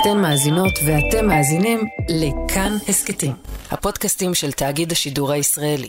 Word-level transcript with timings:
אתן 0.00 0.20
מאזינות 0.22 0.72
ואתם 0.86 1.26
מאזינים 1.26 1.80
לכאן 2.08 2.72
הסכתים, 2.88 3.32
הפודקאסטים 3.70 4.34
של 4.34 4.52
תאגיד 4.52 4.92
השידור 4.92 5.32
הישראלי. 5.32 5.88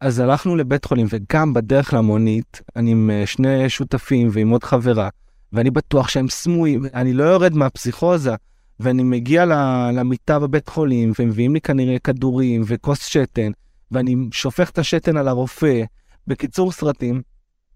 אז 0.00 0.18
הלכנו 0.18 0.56
לבית 0.56 0.84
חולים 0.84 1.06
וגם 1.10 1.54
בדרך 1.54 1.94
למונית 1.94 2.60
אני 2.76 2.90
עם 2.90 3.10
אה, 3.10 3.26
שני 3.26 3.68
שותפים 3.70 4.28
ועם 4.32 4.50
עוד 4.50 4.64
חברה 4.64 5.08
ואני 5.52 5.70
בטוח 5.70 6.08
שהם 6.08 6.28
סמויים 6.28 6.84
אני 6.94 7.12
לא 7.12 7.24
יורד 7.24 7.54
מהפסיכוזה 7.54 8.34
ואני 8.80 9.02
מגיע 9.02 9.44
למיטה 9.92 10.38
בבית 10.38 10.68
חולים 10.68 11.12
ומביאים 11.18 11.54
לי 11.54 11.60
כנראה 11.60 11.98
כדורים 11.98 12.62
וכוס 12.66 13.06
שתן 13.06 13.50
ואני 13.90 14.16
שופך 14.32 14.70
את 14.70 14.78
השתן 14.78 15.16
על 15.16 15.28
הרופא. 15.28 15.82
בקיצור 16.26 16.72
סרטים, 16.72 17.22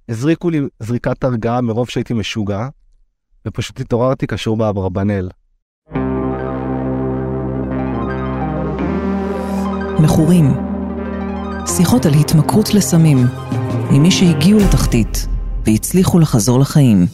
הזריקו 0.08 0.50
לי 0.50 0.60
זריקת 0.80 1.24
הרגעה 1.24 1.60
מרוב 1.60 1.88
שהייתי 1.88 2.14
משוגע 2.14 2.68
ופשוט 3.46 3.80
התעוררתי 3.80 4.26
קשור 4.26 4.56
באברבנל. 4.56 5.28
מכורים 10.06 10.54
שיחות 11.66 12.06
על 12.06 12.12
התמכרות 12.12 12.74
לסמים 12.74 13.18
ממי 13.90 14.10
שהגיעו 14.10 14.60
לתחתית 14.60 15.26
והצליחו 15.66 16.18
לחזור 16.18 16.60
לחיים. 16.60 17.06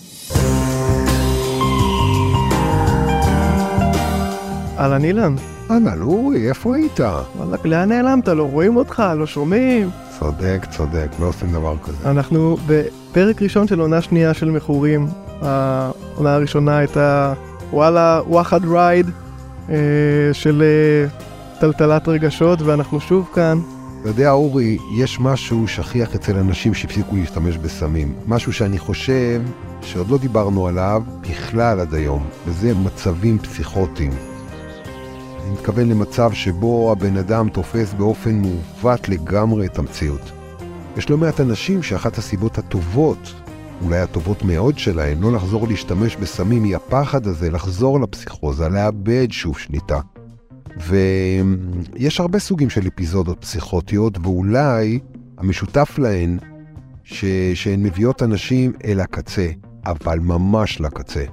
אהלן 4.79 5.05
אילן. 5.05 5.35
אהלן 5.71 6.03
אורי, 6.03 6.49
איפה 6.49 6.77
היית? 6.77 7.01
וואלכ, 7.37 7.67
לאן 7.67 7.89
נעלמת? 7.89 8.29
לא 8.29 8.43
רואים 8.43 8.77
אותך, 8.77 9.03
לא 9.19 9.27
שומעים. 9.27 9.91
צודק, 10.19 10.67
צודק, 10.71 11.09
לא 11.21 11.27
עושים 11.27 11.53
דבר 11.53 11.75
כזה. 11.83 12.11
אנחנו 12.11 12.57
בפרק 12.67 13.43
ראשון 13.43 13.69
של 13.69 13.81
עונה 13.81 14.03
שנייה 14.03 14.35
של 14.35 14.51
מכורים. 14.51 15.07
העונה 15.43 16.35
הראשונה 16.35 16.77
הייתה 16.77 17.35
וואלה 17.73 18.21
וואחד 18.27 18.65
רייד 18.65 19.11
אה, 19.71 19.75
של 20.33 20.63
אה, 20.63 21.32
טלטלת 21.63 22.09
רגשות, 22.09 22.63
ואנחנו 22.63 23.01
שוב 23.01 23.31
כאן. 23.35 23.59
אתה 24.01 24.09
יודע, 24.09 24.31
אורי, 24.31 24.79
יש 24.97 25.21
משהו 25.21 25.69
שכיח 25.69 26.15
אצל 26.15 26.37
אנשים 26.37 26.75
שהפסיקו 26.75 27.17
להשתמש 27.17 27.57
בסמים. 27.57 28.15
משהו 28.27 28.53
שאני 28.53 28.79
חושב 28.79 29.43
שעוד 29.83 30.11
לא 30.11 30.19
דיברנו 30.19 30.67
עליו 30.67 31.03
בכלל 31.21 31.81
עד 31.81 31.95
היום, 31.95 32.27
וזה 32.47 32.75
מצבים 32.75 33.39
פסיכוטיים. 33.39 34.11
אני 35.43 35.53
מתכוון 35.53 35.89
למצב 35.89 36.33
שבו 36.33 36.93
הבן 36.93 37.17
אדם 37.17 37.49
תופס 37.49 37.93
באופן 37.93 38.43
מעוות 38.43 39.09
לגמרי 39.09 39.67
את 39.67 39.79
המציאות. 39.79 40.33
יש 40.97 41.11
לא 41.11 41.19
מעט 41.19 41.41
אנשים 41.41 41.83
שאחת 41.83 42.19
הסיבות 42.19 42.59
הטובות, 42.59 43.35
אולי 43.85 43.99
הטובות 43.99 44.43
מאוד 44.43 44.79
שלהם, 44.79 45.23
לא 45.23 45.33
לחזור 45.33 45.69
להשתמש 45.69 46.17
בסמים 46.17 46.65
היא 46.65 46.77
הפחד 46.77 47.27
הזה 47.27 47.51
לחזור 47.51 48.01
לפסיכוזה, 48.01 48.69
לאבד 48.69 49.27
שוב 49.31 49.59
שליטה. 49.59 50.01
ויש 50.81 52.21
הרבה 52.21 52.39
סוגים 52.39 52.71
של 52.71 52.87
אפיזודות 52.87 53.41
פסיכוטיות, 53.41 54.19
ואולי 54.23 54.99
המשותף 55.39 55.99
להן, 55.99 56.39
ש... 57.05 57.25
שהן 57.55 57.83
מביאות 57.83 58.23
אנשים 58.23 58.73
אל 58.85 59.01
הקצה, 59.01 59.49
אבל 59.87 60.19
ממש 60.19 60.81
לקצה. 60.81 61.25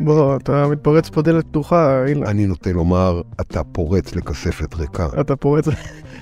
בוא, 0.00 0.36
אתה 0.36 0.66
מתפרץ 0.68 1.08
פה 1.08 1.22
דלת 1.22 1.46
פתוחה, 1.46 2.04
אילן. 2.06 2.26
אני 2.26 2.46
נוטה 2.46 2.72
לומר, 2.72 3.22
אתה 3.40 3.64
פורץ 3.64 4.14
לכספת 4.14 4.74
ריקה. 4.74 5.08
אתה 5.20 5.36
פורץ, 5.36 5.68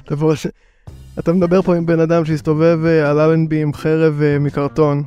אתה 0.05 0.17
פורץ, 0.17 0.47
אתה 1.19 1.33
מדבר 1.33 1.63
פה 1.63 1.77
עם 1.77 1.87
בן 1.87 2.01
אדם 2.01 2.25
שהסתובב 2.25 2.79
אה, 2.85 3.11
על 3.11 3.19
אלנבי 3.19 3.63
עם 3.63 3.73
חרב 3.73 4.23
אה, 4.23 4.39
מקרטון, 4.39 5.03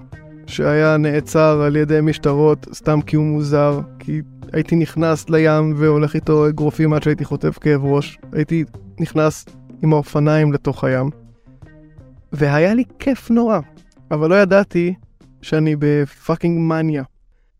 שהיה 0.47 0.97
נעצר 0.97 1.61
על 1.61 1.75
ידי 1.75 1.99
משטרות 2.01 2.67
סתם 2.73 3.01
כי 3.01 3.15
הוא 3.15 3.25
מוזר, 3.25 3.79
כי 3.99 4.21
הייתי 4.53 4.75
נכנס 4.75 5.29
לים 5.29 5.73
והולך 5.77 6.15
איתו 6.15 6.49
אגרופים 6.49 6.93
עד 6.93 7.03
שהייתי 7.03 7.25
חוטף 7.25 7.57
כאב 7.61 7.85
ראש. 7.85 8.17
הייתי 8.33 8.63
נכנס 8.99 9.45
עם 9.81 9.93
האופניים 9.93 10.53
לתוך 10.53 10.83
הים. 10.83 11.09
והיה 12.33 12.73
לי 12.73 12.83
כיף 12.99 13.31
נורא, 13.31 13.59
אבל 14.11 14.29
לא 14.29 14.35
ידעתי 14.35 14.93
שאני 15.41 15.75
בפאקינג 15.79 16.59
מניה. 16.59 17.03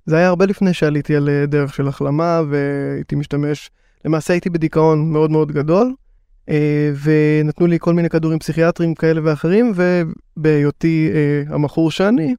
זה 0.06 0.18
היה 0.18 0.28
הרבה 0.28 0.46
לפני 0.46 0.74
שעליתי 0.74 1.16
על 1.16 1.30
אה, 1.30 1.46
דרך 1.46 1.74
של 1.74 1.88
החלמה 1.88 2.42
והייתי 2.50 3.16
משתמש, 3.16 3.70
למעשה 4.06 4.34
הייתי 4.34 4.50
בדיכאון 4.50 5.12
מאוד 5.12 5.32
מאוד 5.32 5.52
גדול, 5.52 5.94
אה, 6.50 6.92
ונתנו 7.04 7.68
לי 7.68 7.78
כל 7.80 7.94
מיני 7.94 8.10
כדורים 8.10 8.40
פסיכיאטריים 8.40 8.96
כאלה 8.96 9.22
ואחרים, 9.24 9.74
ובהיותי 9.76 11.10
אה, 11.14 11.56
המכור 11.56 11.92
שאני, 11.92 12.36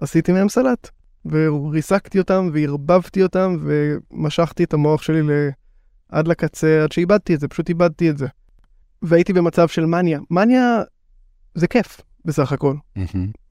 עשיתי 0.00 0.32
מהם 0.32 0.48
סלט. 0.48 0.90
וריסקתי 1.24 2.18
אותם 2.18 2.50
וערבבתי 2.52 3.22
אותם 3.22 3.56
ומשכתי 3.62 4.64
את 4.64 4.74
המוח 4.74 5.02
שלי 5.02 5.20
עד 6.08 6.28
לקצה, 6.28 6.82
עד 6.82 6.92
שאיבדתי 6.92 7.34
את 7.34 7.40
זה, 7.40 7.48
פשוט 7.48 7.68
איבדתי 7.68 8.10
את 8.10 8.18
זה. 8.18 8.26
והייתי 9.02 9.32
במצב 9.32 9.68
של 9.68 9.86
מניה. 9.86 10.20
מניה 10.30 10.82
זה 11.54 11.66
כיף. 11.66 12.00
בסך 12.24 12.52
הכל. 12.52 12.74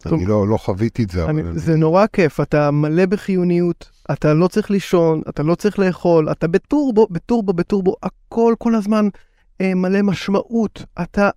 אני 0.06 0.26
לא, 0.26 0.48
לא 0.48 0.58
חוויתי 0.58 1.04
את 1.04 1.10
זה. 1.10 1.26
אני, 1.26 1.42
זה 1.54 1.76
נורא 1.76 2.06
כיף, 2.14 2.40
אתה 2.40 2.72
מלא 2.72 3.06
בחיוניות, 3.06 3.92
אתה 4.12 4.34
לא 4.34 4.48
צריך 4.48 4.72
לישון, 4.72 5.22
אתה 5.30 5.44
לא 5.44 5.56
צריך 5.56 5.80
לאכול, 5.80 6.32
אתה 6.32 6.48
בטורבו, 6.48 7.08
בטורבו, 7.12 7.54
בטורבו, 7.54 7.96
הכל 8.04 8.54
כל 8.58 8.76
הזמן 8.76 9.08
אה, 9.62 9.76
מלא 9.76 10.02
משמעות, 10.02 10.86
אתה 11.02 11.30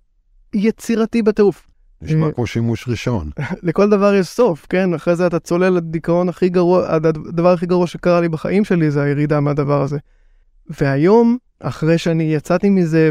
יצירתי 0.53 1.21
בטירוף. 1.21 1.67
נשמע 2.03 2.31
כמו 2.31 2.47
שימוש 2.47 2.87
ראשון. 2.87 3.29
לכל 3.63 3.89
דבר 3.89 4.15
יש 4.15 4.27
סוף, 4.27 4.65
כן? 4.69 4.93
אחרי 4.93 5.15
זה 5.15 5.27
אתה 5.27 5.39
צולל 5.39 5.69
לדיכאון 5.69 6.29
הכי 6.29 6.49
גרוע, 6.49 6.85
הדבר 6.89 7.53
הכי 7.53 7.65
גרוע 7.65 7.87
שקרה 7.87 8.21
לי 8.21 8.29
בחיים 8.29 8.65
שלי 8.65 8.91
זה 8.91 9.03
הירידה 9.03 9.39
מהדבר 9.39 9.81
הזה. 9.81 9.97
והיום, 10.69 11.37
אחרי 11.59 11.97
שאני 11.97 12.23
יצאתי 12.23 12.69
מזה, 12.69 13.09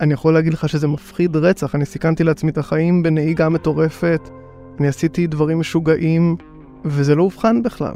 אני 0.00 0.14
יכול 0.14 0.34
להגיד 0.34 0.52
לך 0.54 0.68
שזה 0.68 0.88
מפחיד 0.88 1.36
רצח, 1.36 1.74
אני 1.74 1.84
סיכנתי 1.84 2.24
לעצמי 2.24 2.50
את 2.50 2.58
החיים 2.58 3.02
בנהיגה 3.02 3.48
מטורפת, 3.48 4.20
אני 4.80 4.88
עשיתי 4.88 5.26
דברים 5.26 5.60
משוגעים, 5.60 6.36
וזה 6.84 7.14
לא 7.14 7.22
אובחן 7.22 7.62
בכלל. 7.62 7.94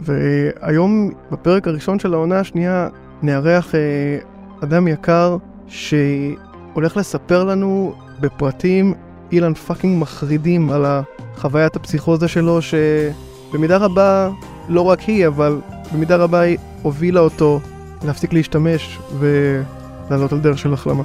והיום, 0.00 1.10
בפרק 1.32 1.68
הראשון 1.68 1.98
של 1.98 2.14
העונה 2.14 2.40
השנייה, 2.40 2.88
נארח 3.22 3.74
אה, 3.74 4.18
אדם 4.62 4.88
יקר 4.88 5.36
שהולך 5.66 6.96
לספר 6.96 7.44
לנו 7.44 7.94
בפרטים 8.20 8.94
אילן 9.32 9.54
פאקינג 9.54 10.02
מחרידים 10.02 10.70
על 10.70 10.84
החוויית 10.86 11.76
הפסיכוזה 11.76 12.28
שלו, 12.28 12.58
שבמידה 12.62 13.76
רבה, 13.76 14.30
לא 14.68 14.80
רק 14.80 15.00
היא, 15.00 15.26
אבל 15.26 15.60
במידה 15.92 16.16
רבה 16.16 16.40
היא 16.40 16.58
הובילה 16.82 17.20
אותו 17.20 17.60
להפסיק 18.04 18.32
להשתמש 18.32 18.98
ולעלות 19.18 20.32
על 20.32 20.40
דרך 20.40 20.58
של 20.58 20.74
החלמה. 20.74 21.02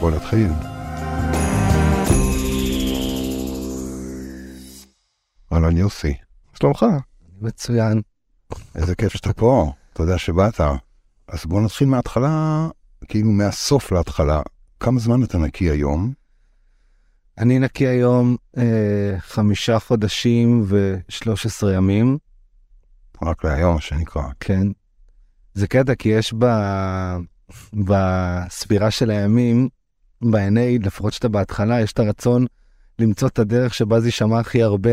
בוא 0.00 0.10
נתחיל. 0.10 0.48
אהלן 5.52 5.76
יוסי. 5.76 6.14
שלומך? 6.54 6.86
מצוין. 7.40 8.00
איזה 8.74 8.94
כיף 8.94 9.12
שאתה 9.12 9.32
פה, 9.32 9.72
תודה 9.92 10.18
שבאת. 10.18 10.60
אז 11.28 11.44
בוא 11.46 11.60
נתחיל 11.60 11.88
מההתחלה, 11.88 12.68
כאילו 13.08 13.30
מהסוף 13.30 13.92
להתחלה. 13.92 14.40
כמה 14.80 15.00
זמן 15.00 15.22
אתה 15.22 15.38
נקי 15.38 15.70
היום? 15.70 16.12
אני 17.38 17.58
נקי 17.58 17.86
היום 17.86 18.36
אה, 18.56 19.14
חמישה 19.18 19.78
חודשים 19.78 20.64
ושלוש 20.68 21.46
עשרה 21.46 21.72
ימים. 21.72 22.18
רק 23.22 23.44
להיום, 23.44 23.74
מה 23.74 23.80
שנקרא. 23.80 24.22
כן. 24.40 24.66
זה 25.54 25.66
קטע 25.66 25.94
כי 25.94 26.08
יש 26.08 26.34
ב... 26.38 26.46
בספירה 27.72 28.90
של 28.90 29.10
הימים, 29.10 29.68
ב-NA, 30.22 30.84
לפחות 30.84 31.12
שאתה 31.12 31.28
בהתחלה, 31.28 31.80
יש 31.80 31.92
את 31.92 31.98
הרצון 31.98 32.46
למצוא 32.98 33.28
את 33.28 33.38
הדרך 33.38 33.74
שבה 33.74 34.00
זה 34.00 34.08
יישמע 34.08 34.40
הכי 34.40 34.62
הרבה. 34.62 34.90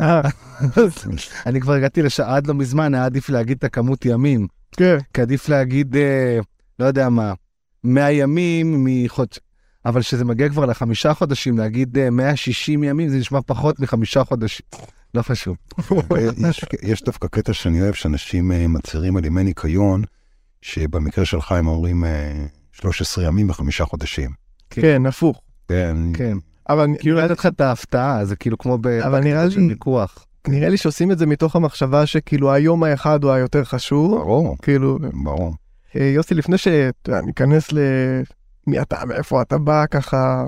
אני 1.46 1.60
כבר 1.60 1.72
הגעתי 1.72 2.02
לשעה 2.02 2.36
עד 2.36 2.46
לא 2.46 2.54
מזמן, 2.54 2.94
היה 2.94 3.04
עדיף 3.04 3.28
להגיד 3.28 3.56
את 3.56 3.64
הכמות 3.64 4.04
ימים. 4.04 4.46
כן. 4.72 4.96
כי 5.14 5.20
עדיף 5.20 5.48
להגיד, 5.48 5.96
אה, 5.96 6.38
לא 6.78 6.84
יודע 6.84 7.08
מה, 7.08 7.32
100 7.84 8.12
ימים 8.12 8.84
מחודש... 8.84 9.38
אבל 9.86 10.00
כשזה 10.00 10.24
מגיע 10.24 10.48
כבר 10.48 10.66
לחמישה 10.66 11.14
חודשים, 11.14 11.58
להגיד 11.58 11.98
160 12.10 12.84
ימים, 12.84 13.08
זה 13.08 13.16
נשמע 13.16 13.40
פחות 13.46 13.80
מחמישה 13.80 14.24
חודשים. 14.24 14.66
לא 15.14 15.22
חשוב. 15.22 15.56
יש, 16.48 16.64
יש 16.82 17.02
דווקא 17.02 17.28
קטע 17.28 17.52
שאני 17.52 17.82
אוהב, 17.82 17.94
שאנשים 17.94 18.52
מצהירים 18.68 19.16
על 19.16 19.24
ימי 19.24 19.44
ניקיון, 19.44 20.02
שבמקרה 20.62 21.24
שלך 21.24 21.52
הם 21.52 21.66
אומרים 21.66 22.04
13 22.72 23.24
ימים 23.24 23.50
וחמישה 23.50 23.84
חודשים. 23.84 24.30
כן, 24.70 24.82
כן 24.82 25.06
הפוך. 25.06 25.40
כן. 25.68 25.96
כן. 26.14 26.36
אבל 26.68 26.86
כאילו 26.98 27.16
לתת 27.16 27.38
לך 27.38 27.46
את 27.46 27.60
ההפתעה, 27.60 28.24
זה 28.24 28.36
כאילו 28.36 28.58
כמו 28.58 28.78
בוויכוח. 28.78 30.26
נראה 30.48 30.68
לי 30.68 30.76
שעושים 30.76 31.12
את 31.12 31.18
זה 31.18 31.26
מתוך 31.26 31.56
המחשבה 31.56 32.06
שכאילו 32.06 32.52
היום 32.52 32.84
האחד 32.84 33.24
הוא 33.24 33.32
היותר 33.32 33.64
חשוב. 33.64 34.10
ברור. 34.10 34.56
כאילו. 34.62 34.98
ברור. 35.24 35.54
אה, 35.96 36.04
יוסי, 36.04 36.34
לפני 36.34 36.56
שניכנס 36.58 37.72
ל... 37.72 37.78
מי 38.66 38.82
אתה, 38.82 39.04
מאיפה 39.04 39.42
אתה 39.42 39.58
בא, 39.58 39.86
ככה... 39.90 40.44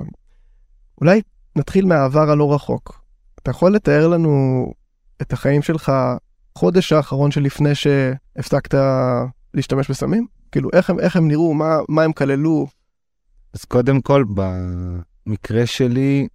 אולי 1.01 1.21
נתחיל 1.55 1.85
מהעבר 1.85 2.29
הלא 2.29 2.53
רחוק. 2.53 3.01
אתה 3.39 3.51
יכול 3.51 3.75
לתאר 3.75 4.07
לנו 4.07 4.65
את 5.21 5.33
החיים 5.33 5.61
שלך 5.61 5.91
חודש 6.57 6.93
האחרון 6.93 7.31
שלפני 7.31 7.69
הפסקת 8.35 8.77
להשתמש 9.53 9.91
בסמים? 9.91 10.27
כאילו, 10.51 10.69
איך 10.73 10.89
הם, 10.89 10.99
איך 10.99 11.15
הם 11.15 11.27
נראו, 11.27 11.53
מה, 11.53 11.77
מה 11.89 12.03
הם 12.03 12.13
כללו? 12.13 12.67
אז 13.53 13.65
קודם 13.65 14.01
כל, 14.01 14.23
במקרה 15.25 15.65
שלי, 15.65 16.27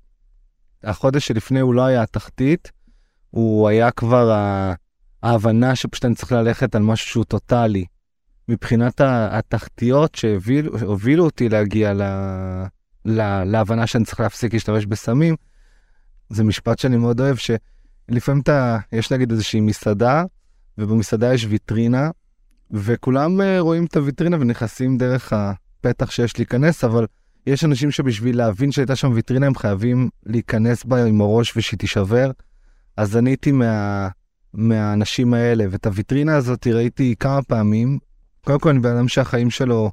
החודש 0.85 1.27
שלפני 1.27 1.61
הוא 1.61 1.75
לא 1.75 1.83
היה 1.83 2.03
התחתית, 2.03 2.73
הוא 3.31 3.69
היה 3.69 3.91
כבר. 3.91 4.31
ההבנה 5.23 5.77
שפשוט 5.77 6.05
אני 6.05 6.15
צריך 6.15 6.33
ללכת 6.33 6.75
על 6.75 6.83
משהו 6.83 7.09
שהוא 7.09 7.25
טוטאלי. 7.25 7.85
מבחינת 8.49 9.01
התחתיות 9.05 10.15
שהובילו 10.15 11.25
אותי 11.25 11.49
להגיע 11.49 11.95
ל... 11.95 12.03
לה... 13.05 13.45
להבנה 13.45 13.87
שאני 13.87 14.05
צריך 14.05 14.21
להפסיק 14.21 14.53
להשתמש 14.53 14.87
בסמים, 14.87 15.37
זה 16.31 16.45
משפט 16.45 16.79
שאני 16.79 16.97
מאוד 16.97 17.21
אוהב, 17.21 17.37
שלפעמים 17.37 18.43
אתה, 18.43 18.79
יש 18.93 19.13
נגיד 19.13 19.31
איזושהי 19.31 19.61
מסעדה, 19.61 20.25
ובמסעדה 20.79 21.35
יש 21.35 21.47
ויטרינה, 21.49 22.11
וכולם 22.71 23.41
אה, 23.41 23.61
רואים 23.61 23.85
את 23.85 23.97
הוויטרינה 23.97 24.37
ונכנסים 24.41 24.99
דרך 24.99 25.33
הפתח 25.33 26.11
שיש 26.11 26.39
להיכנס, 26.39 26.85
אבל 26.85 27.07
יש 27.47 27.65
אנשים 27.65 27.91
שבשביל 27.91 28.37
להבין 28.37 28.73
שהייתה 28.73 28.97
שם 28.97 29.13
ויטרינה 29.15 29.47
הם 29.47 29.55
חייבים 29.55 30.09
להיכנס 30.27 30.85
בה 30.85 31.05
עם 31.05 31.21
הראש 31.21 31.57
ושהיא 31.57 31.79
תישבר. 31.79 32.31
אז 32.97 33.17
אני 33.17 33.31
הייתי 33.31 33.53
מה, 33.53 34.09
מהאנשים 34.55 35.35
האלה, 35.35 35.65
ואת 35.71 35.87
הוויטרינה 35.87 36.37
הזאת 36.37 36.67
ראיתי 36.67 37.15
כמה 37.21 37.43
פעמים. 37.43 37.99
קודם 38.47 38.59
כל 38.59 38.69
אני 38.69 38.79
בן 38.79 38.97
אדם 38.97 39.09
שהחיים 39.09 39.51
שלו 39.51 39.91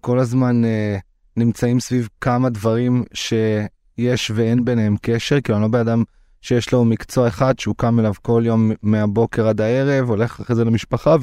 כל 0.00 0.18
הזמן 0.18 0.64
אה, 0.64 0.98
נמצאים 1.36 1.80
סביב 1.80 2.08
כמה 2.20 2.50
דברים 2.50 3.04
שיש 3.14 4.30
ואין 4.34 4.64
ביניהם 4.64 4.96
קשר, 5.02 5.40
כאילו 5.40 5.58
אני 5.58 5.62
לא 5.62 5.68
בן 5.68 5.78
אדם 5.78 6.02
שיש 6.40 6.72
לו 6.72 6.84
מקצוע 6.84 7.28
אחד 7.28 7.58
שהוא 7.58 7.74
קם 7.78 8.00
אליו 8.00 8.12
כל 8.22 8.42
יום 8.46 8.72
מהבוקר 8.82 9.48
עד 9.48 9.60
הערב, 9.60 10.08
הולך 10.08 10.40
אחרי 10.40 10.56
זה 10.56 10.64
למשפחה 10.64 11.16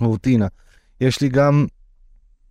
ורוטינה. 0.00 0.46
כן. 0.48 1.06
יש 1.06 1.20
לי 1.20 1.28
גם 1.28 1.66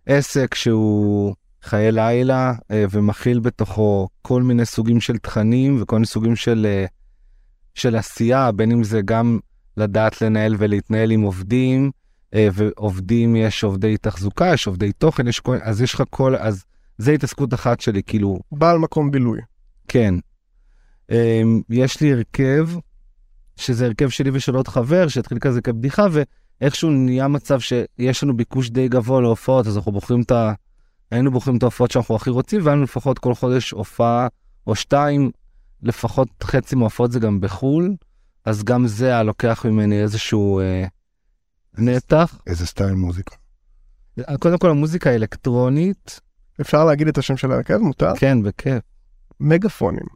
עסק 0.06 0.54
שהוא 0.54 1.34
חיי 1.62 1.92
לילה 1.92 2.52
אה, 2.70 2.84
ומכיל 2.90 3.40
בתוכו 3.40 4.08
כל 4.22 4.42
מיני 4.42 4.64
סוגים 4.64 5.00
של 5.00 5.18
תכנים 5.18 5.82
וכל 5.82 5.96
מיני 5.96 6.06
סוגים 6.06 6.36
של, 6.36 6.66
אה, 6.70 6.84
של 7.74 7.96
עשייה, 7.96 8.52
בין 8.52 8.72
אם 8.72 8.84
זה 8.84 9.00
גם 9.04 9.38
לדעת 9.76 10.22
לנהל 10.22 10.54
ולהתנהל 10.58 11.10
עם 11.10 11.20
עובדים, 11.20 11.90
ועובדים 12.32 13.36
יש 13.36 13.64
עובדי 13.64 13.96
תחזוקה, 13.96 14.50
יש 14.54 14.66
עובדי 14.66 14.92
תוכן, 14.92 15.28
יש 15.28 15.40
כל, 15.40 15.56
אז 15.62 15.82
יש 15.82 15.94
לך 15.94 16.02
כל, 16.10 16.36
אז 16.36 16.64
זה 16.98 17.12
התעסקות 17.12 17.54
אחת 17.54 17.80
שלי, 17.80 18.02
כאילו... 18.02 18.40
בעל 18.52 18.78
מקום 18.78 19.10
בילוי. 19.10 19.40
כן. 19.88 20.14
יש 21.70 22.00
לי 22.00 22.12
הרכב, 22.12 22.68
שזה 23.56 23.86
הרכב 23.86 24.08
שלי 24.08 24.30
ושל 24.32 24.54
עוד 24.54 24.68
חבר, 24.68 25.08
שהתחיל 25.08 25.38
כזה 25.38 25.60
כבדיחה, 25.60 26.06
ואיכשהו 26.60 26.90
נהיה 26.90 27.28
מצב 27.28 27.60
שיש 27.60 28.22
לנו 28.22 28.36
ביקוש 28.36 28.70
די 28.70 28.88
גבוה 28.88 29.20
להופעות, 29.20 29.66
אז 29.66 29.76
אנחנו 29.76 29.92
בוחרים 29.92 30.22
את 30.22 30.30
ה... 30.30 30.52
היינו 31.10 31.30
בוחרים 31.30 31.56
את 31.56 31.62
ההופעות 31.62 31.90
שאנחנו 31.90 32.16
הכי 32.16 32.30
רוצים, 32.30 32.60
והיה 32.62 32.74
לנו 32.74 32.84
לפחות 32.84 33.18
כל 33.18 33.34
חודש 33.34 33.70
הופעה 33.70 34.26
או 34.66 34.74
שתיים, 34.74 35.30
לפחות 35.82 36.28
חצי 36.42 36.76
מההופעות 36.76 37.12
זה 37.12 37.20
גם 37.20 37.40
בחו"ל, 37.40 37.94
אז 38.44 38.64
גם 38.64 38.86
זה 38.86 39.06
היה 39.06 39.22
לוקח 39.22 39.66
ממני 39.66 40.02
איזשהו 40.02 40.60
אה, 40.60 40.84
נתח. 41.78 42.38
איזה 42.46 42.66
סטייל 42.66 42.94
מוזיקה? 42.94 43.36
קודם 44.40 44.58
כל 44.58 44.70
המוזיקה 44.70 45.10
האלקטרונית. 45.10 46.20
אפשר 46.60 46.84
להגיד 46.84 47.08
את 47.08 47.18
השם 47.18 47.36
של 47.36 47.52
הרכב? 47.52 47.76
מותר? 47.76 48.12
כן, 48.16 48.42
בכיף. 48.42 48.82
מגפונים. 49.40 50.06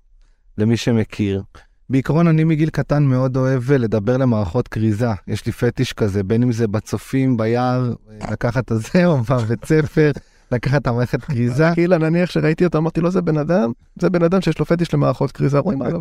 למי 0.58 0.76
שמכיר. 0.76 1.42
בעיקרון 1.90 2.28
אני 2.28 2.44
מגיל 2.44 2.70
קטן 2.70 3.02
מאוד 3.02 3.36
אוהב 3.36 3.72
לדבר 3.72 4.16
למערכות 4.16 4.68
כריזה. 4.68 5.10
יש 5.26 5.46
לי 5.46 5.52
פטיש 5.52 5.92
כזה, 5.92 6.22
בין 6.22 6.42
אם 6.42 6.52
זה 6.52 6.68
בצופים, 6.68 7.36
ביער, 7.36 7.94
לקחת 8.30 8.64
את 8.64 8.70
הזה 8.70 9.06
או 9.06 9.22
בבית 9.22 9.64
ספר. 9.64 10.10
לקחת 10.52 10.82
את 10.82 10.86
המערכת 10.86 11.24
כריזה. 11.24 11.70
כאילו 11.74 11.98
נניח 11.98 12.30
שראיתי 12.30 12.64
אותו 12.64 12.78
אמרתי 12.78 13.00
לו 13.00 13.10
זה 13.10 13.22
בן 13.22 13.38
אדם 13.38 13.72
זה 14.00 14.10
בן 14.10 14.22
אדם 14.22 14.40
שיש 14.40 14.58
לו 14.58 14.66
פטיש 14.66 14.94
למערכות 14.94 15.32
כריזה 15.32 15.58
רואים 15.58 15.82
עליו. 15.86 16.00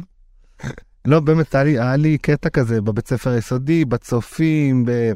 לא 1.05 1.19
באמת 1.19 1.55
היה 1.55 1.63
לי, 1.63 1.79
היה 1.79 1.95
לי 1.95 2.17
קטע 2.17 2.49
כזה 2.49 2.81
בבית 2.81 3.07
ספר 3.07 3.29
היסודי 3.29 3.85
בצופים 3.85 4.85
ב... 4.85 5.11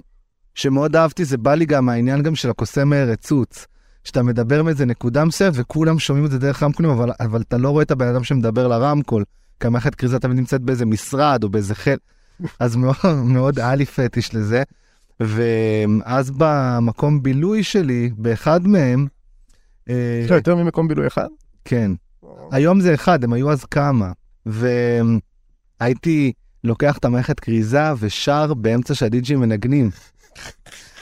שמאוד 0.56 0.96
אהבתי 0.96 1.26
זה 1.26 1.38
בא 1.38 1.54
לי 1.54 1.66
גם 1.66 1.90
העניין 1.90 2.24
גם 2.24 2.36
של 2.36 2.50
הקוסם 2.50 2.94
הרצוץ. 2.94 3.68
שאתה 4.06 4.24
מדבר 4.24 4.64
מאיזה 4.64 4.86
נקודה 4.86 5.26
מסוימת 5.26 5.54
וכולם 5.56 6.00
שומעים 6.00 6.26
את 6.26 6.32
זה 6.32 6.40
דרך 6.40 6.64
רמקולים 6.64 6.92
אבל, 6.92 7.12
אבל 7.20 7.42
אתה 7.42 7.58
לא 7.58 7.70
רואה 7.70 7.84
את 7.84 7.92
הבן 7.92 8.08
אדם 8.08 8.24
שמדבר 8.24 8.68
לרמקול. 8.68 9.24
כי 9.60 9.68
המערכת 9.68 9.96
כריזה 9.96 10.20
תמיד 10.20 10.38
נמצאת 10.38 10.62
באיזה 10.62 10.86
משרד 10.86 11.44
או 11.44 11.50
באיזה 11.50 11.76
חל. 11.76 11.98
אז 12.60 12.76
מאוד 12.82 12.98
מאוד 13.26 13.60
היה 13.60 13.76
לי 13.76 13.86
פטיש 13.86 14.36
לזה. 14.36 14.64
ואז 15.20 16.32
במקום 16.38 17.24
בילוי 17.24 17.64
שלי 17.64 18.10
באחד 18.18 18.68
מהם 18.68 19.08
אה, 19.90 20.22
יש 20.24 20.32
לך 20.32 20.36
יותר 20.36 20.56
ממקום 20.56 20.88
בילוי 20.88 21.08
אחד? 21.08 21.28
כן. 21.66 21.92
היום 22.52 22.82
זה 22.82 22.94
אחד, 22.94 23.24
הם 23.24 23.34
היו 23.34 23.52
אז 23.52 23.66
כמה. 23.66 24.12
והייתי 24.46 26.32
לוקח 26.64 26.98
את 26.98 27.06
המערכת 27.06 27.40
כריזה 27.40 27.84
ושר 28.00 28.54
באמצע 28.54 28.96
שהדיג'ים 28.96 29.40
מנגנים. 29.40 29.90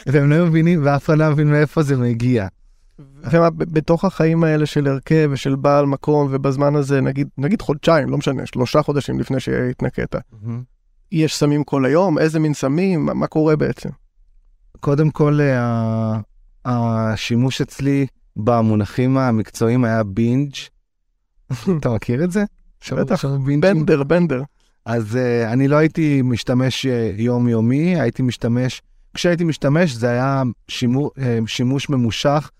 והם 0.05 0.29
לא 0.29 0.45
מבינים, 0.45 0.81
ואף 0.85 1.05
אחד 1.05 1.17
לא 1.17 1.29
מבין 1.29 1.51
מאיפה 1.51 1.83
זה 1.83 1.97
מגיע. 1.97 2.47
ומה, 3.31 3.49
בתוך 3.49 4.05
החיים 4.05 4.43
האלה 4.43 4.65
של 4.65 4.87
הרכב 4.87 5.29
ושל 5.31 5.55
בעל 5.55 5.85
מקום, 5.85 6.27
ובזמן 6.31 6.75
הזה, 6.75 7.01
נגיד, 7.01 7.27
נגיד 7.37 7.61
חודשיים, 7.61 8.09
לא 8.09 8.17
משנה, 8.17 8.45
שלושה 8.45 8.81
חודשים 8.81 9.19
לפני 9.19 9.39
שהתנקית, 9.39 10.15
יש 11.11 11.35
סמים 11.35 11.63
כל 11.63 11.85
היום? 11.85 12.17
איזה 12.17 12.39
מין 12.39 12.53
סמים? 12.53 13.05
מה, 13.05 13.13
מה 13.13 13.27
קורה 13.27 13.55
בעצם? 13.55 13.89
קודם 14.79 15.09
כל, 15.09 15.39
השימוש 16.65 17.61
אצלי 17.61 18.05
במונחים 18.35 19.17
המקצועיים 19.17 19.85
היה 19.85 20.03
בינג'. 20.03 20.53
אתה 21.79 21.89
מכיר 21.89 22.23
את 22.23 22.31
זה? 22.31 22.43
בטח, 22.91 23.25
בנדר, 23.25 24.03
בנדר. 24.03 24.43
אז 24.85 25.15
uh, 25.15 25.51
אני 25.51 25.67
לא 25.67 25.75
הייתי 25.75 26.21
משתמש 26.21 26.85
uh, 26.85 27.21
יומיומי, 27.21 28.01
הייתי 28.01 28.21
משתמש, 28.21 28.81
כשהייתי 29.13 29.43
משתמש 29.43 29.91
זה 29.91 30.09
היה 30.09 30.43
שימו, 30.67 31.07
uh, 31.07 31.21
שימוש 31.47 31.89
ממושך, 31.89 32.51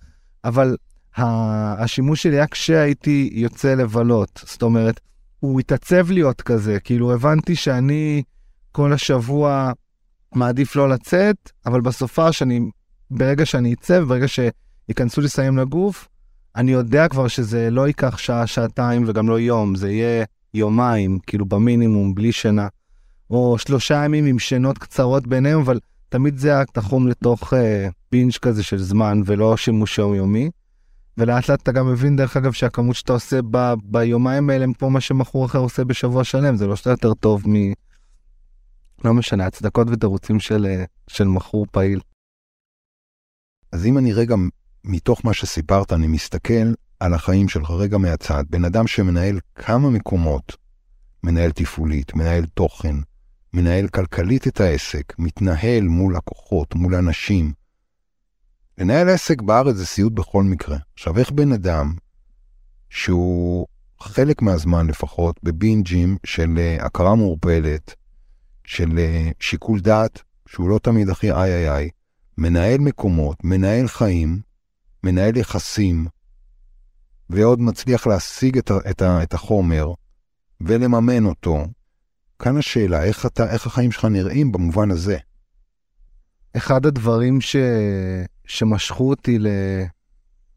אבל 0.43 0.77
השימוש 1.17 2.23
שלי 2.23 2.35
היה 2.35 2.47
כשהייתי 2.47 3.29
יוצא 3.33 3.73
לבלות. 3.73 4.43
זאת 4.45 4.61
אומרת, 4.61 4.99
הוא 5.39 5.59
התעצב 5.59 6.11
להיות 6.11 6.41
כזה, 6.41 6.79
כאילו 6.79 7.13
הבנתי 7.13 7.55
שאני 7.55 8.23
כל 8.71 8.93
השבוע 8.93 9.71
מעדיף 10.35 10.75
לא 10.75 10.89
לצאת, 10.89 11.51
אבל 11.65 11.81
בסופה 11.81 12.31
שאני, 12.31 12.59
ברגע 13.11 13.45
שאני 13.45 13.73
אצא, 13.73 14.01
ברגע 14.01 14.27
ש... 14.27 14.39
ייכנסו 14.89 15.21
לי 15.21 15.29
סמים 15.29 15.57
לגוף, 15.57 16.07
אני 16.55 16.71
יודע 16.71 17.07
כבר 17.07 17.27
שזה 17.27 17.69
לא 17.71 17.87
ייקח 17.87 18.17
שעה, 18.17 18.47
שעתיים 18.47 19.03
וגם 19.07 19.29
לא 19.29 19.39
יום, 19.39 19.75
זה 19.75 19.91
יהיה 19.91 20.25
יומיים, 20.53 21.19
כאילו 21.27 21.45
במינימום, 21.45 22.15
בלי 22.15 22.31
שינה. 22.31 22.67
או 23.29 23.57
שלושה 23.57 24.05
ימים 24.05 24.25
עם 24.25 24.39
שינות 24.39 24.77
קצרות 24.77 25.27
ביניהם, 25.27 25.59
אבל 25.59 25.79
תמיד 26.13 26.37
זה 26.37 26.49
היה 26.55 26.65
תחום 26.65 27.07
לתוך 27.07 27.53
אה, 27.53 27.87
פינץ' 28.09 28.37
כזה 28.37 28.63
של 28.63 28.77
זמן 28.77 29.21
ולא 29.25 29.57
שימוש 29.57 29.97
יומיומי. 29.97 30.49
ולאט 31.17 31.49
לאט 31.49 31.61
אתה 31.61 31.71
גם 31.71 31.91
מבין 31.91 32.15
דרך 32.15 32.37
אגב 32.37 32.51
שהכמות 32.51 32.95
שאתה 32.95 33.13
עושה 33.13 33.39
ב, 33.51 33.73
ביומיים 33.83 34.49
האלה 34.49 34.63
הם 34.63 34.73
כמו 34.73 34.89
מה 34.89 35.01
שמכור 35.01 35.45
אחר 35.45 35.59
עושה 35.59 35.83
בשבוע 35.83 36.23
שלם, 36.23 36.55
זה 36.55 36.67
לא 36.67 36.75
שאתה 36.75 36.89
יותר 36.89 37.13
טוב 37.13 37.43
מ... 37.49 37.53
לא 39.05 39.13
משנה, 39.13 39.45
הצדקות 39.45 39.87
ותירוצים 39.91 40.39
של, 40.39 40.65
אה, 40.65 40.83
של 41.07 41.23
מכור 41.23 41.65
פעיל. 41.71 41.99
אז 43.71 43.85
אם 43.85 43.97
אני 43.97 44.13
רגע 44.13 44.35
מתוך 44.83 45.25
מה 45.25 45.33
שסיפרת, 45.33 45.93
אני 45.93 46.07
מסתכל 46.07 46.73
על 46.99 47.13
החיים 47.13 47.49
שלך 47.49 47.71
רגע 47.71 47.97
מהצד. 47.97 48.43
בן 48.49 48.65
אדם 48.65 48.87
שמנהל 48.87 49.39
כמה 49.55 49.89
מקומות, 49.89 50.57
מנהל 51.23 51.51
תפעולית, 51.51 52.15
מנהל 52.15 52.45
תוכן, 52.45 52.95
מנהל 53.53 53.87
כלכלית 53.87 54.47
את 54.47 54.61
העסק, 54.61 55.13
מתנהל 55.19 55.83
מול 55.83 56.15
לקוחות, 56.15 56.75
מול 56.75 56.95
אנשים. 56.95 57.53
לנהל 58.77 59.09
עסק 59.09 59.41
בארץ 59.41 59.75
זה 59.75 59.85
סיוט 59.85 60.13
בכל 60.13 60.43
מקרה. 60.43 60.77
עכשיו, 60.93 61.17
איך 61.19 61.31
בן 61.31 61.51
אדם 61.51 61.93
שהוא 62.89 63.67
חלק 63.99 64.41
מהזמן 64.41 64.87
לפחות 64.87 65.39
בבינג'ים 65.43 66.17
של 66.25 66.49
uh, 66.55 66.83
הכרה 66.85 67.15
מעורפלת, 67.15 67.95
של 68.65 68.89
uh, 68.89 69.33
שיקול 69.39 69.79
דעת, 69.79 70.21
שהוא 70.47 70.69
לא 70.69 70.79
תמיד 70.79 71.09
הכי 71.09 71.31
איי 71.31 71.53
איי 71.53 71.69
איי, 71.69 71.89
מנהל 72.37 72.77
מקומות, 72.77 73.43
מנהל 73.43 73.87
חיים, 73.87 74.41
מנהל 75.03 75.37
יחסים, 75.37 76.07
ועוד 77.29 77.61
מצליח 77.61 78.07
להשיג 78.07 78.57
את, 78.57 78.71
את, 78.89 79.01
את 79.01 79.33
החומר 79.33 79.93
ולממן 80.61 81.25
אותו, 81.25 81.65
כאן 82.39 82.57
השאלה, 82.57 83.03
איך, 83.03 83.25
אתה, 83.25 83.53
איך 83.53 83.67
החיים 83.67 83.91
שלך 83.91 84.05
נראים 84.05 84.51
במובן 84.51 84.91
הזה? 84.91 85.17
אחד 86.57 86.85
הדברים 86.85 87.41
ש... 87.41 87.55
שמשכו 88.45 89.09
אותי 89.09 89.39
ל... 89.39 89.47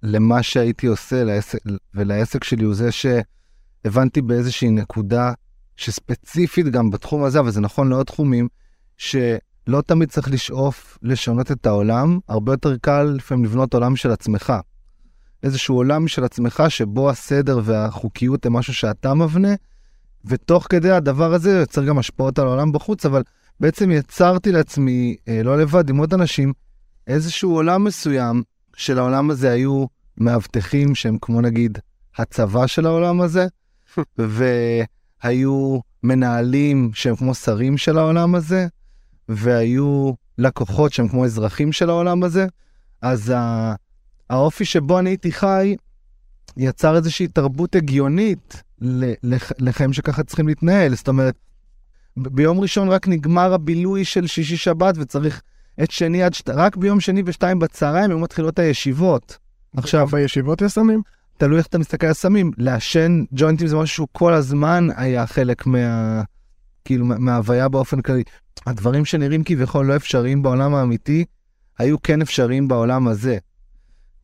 למה 0.03 0.43
שהייתי 0.43 0.87
עושה 0.87 1.25
לעסק... 1.25 1.59
ולעסק 1.95 2.45
שלי 2.45 2.65
הוא 2.65 2.75
זה 2.75 2.89
שהבנתי 2.93 4.23
באיזושהי 4.23 4.71
נקודה 4.71 5.33
שספציפית 5.77 6.67
גם 6.67 6.91
בתחום 6.91 7.25
הזה, 7.25 7.41
אבל 7.41 7.51
זה 7.51 7.61
נכון 7.61 7.89
לעוד 7.89 8.07
תחומים, 8.07 8.49
ש... 8.97 9.17
לא 9.67 9.81
תמיד 9.81 10.09
צריך 10.09 10.31
לשאוף 10.31 10.99
לשנות 11.03 11.53
את 11.53 11.67
העולם, 11.67 12.19
הרבה 12.29 12.53
יותר 12.53 12.77
קל 12.77 13.03
לפעמים 13.03 13.45
לבנות 13.45 13.75
עולם 13.75 13.97
של 13.97 14.11
עצמך. 14.11 14.53
איזשהו 15.43 15.77
עולם 15.77 16.09
של 16.09 16.25
עצמך 16.25 16.63
שבו 16.69 17.11
הסדר 17.11 17.61
והחוקיות 17.65 18.47
הם 18.47 18.53
משהו 18.53 18.75
שאתה 18.75 19.15
מבנה, 19.15 19.49
ותוך 20.27 20.67
כדי 20.71 20.91
הדבר 20.91 21.35
הזה 21.35 21.59
יוצר 21.59 21.85
גם 21.85 21.99
השפעות 21.99 22.39
על 22.39 22.47
העולם 22.47 22.73
בחוץ, 22.73 23.07
אבל 23.07 23.23
בעצם 23.61 23.91
יצרתי 23.91 24.53
לעצמי, 24.53 25.17
אה, 25.29 25.43
לא 25.43 25.59
לבד, 25.59 25.91
עם 25.91 25.97
עוד 25.97 26.15
אנשים, 26.15 26.53
איזשהו 27.07 27.55
עולם 27.55 27.85
מסוים, 27.85 28.43
שלעולם 28.77 29.31
הזה 29.31 29.51
היו 29.51 29.85
מאבטחים 30.19 30.95
שהם 30.95 31.19
כמו 31.21 31.41
נגיד 31.41 31.79
הצבא 32.19 32.67
של 32.67 32.87
העולם 32.87 33.21
הזה, 33.21 33.47
והיו 34.19 35.79
מנהלים 36.03 36.91
שהם 36.95 37.17
כמו 37.17 37.35
שרים 37.35 37.79
של 37.79 37.99
העולם 37.99 38.35
הזה, 38.35 38.67
והיו 39.29 40.13
לקוחות 40.39 40.93
שהם 40.93 41.09
כמו 41.09 41.25
אזרחים 41.25 41.73
של 41.73 41.91
העולם 41.91 42.23
הזה. 42.23 42.47
אז 43.03 43.33
האופי 44.31 44.65
שבו 44.65 44.99
אני 44.99 45.11
הייתי 45.11 45.33
חי 45.33 45.77
יצר 46.57 46.97
איזושהי 46.97 47.29
תרבות 47.29 47.75
הגיונית 47.75 48.63
לחיים 49.59 49.93
שככה 49.93 50.23
צריכים 50.23 50.49
להתנהל. 50.49 50.95
זאת 50.95 51.09
אומרת, 51.09 51.35
ביום 52.17 52.61
ראשון 52.61 52.89
רק 52.89 53.09
נגמר 53.09 53.53
הבילוי 53.55 54.05
של 54.05 54.27
שישי 54.27 54.57
שבת 54.57 54.95
וצריך 54.99 55.43
את 55.83 55.91
שני 55.91 56.23
עד 56.23 56.35
שת... 56.35 56.49
רק 56.49 56.77
ביום 56.77 57.01
שני 57.01 57.23
ושתיים 57.27 57.59
בצהריים 57.59 58.11
היו 58.11 58.19
מתחילות 58.19 58.59
הישיבות. 58.59 59.39
עכשיו, 59.77 60.07
בישיבות 60.07 60.63
יש 60.63 60.73
סמים? 60.73 61.03
תלוי 61.37 61.59
איך 61.59 61.67
אתה 61.67 61.79
מסתכל 61.79 62.07
על 62.07 62.13
סמים. 62.13 62.51
לעשן 62.59 63.25
ג'וינטים 63.33 63.67
זה 63.67 63.77
משהו 63.77 63.95
שהוא 63.95 64.09
כל 64.13 64.33
הזמן 64.33 64.89
היה 64.97 65.27
חלק 65.27 65.67
מה... 65.67 66.23
כאילו 66.85 67.07
מההוויה 67.07 67.69
באופן 67.69 68.01
כללי. 68.01 68.23
הדברים 68.67 69.05
שנראים 69.05 69.45
כביכול 69.45 69.87
לא 69.87 69.97
אפשריים 69.97 70.43
בעולם 70.43 70.75
האמיתי, 70.75 71.25
היו 71.79 72.03
כן 72.03 72.23
אפשריים 72.23 72.69
בעולם 72.69 73.09
הזה. 73.09 73.39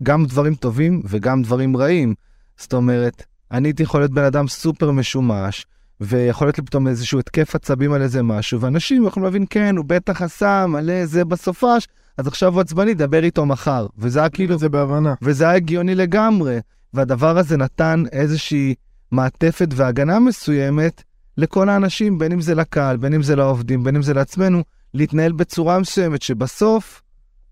גם 0.03 0.27
דברים 0.27 0.55
טובים 0.55 1.03
וגם 1.05 1.43
דברים 1.43 1.77
רעים. 1.77 2.15
זאת 2.57 2.75
אומרת, 2.75 3.25
אני 3.53 3.69
הייתי 3.69 3.83
יכול 3.83 4.01
להיות 4.01 4.11
בן 4.11 4.25
אדם 4.25 4.49
סופר 4.49 4.91
משומש, 4.91 5.67
ויכול 6.01 6.47
להיות 6.47 6.59
לי 6.59 6.65
פתאום 6.65 6.89
איזשהו 6.89 7.19
התקף 7.19 7.55
עצבים 7.55 7.93
על 7.93 8.03
איזה 8.03 8.23
משהו, 8.23 8.61
ואנשים 8.61 9.07
יכולים 9.07 9.25
להבין, 9.25 9.45
כן, 9.51 9.77
הוא 9.77 9.85
בטח 9.89 10.23
עשה 10.23 10.67
מלא 10.69 11.07
זה 11.07 11.25
בסופש, 11.25 11.89
אז 12.19 12.27
עכשיו 12.27 12.53
הוא 12.53 12.61
עצבני, 12.61 12.95
דבר 12.95 13.25
איתו 13.25 13.47
מחר. 13.47 13.87
וזה 13.99 14.21
היה 14.21 14.29
כאילו... 14.29 14.59
זה 14.59 14.69
בהבנה. 14.69 15.15
וזה 15.23 15.45
היה 15.45 15.55
הגיוני 15.55 15.95
לגמרי. 15.95 16.59
והדבר 16.95 17.39
הזה 17.39 17.57
נתן 17.57 18.03
איזושהי 18.13 18.75
מעטפת 19.11 19.69
והגנה 19.77 20.19
מסוימת 20.19 21.03
לכל 21.37 21.69
האנשים, 21.69 22.19
בין 22.19 22.33
אם 22.33 22.41
זה 22.41 22.55
לקהל, 22.55 22.97
בין 22.97 23.15
אם 23.15 23.23
זה 23.23 23.37
לעובדים, 23.37 23.85
בין 23.85 23.97
אם 23.97 24.03
זה 24.03 24.15
לעצמנו, 24.15 24.63
להתנהל 24.95 25.33
בצורה 25.33 25.79
מסוימת 25.79 26.23
שבסוף 26.23 27.03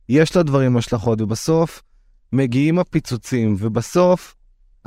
יש 0.09 0.37
לדברים 0.37 0.77
השלכות, 0.77 1.21
ובסוף 1.21 1.83
מגיעים 2.33 2.79
הפיצוצים, 2.79 3.57
ובסוף 3.59 4.35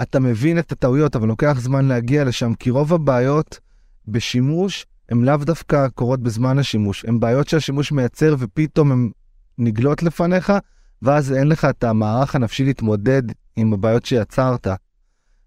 אתה 0.01 0.19
מבין 0.19 0.59
את 0.59 0.71
הטעויות, 0.71 1.15
אבל 1.15 1.27
לוקח 1.27 1.57
זמן 1.59 1.85
להגיע 1.85 2.23
לשם, 2.23 2.53
כי 2.53 2.69
רוב 2.69 2.93
הבעיות 2.93 3.59
בשימוש 4.07 4.85
הן 5.09 5.21
לאו 5.21 5.37
דווקא 5.37 5.87
קורות 5.89 6.19
בזמן 6.19 6.59
השימוש, 6.59 7.05
הן 7.05 7.19
בעיות 7.19 7.47
שהשימוש 7.47 7.91
מייצר 7.91 8.35
ופתאום 8.39 8.91
הן 8.91 9.09
נגלות 9.57 10.03
לפניך, 10.03 10.53
ואז 11.01 11.33
אין 11.33 11.47
לך 11.47 11.65
את 11.65 11.83
המערך 11.83 12.35
הנפשי 12.35 12.65
להתמודד 12.65 13.23
עם 13.55 13.73
הבעיות 13.73 14.05
שיצרת. 14.05 14.67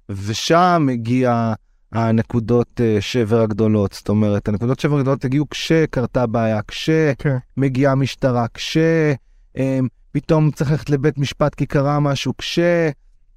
ושם 0.08 0.82
מגיע 0.86 1.52
הנקודות 1.92 2.80
אה, 2.80 2.96
שבר 3.00 3.40
הגדולות, 3.40 3.92
זאת 3.92 4.08
אומרת, 4.08 4.48
הנקודות 4.48 4.80
שבר 4.80 4.98
הגדולות 4.98 5.24
הגיעו 5.24 5.48
כשקרתה 5.50 6.26
בעיה, 6.26 6.60
כשמגיעה 6.68 7.92
okay. 7.92 7.96
משטרה, 7.96 8.46
כשפתאום 8.54 10.50
צריך 10.50 10.70
ללכת 10.70 10.90
לבית 10.90 11.18
משפט 11.18 11.54
כי 11.54 11.66
קרה 11.66 12.00
משהו, 12.00 12.32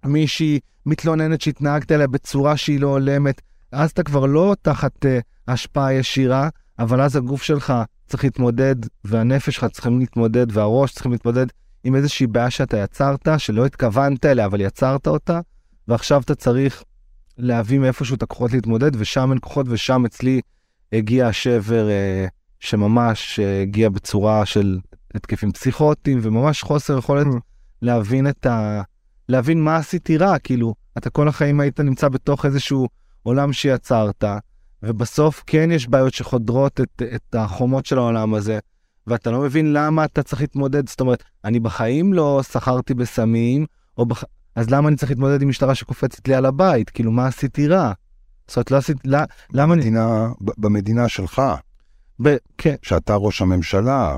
כשמישהי 0.01 0.59
מתלוננת 0.85 1.41
שהתנהגת 1.41 1.91
אליה 1.91 2.07
בצורה 2.07 2.57
שהיא 2.57 2.79
לא 2.79 2.87
הולמת, 2.87 3.41
אז 3.71 3.91
אתה 3.91 4.03
כבר 4.03 4.25
לא 4.25 4.55
תחת 4.61 5.05
uh, 5.05 5.07
השפעה 5.47 5.93
ישירה, 5.93 6.49
אבל 6.79 7.01
אז 7.01 7.15
הגוף 7.15 7.43
שלך 7.43 7.73
צריך 8.07 8.23
להתמודד, 8.23 8.75
והנפש 9.03 9.55
שלך 9.55 9.65
צריכים 9.65 9.99
להתמודד, 9.99 10.57
והראש 10.57 10.91
צריכים 10.91 11.11
להתמודד 11.11 11.45
עם 11.83 11.95
איזושהי 11.95 12.27
בעיה 12.27 12.49
שאתה 12.49 12.77
יצרת, 12.77 13.27
שלא 13.37 13.65
התכוונת 13.65 14.25
אליה, 14.25 14.45
אבל 14.45 14.61
יצרת 14.61 15.07
אותה, 15.07 15.39
ועכשיו 15.87 16.21
אתה 16.21 16.35
צריך 16.35 16.83
להביא 17.37 17.79
מאיפשהו 17.79 18.15
את 18.15 18.23
הכוחות 18.23 18.51
להתמודד, 18.53 18.91
ושם 18.97 19.31
אין 19.31 19.39
כוחות, 19.41 19.65
ושם 19.69 20.05
אצלי 20.05 20.41
הגיע 20.93 21.27
השבר 21.27 21.89
אה, 21.89 22.25
שממש 22.59 23.39
אה, 23.39 23.61
הגיע 23.61 23.89
בצורה 23.89 24.45
של 24.45 24.79
התקפים 25.15 25.51
פסיכוטיים, 25.51 26.19
וממש 26.21 26.61
חוסר 26.63 26.97
יכולת 26.97 27.27
mm. 27.27 27.39
להבין 27.81 28.27
את 28.27 28.45
ה... 28.45 28.81
להבין 29.29 29.63
מה 29.63 29.75
עשיתי 29.75 30.17
רע, 30.17 30.39
כאילו, 30.39 30.73
אתה 30.97 31.09
כל 31.09 31.27
החיים 31.27 31.59
היית 31.59 31.79
נמצא 31.79 32.09
בתוך 32.09 32.45
איזשהו 32.45 32.87
עולם 33.23 33.53
שיצרת, 33.53 34.23
ובסוף 34.83 35.43
כן 35.47 35.71
יש 35.71 35.87
בעיות 35.87 36.13
שחודרות 36.13 36.81
את, 36.81 37.01
את 37.15 37.35
החומות 37.35 37.85
של 37.85 37.97
העולם 37.97 38.33
הזה, 38.33 38.59
ואתה 39.07 39.31
לא 39.31 39.39
מבין 39.39 39.73
למה 39.73 40.05
אתה 40.05 40.23
צריך 40.23 40.41
להתמודד. 40.41 40.89
זאת 40.89 40.99
אומרת, 40.99 41.23
אני 41.45 41.59
בחיים 41.59 42.13
לא 42.13 42.39
סחרתי 42.43 42.93
בסמים, 42.93 43.65
או 43.97 44.05
בח... 44.05 44.23
אז 44.55 44.69
למה 44.69 44.87
אני 44.87 44.97
צריך 44.97 45.11
להתמודד 45.11 45.41
עם 45.41 45.49
משטרה 45.49 45.75
שקופצת 45.75 46.27
לי 46.27 46.35
על 46.35 46.45
הבית? 46.45 46.89
כאילו, 46.89 47.11
מה 47.11 47.27
עשיתי 47.27 47.67
רע? 47.67 47.91
זאת 48.47 48.57
אומרת, 48.57 48.71
לא 48.71 48.77
עשיתי... 48.77 48.99
לא, 49.05 49.19
למה 49.53 49.75
במדינה, 49.75 50.25
אני... 50.25 50.51
במדינה 50.57 51.09
שלך. 51.09 51.41
ב... 52.21 52.35
כן. 52.57 52.75
שאתה 52.81 53.15
ראש 53.15 53.41
הממשלה. 53.41 54.17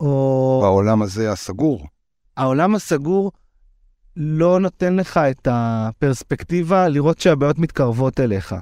או... 0.00 0.58
בעולם 0.62 1.02
הזה 1.02 1.32
הסגור. 1.32 1.86
העולם 2.36 2.74
הסגור 2.74 3.32
לא 4.16 4.60
נותן 4.60 4.96
לך 4.96 5.16
את 5.16 5.48
הפרספקטיבה 5.50 6.88
לראות 6.88 7.20
שהבעיות 7.20 7.58
מתקרבות 7.58 8.20
אליך. 8.20 8.54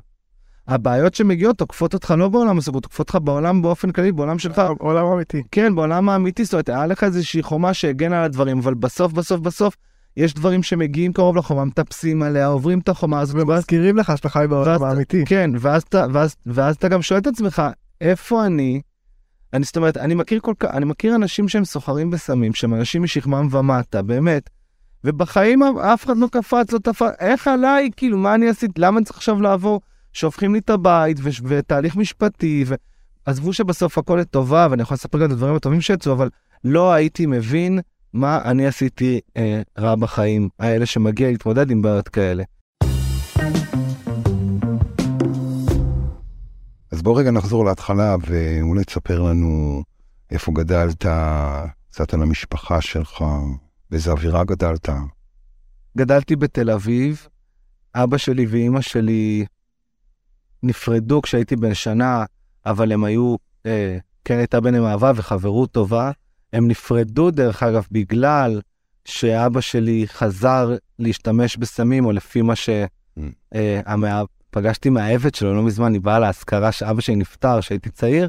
הבעיות 0.69 1.15
שמגיעות 1.15 1.59
תוקפות 1.59 1.95
אותך 1.95 2.15
לא 2.19 2.29
בעולם 2.29 2.59
הסגור, 2.59 2.81
תוקפות 2.81 3.09
אותך 3.09 3.19
בעולם 3.25 3.63
באופן 3.63 3.91
כללי, 3.91 4.13
בעולם 4.13 4.39
שלך. 4.39 4.63
בעולם 4.79 5.07
האמיתי. 5.07 5.43
כן, 5.51 5.75
בעולם 5.75 6.09
האמיתי, 6.09 6.45
זאת 6.45 6.55
אומרת, 6.55 6.69
היה 6.69 6.87
לך 6.87 7.05
איזושהי 7.05 7.43
חומה 7.43 7.75
שהגנה 7.75 8.19
על 8.19 8.25
הדברים, 8.25 8.59
אבל 8.59 8.75
בסוף, 8.75 9.13
בסוף, 9.13 9.41
בסוף, 9.41 9.77
יש 10.17 10.35
דברים 10.35 10.63
שמגיעים 10.63 11.13
קרוב 11.13 11.37
לחומה, 11.37 11.65
מטפסים 11.65 12.23
עליה, 12.23 12.47
עוברים 12.47 12.79
את 12.79 12.89
החומה 12.89 13.21
הזאת. 13.21 13.37
ומזכירים 13.37 13.97
לך 13.97 14.13
שאתה 14.17 14.29
חי 14.29 14.45
בעולם 14.49 14.83
האמיתי. 14.83 15.25
כן, 15.27 15.51
ואז, 15.61 15.83
ואז, 16.13 16.37
ואז 16.47 16.77
אתה 16.77 16.89
גם 16.89 17.03
שואל 17.03 17.21
את 17.21 17.27
עצמך, 17.27 17.63
איפה 18.01 18.47
אני? 18.47 18.81
אני, 19.53 19.65
זאת 19.65 19.77
אומרת, 19.77 19.97
אני 19.97 20.15
מכיר 20.15 20.41
כל 20.41 20.55
כך, 20.59 20.71
אני 20.75 20.85
מכיר 20.85 21.15
אנשים 21.15 21.49
שהם 21.49 21.65
סוחרים 21.65 22.11
בסמים, 22.11 22.55
שהם 22.55 22.75
אנשים 22.75 23.03
משכמם 23.03 23.49
ומטה, 23.51 24.03
באמת. 24.03 24.51
ובחיים 25.05 25.63
אף 25.63 26.05
אחד 26.05 26.17
לא 26.17 26.29
קפץ, 26.33 26.73
לא 26.73 26.79
תפס, 26.79 27.11
איך 27.21 27.49
עליי, 27.49 27.91
כאילו, 27.97 28.19
מה 28.19 28.35
אני 28.35 28.49
עשיתי? 28.49 28.81
למה 28.81 28.99
אני 28.99 29.05
צריך 29.05 29.17
עכשיו 29.17 29.41
לעבור? 29.41 29.81
שהופכים 30.13 30.53
לי 30.53 30.59
את 30.59 30.71
הבית 30.71 31.17
ו- 31.21 31.29
ותהליך 31.45 31.97
משפטי, 31.97 32.65
ועזבו 33.27 33.53
שבסוף 33.53 33.99
הכל 33.99 34.17
לטובה, 34.17 34.67
ואני 34.71 34.83
יכול 34.83 34.95
לספר 34.95 35.19
גם 35.19 35.27
את 35.27 35.31
הדברים 35.31 35.55
הטובים 35.55 35.81
שיצאו, 35.81 36.13
אבל 36.13 36.29
לא 36.65 36.93
הייתי 36.93 37.27
מבין 37.27 37.81
מה 38.13 38.41
אני 38.45 38.67
עשיתי 38.67 39.21
אה, 39.37 39.63
רע 39.79 39.95
בחיים 39.95 40.49
האלה 40.59 40.87
שמגיע 40.87 41.31
להתמודד 41.31 41.71
עם 41.71 41.83
בעיות 41.83 42.09
כאלה. 42.09 42.43
אז 46.93 47.03
בוא 47.03 47.19
רגע 47.19 47.31
נחזור 47.31 47.65
להתחלה 47.65 48.17
ואולי 48.27 48.85
תספר 48.85 49.21
לנו 49.21 49.83
איפה 50.31 50.53
גדלת, 50.53 51.07
קצת 51.91 52.15
על 52.15 52.23
המשפחה 52.23 52.81
שלך, 52.81 53.25
באיזה 53.95 54.11
אווירה 54.11 54.45
גדלת. 54.45 54.89
גדלתי 55.97 56.37
בתל 56.37 56.71
אביב, 56.71 57.29
אבא 57.95 58.17
שלי 58.17 58.47
ואימא 58.47 58.81
שלי 58.81 59.45
נפרדו 60.63 61.23
כשהייתי 61.23 61.57
בן 61.57 61.75
שנה, 61.75 62.25
אבל 62.67 62.93
הם 62.93 63.05
היו, 63.05 63.37
אה, 63.67 63.99
כן 64.25 64.39
הייתה 64.39 64.61
ביניהם 64.61 64.85
אהבה 64.85 65.13
וחברות 65.15 65.73
טובה. 65.73 66.11
הם 66.53 66.69
נפרדו, 66.69 67.31
דרך 67.31 67.63
אגב, 67.63 67.87
בגלל 67.91 68.61
שאבא 69.05 69.61
שלי 69.61 70.05
חזר 70.09 70.77
להשתמש 70.99 71.57
בסמים, 71.57 72.05
או 72.05 72.13
לפי 72.13 72.43
מה 72.43 72.55
שפגשתי 72.57 72.89
mm. 74.89 74.93
אה, 74.93 74.95
מהעבד 74.95 75.35
שלו 75.35 75.55
לא 75.55 75.63
מזמן, 75.63 75.93
היא 75.93 76.01
באה 76.01 76.19
להשכרה 76.19 76.73
שאבא 76.73 77.01
שלי 77.01 77.17
נפטר, 77.17 77.61
כשהייתי 77.61 77.91
צעיר, 77.91 78.29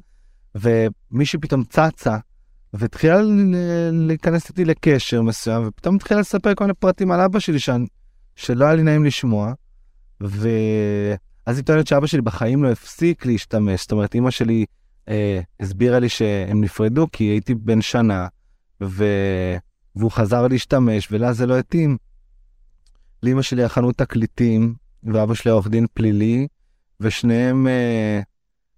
ומישהי 0.55 1.39
פתאום 1.39 1.63
צצה, 1.63 2.17
והתחילה 2.77 3.21
להיכנס 3.91 4.49
איתי 4.49 4.65
לקשר 4.65 5.21
מסוים, 5.21 5.67
ופתאום 5.67 5.95
התחילה 5.95 6.19
לספר 6.19 6.55
כל 6.55 6.63
מיני 6.63 6.73
פרטים 6.73 7.11
על 7.11 7.21
אבא 7.21 7.39
שלי 7.39 7.59
שאני, 7.59 7.85
שלא 8.35 8.65
היה 8.65 8.75
לי 8.75 8.83
נעים 8.83 9.05
לשמוע, 9.05 9.53
ו... 10.23 10.49
אז 11.45 11.57
היא 11.57 11.65
טוענת 11.65 11.87
שאבא 11.87 12.07
שלי 12.07 12.21
בחיים 12.21 12.63
לא 12.63 12.71
הפסיק 12.71 13.25
להשתמש, 13.25 13.81
זאת 13.81 13.91
אומרת, 13.91 14.15
אימא 14.15 14.31
שלי 14.31 14.65
אה, 15.09 15.41
הסבירה 15.59 15.99
לי 15.99 16.09
שהם 16.09 16.63
נפרדו 16.63 17.07
כי 17.11 17.23
הייתי 17.23 17.55
בן 17.55 17.81
שנה, 17.81 18.27
ו... 18.83 19.05
והוא 19.95 20.11
חזר 20.11 20.47
להשתמש, 20.47 21.07
ולה 21.11 21.33
זה 21.33 21.45
לא 21.45 21.59
התאים. 21.59 21.97
לאמא 23.23 23.41
שלי 23.41 23.61
היה 23.61 23.69
חנות 23.69 23.97
תקליטים, 23.97 24.75
ואבא 25.03 25.33
שלי 25.33 25.51
עורך 25.51 25.67
דין 25.67 25.85
פלילי, 25.93 26.47
ושניהם 26.99 27.67
אה, 27.67 28.19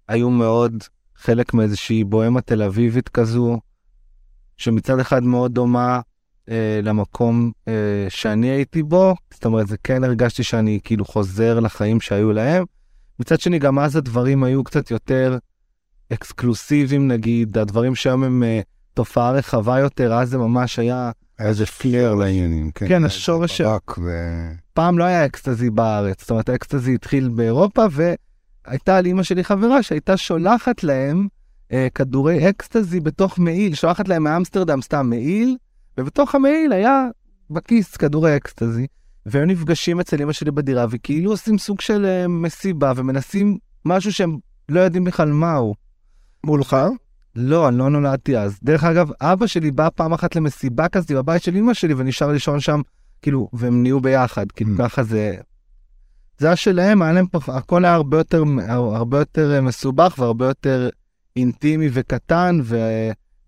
היו 0.08 0.30
מאוד 0.30 0.84
חלק 1.16 1.54
מאיזושהי 1.54 2.04
בוהמה 2.04 2.40
תל 2.40 2.62
אביבית 2.62 3.08
כזו, 3.08 3.58
שמצד 4.58 4.98
אחד 4.98 5.22
מאוד 5.22 5.54
דומה 5.54 6.00
אה, 6.50 6.80
למקום 6.82 7.50
אה, 7.68 7.72
שאני 8.08 8.46
הייתי 8.46 8.82
בו, 8.82 9.14
זאת 9.30 9.44
אומרת, 9.44 9.66
זה 9.66 9.76
כן 9.84 10.04
הרגשתי 10.04 10.42
שאני 10.42 10.78
כאילו 10.84 11.04
חוזר 11.04 11.60
לחיים 11.60 12.00
שהיו 12.00 12.32
להם. 12.32 12.64
מצד 13.20 13.40
שני, 13.40 13.58
גם 13.58 13.78
אז 13.78 13.96
הדברים 13.96 14.44
היו 14.44 14.64
קצת 14.64 14.90
יותר 14.90 15.38
אקסקלוסיביים, 16.12 17.08
נגיד, 17.08 17.58
הדברים 17.58 17.94
שהיום 17.94 18.24
הם 18.24 18.42
אה, 18.42 18.60
תופעה 18.94 19.30
רחבה 19.30 19.78
יותר, 19.78 20.14
אז 20.14 20.30
זה 20.30 20.38
ממש 20.38 20.78
היה... 20.78 21.10
היה 21.38 21.48
איזה 21.48 21.66
flair 21.66 22.14
לעניינים, 22.14 22.70
כן. 22.70 22.88
כן, 22.88 23.04
השורש... 23.04 23.60
ברק 23.60 23.98
ו... 23.98 24.10
פעם 24.72 24.98
לא 24.98 25.04
היה 25.04 25.26
אקסטזי 25.26 25.70
בארץ, 25.70 26.20
זאת 26.20 26.30
אומרת, 26.30 26.48
האקסטזי 26.48 26.94
התחיל 26.94 27.28
באירופה, 27.28 27.86
והייתה 27.90 29.00
לאימא 29.00 29.22
שלי 29.22 29.44
חברה 29.44 29.82
שהייתה 29.82 30.16
שולחת 30.16 30.84
להם 30.84 31.28
כדורי 31.94 32.48
אקסטזי 32.48 33.00
בתוך 33.00 33.38
מעיל, 33.38 33.74
שולחת 33.74 34.08
להם 34.08 34.24
מאמסטרדם 34.24 34.82
סתם 34.82 35.06
מעיל, 35.10 35.56
ובתוך 35.98 36.34
המעיל 36.34 36.72
היה 36.72 37.06
בכיס 37.50 37.96
כדורי 37.96 38.36
אקסטזי, 38.36 38.86
והיו 39.26 39.46
נפגשים 39.46 40.00
אצל 40.00 40.22
אמא 40.22 40.32
שלי 40.32 40.50
בדירה, 40.50 40.86
וכאילו 40.90 41.30
עושים 41.30 41.58
סוג 41.58 41.80
של 41.80 42.06
uh, 42.24 42.28
מסיבה, 42.28 42.92
ומנסים 42.96 43.58
משהו 43.84 44.12
שהם 44.12 44.38
לא 44.68 44.80
יודעים 44.80 45.04
בכלל 45.04 45.32
מהו. 45.32 45.74
מולך? 46.44 46.76
לא, 47.36 47.68
אני 47.68 47.78
לא 47.78 47.90
נולדתי 47.90 48.38
אז. 48.38 48.58
דרך 48.62 48.84
אגב, 48.84 49.10
אבא 49.20 49.46
שלי 49.46 49.70
בא 49.70 49.88
פעם 49.94 50.12
אחת 50.12 50.36
למסיבה 50.36 50.88
כזאת 50.88 51.10
בבית 51.10 51.42
של 51.42 51.56
אמא 51.56 51.74
שלי, 51.74 51.94
ונשאר 51.94 52.32
לישון 52.32 52.60
שם, 52.60 52.80
כאילו, 53.22 53.48
והם 53.52 53.82
נהיו 53.82 54.00
ביחד, 54.00 54.52
כאילו, 54.52 54.74
Mm. 54.74 54.78
ככה 54.78 55.02
זה... 55.02 55.34
זה 56.38 56.46
היה 56.46 56.56
שלהם, 56.56 57.02
היה 57.02 57.12
להם 57.12 57.26
פח... 57.26 57.48
הכל 57.48 57.84
היה 57.84 57.94
הרבה 57.94 58.18
יותר, 58.18 58.44
הרבה 58.68 59.18
יותר 59.18 59.54
אה, 59.54 59.60
מסובך 59.60 60.14
והרבה 60.18 60.46
יותר 60.46 60.88
אינטימי 61.38 61.88
וקטן, 61.92 62.58
ו... 62.62 62.78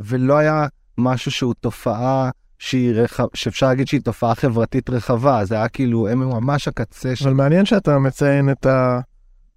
ולא 0.00 0.38
היה 0.38 0.66
משהו 0.98 1.30
שהוא 1.30 1.54
תופעה 1.60 2.30
שהיא 2.58 2.92
רחב... 2.94 3.24
שאפשר 3.34 3.66
להגיד 3.66 3.88
שהיא 3.88 4.00
תופעה 4.00 4.34
חברתית 4.34 4.90
רחבה, 4.90 5.44
זה 5.44 5.54
היה 5.54 5.68
כאילו, 5.68 6.08
הם 6.08 6.18
ממש 6.18 6.68
הקצה 6.68 7.16
של... 7.16 7.24
אבל 7.24 7.34
מעניין 7.36 7.64
שאתה 7.64 7.98
מציין 7.98 8.50
את 8.50 8.66
ה... 8.66 9.00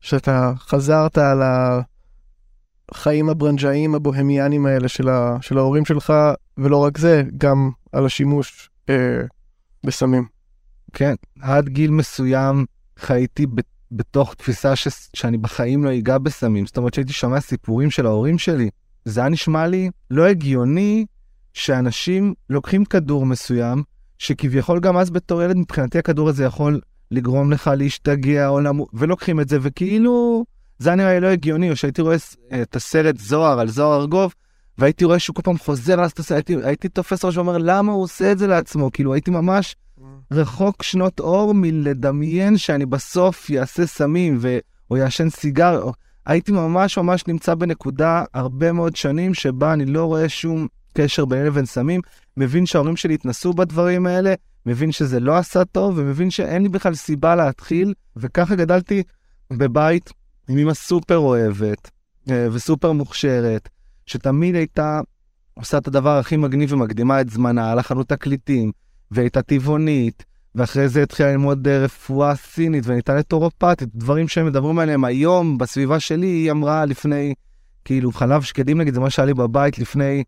שאתה 0.01 0.53
חזרת 0.57 1.17
על 1.17 1.41
החיים 2.89 3.29
הברנג'איים 3.29 3.95
הבוהמיאנים 3.95 4.65
האלה 4.65 4.87
של, 4.87 5.09
ה... 5.09 5.37
של 5.41 5.57
ההורים 5.57 5.85
שלך, 5.85 6.13
ולא 6.57 6.77
רק 6.77 6.97
זה, 6.97 7.23
גם 7.37 7.69
על 7.91 8.05
השימוש 8.05 8.69
אה, 8.89 9.21
בסמים. 9.85 10.25
כן, 10.93 11.13
עד 11.41 11.69
גיל 11.69 11.91
מסוים 11.91 12.65
חייתי 12.99 13.45
ב- 13.45 13.72
בתוך 13.95 14.33
תפיסה 14.33 14.75
ש- 14.75 15.09
שאני 15.13 15.37
בחיים 15.37 15.83
לא 15.83 15.97
אגע 15.97 16.17
בסמים. 16.17 16.65
זאת 16.65 16.77
אומרת 16.77 16.93
שהייתי 16.93 17.13
שומע 17.13 17.39
סיפורים 17.39 17.91
של 17.91 18.05
ההורים 18.05 18.37
שלי. 18.37 18.69
זה 19.05 19.19
היה 19.19 19.29
נשמע 19.29 19.67
לי 19.67 19.89
לא 20.11 20.25
הגיוני 20.25 21.05
שאנשים 21.53 22.33
לוקחים 22.49 22.85
כדור 22.85 23.25
מסוים, 23.25 23.83
שכביכול 24.17 24.79
גם 24.79 24.97
אז 24.97 25.09
בתור 25.09 25.43
ילד 25.43 25.57
מבחינתי 25.57 25.99
הכדור 25.99 26.29
הזה 26.29 26.43
יכול 26.43 26.79
לגרום 27.11 27.51
לך 27.51 27.71
להשתגע 27.77 28.47
או 28.47 28.59
למות, 28.59 28.89
ולוקחים 28.93 29.39
את 29.39 29.49
זה, 29.49 29.57
וכאילו 29.61 30.45
זה 30.79 30.89
היה 30.89 30.95
נראה 30.95 31.13
לי 31.13 31.19
לא 31.19 31.27
הגיוני, 31.27 31.69
או 31.71 31.75
שהייתי 31.75 32.01
רואה 32.01 32.15
את 32.61 32.75
הסרט 32.75 33.17
זוהר 33.17 33.59
על 33.59 33.67
זוהר 33.69 34.01
ארגוב, 34.01 34.33
והייתי 34.77 35.05
רואה 35.05 35.19
שהוא 35.19 35.35
כל 35.35 35.41
פעם 35.41 35.57
חוזר 35.57 36.05
את 36.05 36.19
הסרט, 36.19 36.49
הייתי, 36.49 36.55
הייתי 36.67 36.89
תופס 36.89 37.25
ראש 37.25 37.37
ואומר 37.37 37.57
למה 37.57 37.91
הוא 37.91 38.03
עושה 38.03 38.31
את 38.31 38.37
זה 38.37 38.47
לעצמו, 38.47 38.91
כאילו 38.91 39.13
הייתי 39.13 39.31
ממש 39.31 39.75
רחוק 40.31 40.83
שנות 40.83 41.19
אור 41.19 41.53
מלדמיין 41.53 42.57
שאני 42.57 42.85
בסוף 42.85 43.49
יעשה 43.49 43.85
סמים 43.85 44.37
ו... 44.41 44.57
או 44.91 44.97
יעשן 44.97 45.29
סיגר. 45.29 45.81
או... 45.81 45.93
הייתי 46.25 46.51
ממש 46.51 46.97
ממש 46.97 47.27
נמצא 47.27 47.55
בנקודה 47.55 48.23
הרבה 48.33 48.71
מאוד 48.71 48.95
שנים 48.95 49.33
שבה 49.33 49.73
אני 49.73 49.85
לא 49.85 50.05
רואה 50.05 50.29
שום 50.29 50.67
קשר 50.93 51.25
ביני 51.25 51.45
לבין 51.45 51.65
סמים, 51.65 52.01
מבין 52.37 52.65
שההורים 52.65 52.95
שלי 52.95 53.13
התנסו 53.13 53.53
בדברים 53.53 54.07
האלה, 54.07 54.33
מבין 54.65 54.91
שזה 54.91 55.19
לא 55.19 55.37
עשה 55.37 55.65
טוב, 55.65 55.97
ומבין 55.97 56.29
שאין 56.29 56.63
לי 56.63 56.69
בכלל 56.69 56.95
סיבה 56.95 57.35
להתחיל, 57.35 57.93
וככה 58.17 58.55
גדלתי 58.55 59.03
בבית 59.51 60.09
עם 60.49 60.57
אמא 60.57 60.73
סופר 60.73 61.17
אוהבת 61.17 61.91
אה, 62.29 62.47
וסופר 62.51 62.91
מוכשרת, 62.91 63.69
שתמיד 64.05 64.55
הייתה 64.55 65.01
עושה 65.53 65.77
את 65.77 65.87
הדבר 65.87 66.17
הכי 66.17 66.37
מגניב 66.37 66.73
ומקדימה 66.73 67.21
את 67.21 67.29
זמנה 67.29 67.71
על 67.71 67.79
החנות 67.79 68.09
תקליטים, 68.09 68.71
והייתה 69.11 69.41
טבעונית, 69.41 70.25
ואחרי 70.55 70.89
זה 70.89 71.03
התחילה 71.03 71.31
ללמוד 71.31 71.67
אה, 71.67 71.83
רפואה 71.83 72.35
סינית 72.35 72.83
ונהייתה 72.87 73.15
לטורופטית, 73.15 73.89
דברים 73.95 74.27
שהם 74.27 74.45
מדברים 74.45 74.79
עליהם 74.79 75.05
היום 75.05 75.57
בסביבה 75.57 75.99
שלי, 75.99 76.27
היא 76.27 76.51
אמרה 76.51 76.85
לפני, 76.85 77.33
כאילו 77.85 78.11
חלב 78.11 78.41
שקדים 78.41 78.77
נגיד, 78.77 78.93
זה 78.93 78.99
מה 78.99 79.09
שהיה 79.09 79.25
לי 79.25 79.33
בבית 79.33 79.79
לפני 79.79 80.23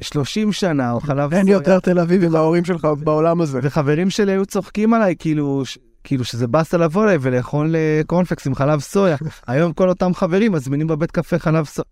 30 0.00 0.52
שנה, 0.52 0.92
או 0.92 1.00
חלב 1.00 1.34
אין. 1.34 1.48
יותר 1.48 1.80
תל 1.80 1.98
אביב 1.98 2.22
עם 2.22 2.36
ההורים 2.36 2.64
שלך 2.64 2.88
בעולם 3.04 3.40
הזה. 3.40 3.60
וחברים 3.62 4.10
שלי 4.10 4.32
היו 4.32 4.46
צוחקים 4.46 4.94
עליי, 4.94 5.14
כאילו. 5.18 5.62
כאילו 6.04 6.24
שזה 6.24 6.46
באסה 6.46 6.78
לבוא 6.78 7.04
אליי 7.04 7.18
ולאכול 7.20 7.76
אה, 7.76 8.00
קורנפלקס 8.06 8.46
עם 8.46 8.54
חלב 8.54 8.80
סויה. 8.80 9.16
היום 9.46 9.72
כל 9.72 9.88
אותם 9.88 10.14
חברים 10.14 10.52
מזמינים 10.52 10.86
בבית 10.86 11.10
קפה 11.10 11.38
חלב 11.38 11.64
סויה. 11.64 11.84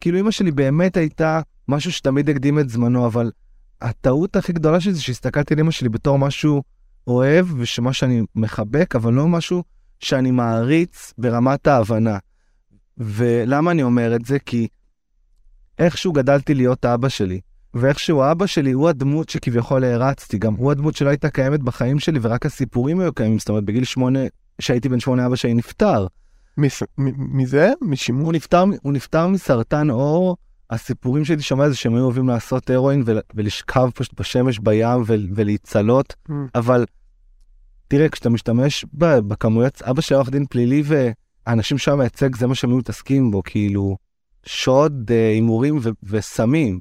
כאילו 0.00 0.20
אמא 0.20 0.30
שלי 0.30 0.50
באמת 0.50 0.96
הייתה 0.96 1.40
משהו 1.68 1.92
שתמיד 1.92 2.30
הקדים 2.30 2.58
את 2.58 2.68
זמנו, 2.68 3.06
אבל 3.06 3.30
הטעות 3.80 4.36
הכי 4.36 4.52
גדולה 4.52 4.80
שלי 4.80 4.92
זה 4.92 5.02
שהסתכלתי 5.02 5.54
על 5.54 5.60
אמא 5.60 5.70
שלי 5.70 5.88
בתור 5.88 6.18
משהו 6.18 6.62
אוהב 7.06 7.46
ושמה 7.58 7.92
שאני 7.92 8.22
מחבק, 8.34 8.96
אבל 8.96 9.12
לא 9.12 9.28
משהו 9.28 9.64
שאני 10.00 10.30
מעריץ 10.30 11.14
ברמת 11.18 11.66
ההבנה. 11.66 12.18
ולמה 12.98 13.70
אני 13.70 13.82
אומר 13.82 14.16
את 14.16 14.24
זה? 14.24 14.38
כי 14.38 14.68
איכשהו 15.78 16.12
גדלתי 16.12 16.54
להיות 16.54 16.84
אבא 16.84 17.08
שלי. 17.08 17.40
ואיכשהו 17.74 18.22
האבא 18.22 18.46
שלי 18.46 18.72
הוא 18.72 18.88
הדמות 18.88 19.28
שכביכול 19.28 19.84
הערצתי, 19.84 20.38
גם 20.38 20.54
הוא 20.54 20.70
הדמות 20.70 20.96
שלא 20.96 21.08
הייתה 21.08 21.30
קיימת 21.30 21.60
בחיים 21.60 21.98
שלי 21.98 22.18
ורק 22.22 22.46
הסיפורים 22.46 23.00
היו 23.00 23.12
קיימים, 23.12 23.38
זאת 23.38 23.48
אומרת 23.48 23.64
בגיל 23.64 23.84
שמונה, 23.84 24.20
שהייתי 24.60 24.88
בן 24.88 25.00
שמונה 25.00 25.26
אבא 25.26 25.36
שלי 25.36 25.54
נפטר. 25.54 26.06
מס- 26.58 26.82
מ- 26.98 27.36
מזה? 27.38 27.70
משימוש? 27.82 28.24
הוא 28.24 28.32
נפטר, 28.32 28.64
הוא 28.82 28.92
נפטר 28.92 29.26
מסרטן 29.28 29.90
עור, 29.90 30.36
הסיפורים 30.70 31.24
שהייתי 31.24 31.42
שומע 31.42 31.68
זה 31.68 31.74
שהם 31.76 31.94
היו 31.94 32.04
אוהבים 32.04 32.28
לעשות 32.28 32.70
הרואין 32.70 33.02
ול, 33.06 33.18
ולשכב 33.34 33.90
פשוט 33.94 34.20
בשמש 34.20 34.58
בים 34.58 35.02
ול, 35.06 35.28
ולהצלות, 35.34 36.14
Mm. 36.28 36.32
אבל 36.54 36.84
תראה, 37.88 38.08
כשאתה 38.08 38.30
משתמש 38.30 38.84
בכמויות, 38.94 39.82
אבא 39.82 40.00
שלי 40.00 40.16
עורך 40.16 40.30
דין 40.30 40.46
פלילי 40.46 40.82
והאנשים 41.46 41.78
שהוא 41.78 41.96
מייצג 41.96 42.36
זה 42.36 42.46
מה 42.46 42.54
שהם 42.54 42.70
היו 42.70 42.78
מתעסקים 42.78 43.30
בו, 43.30 43.42
כאילו 43.44 43.96
שוד, 44.46 45.10
אה, 45.10 45.28
הימורים 45.28 45.78
ו- 45.82 45.90
וסמים. 46.02 46.78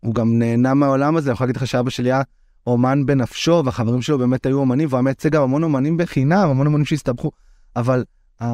הוא 0.00 0.14
גם 0.14 0.38
נהנה 0.38 0.74
מהעולם 0.74 1.16
הזה, 1.16 1.30
אני 1.30 1.34
יכול 1.34 1.44
להגיד 1.44 1.56
לך 1.56 1.66
שאבא 1.66 1.90
שלי 1.90 2.12
היה 2.12 2.22
אומן 2.66 3.06
בנפשו, 3.06 3.62
והחברים 3.64 4.02
שלו 4.02 4.18
באמת 4.18 4.46
היו 4.46 4.58
אומנים, 4.58 4.88
והוא 4.88 4.96
היה 4.98 5.02
מייצג 5.02 5.30
גם 5.30 5.42
המון 5.42 5.62
אומנים 5.62 5.96
בחינם, 5.96 6.48
המון 6.48 6.66
אומנים 6.66 6.84
שהסתבכו, 6.84 7.30
אבל 7.76 8.04
uh, 8.42 8.44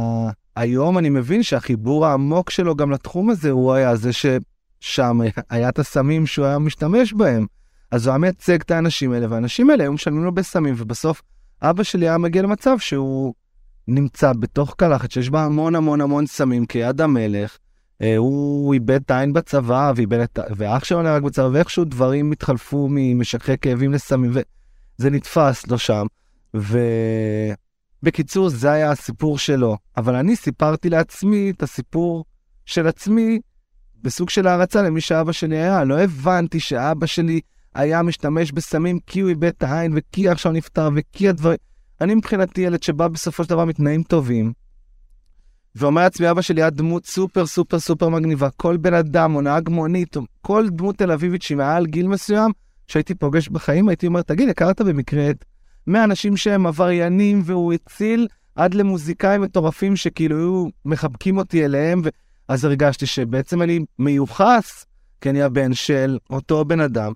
היום 0.57 0.99
אני 0.99 1.11
מבין 1.11 1.43
שהחיבור 1.43 2.07
העמוק 2.07 2.51
שלו 2.51 2.77
גם 2.77 2.91
לתחום 2.91 3.31
הזה, 3.31 3.51
הוא 3.51 3.73
היה 3.73 3.97
זה 3.97 4.11
ששם 4.13 5.21
היה 5.51 5.69
את 5.69 5.79
הסמים 5.79 6.27
שהוא 6.27 6.47
היה 6.47 6.59
משתמש 6.59 7.13
בהם. 7.13 7.47
אז 7.91 8.07
הוא 8.07 8.13
היה 8.13 8.19
מייצג 8.19 8.61
את 8.61 8.71
האנשים 8.71 9.13
האלה, 9.13 9.27
והאנשים 9.31 9.71
האלה 9.71 9.85
היו 9.85 9.93
משלמים 9.93 10.25
לו 10.25 10.33
בסמים, 10.33 10.75
ובסוף 10.79 11.23
אבא 11.63 11.83
שלי 11.83 12.09
היה 12.09 12.19
מגיע 12.19 12.43
למצב 12.43 12.79
שהוא 12.79 13.35
נמצא 13.89 14.33
בתוך 14.33 14.75
קלחת 14.79 15.11
שיש 15.11 15.31
בה 15.31 15.45
המון 15.45 15.75
המון 15.75 16.01
המון 16.01 16.27
סמים 16.27 16.67
כיד 16.67 17.01
המלך. 17.01 17.59
אה, 18.03 18.17
הוא 18.17 18.75
איבד 18.75 19.01
את 19.05 19.11
העין 19.11 19.33
בצבא, 19.33 19.93
ואיבד 19.97 20.19
את... 20.21 20.39
ואח 20.57 20.85
שלו 20.85 21.03
נהרג 21.03 21.23
בצבא, 21.23 21.49
ואיכשהו 21.53 21.85
דברים 21.85 22.33
התחלפו 22.33 22.89
ממשככי 22.91 23.59
כאבים 23.61 23.93
לסמים, 23.93 24.31
וזה 24.31 25.11
נתפס 25.11 25.67
לו 25.67 25.79
שם. 25.79 26.07
ובקיצור, 28.05 28.49
זה 28.49 28.73
היה 28.73 28.91
הסיפור 28.91 29.39
שלו. 29.39 29.77
אבל 29.97 30.15
אני 30.15 30.37
סיפרתי 30.37 30.91
לעצמי 30.91 31.51
את 31.51 31.63
הסיפור 31.63 32.25
של 32.67 32.87
עצמי 32.87 33.41
בסוג 34.03 34.31
של 34.31 34.47
הערצה 34.47 34.83
למי 34.83 35.01
שאבא 35.01 35.33
שלי 35.33 35.57
היה. 35.57 35.85
לא 35.85 36.01
הבנתי 36.01 36.61
שאבא 36.61 37.07
שלי 37.07 37.41
היה 37.75 38.03
משתמש 38.03 38.53
בסמים 38.53 38.99
כי 39.07 39.21
הוא 39.21 39.29
איבד 39.29 39.45
את 39.45 39.63
העין, 39.63 39.93
וכי 39.97 40.29
עכשיו 40.29 40.53
נפטר, 40.53 40.89
וכי 40.97 41.29
הדברים... 41.29 41.57
אני 42.01 42.15
מבחינתי 42.15 42.61
ילד 42.61 42.83
שבא 42.83 43.09
בסופו 43.09 43.45
של 43.45 43.51
דבר 43.51 43.65
מתנאים 43.65 44.03
טובים, 44.03 44.53
ואומר 45.75 46.03
לעצמי, 46.03 46.31
אבא 46.31 46.43
שלי 46.43 46.63
היה 46.63 46.71
דמות 46.71 47.07
סופר 47.07 47.47
סופר 47.47 47.79
סופר 47.79 48.09
מגניבה. 48.09 48.49
כל 48.51 48.77
בן 48.77 48.95
אדם 48.95 49.35
או 49.35 49.41
נהג 49.41 49.69
מונית, 49.69 50.17
או 50.17 50.23
כל 50.41 50.69
דמות 50.69 50.97
תל 50.97 51.13
אביבית 51.13 51.43
שהיא 51.43 51.57
מעל 51.57 51.87
גיל 51.87 52.09
מסוים, 52.09 52.53
שהייתי 52.87 53.15
פוגש 53.15 53.49
בחיים, 53.49 53.89
הייתי 53.89 54.07
אומר, 54.07 54.23
תגיד, 54.23 54.49
הכרת 54.49 54.81
במקרה 54.81 55.31
את 55.31 55.45
מהאנשים 55.87 56.37
שהם 56.37 56.67
עבריינים 56.67 57.43
והוא 57.45 57.73
הציל, 57.73 58.29
עד 58.55 58.75
למוזיקאים 58.75 59.43
מטורפים 59.43 59.97
שכאילו 59.97 60.37
היו 60.37 60.67
מחבקים 60.85 61.39
אותי 61.39 61.65
אליהם, 61.65 62.03
ו... 62.05 62.09
אז 62.49 62.65
הרגשתי 62.65 63.07
שבעצם 63.07 63.63
אני 63.63 63.81
מיוחס, 63.99 64.87
כי 65.21 65.31
אני 65.31 65.43
הבן 65.43 65.75
של 65.75 66.19
אותו 66.31 66.65
בן 66.65 66.81
אדם. 66.81 67.13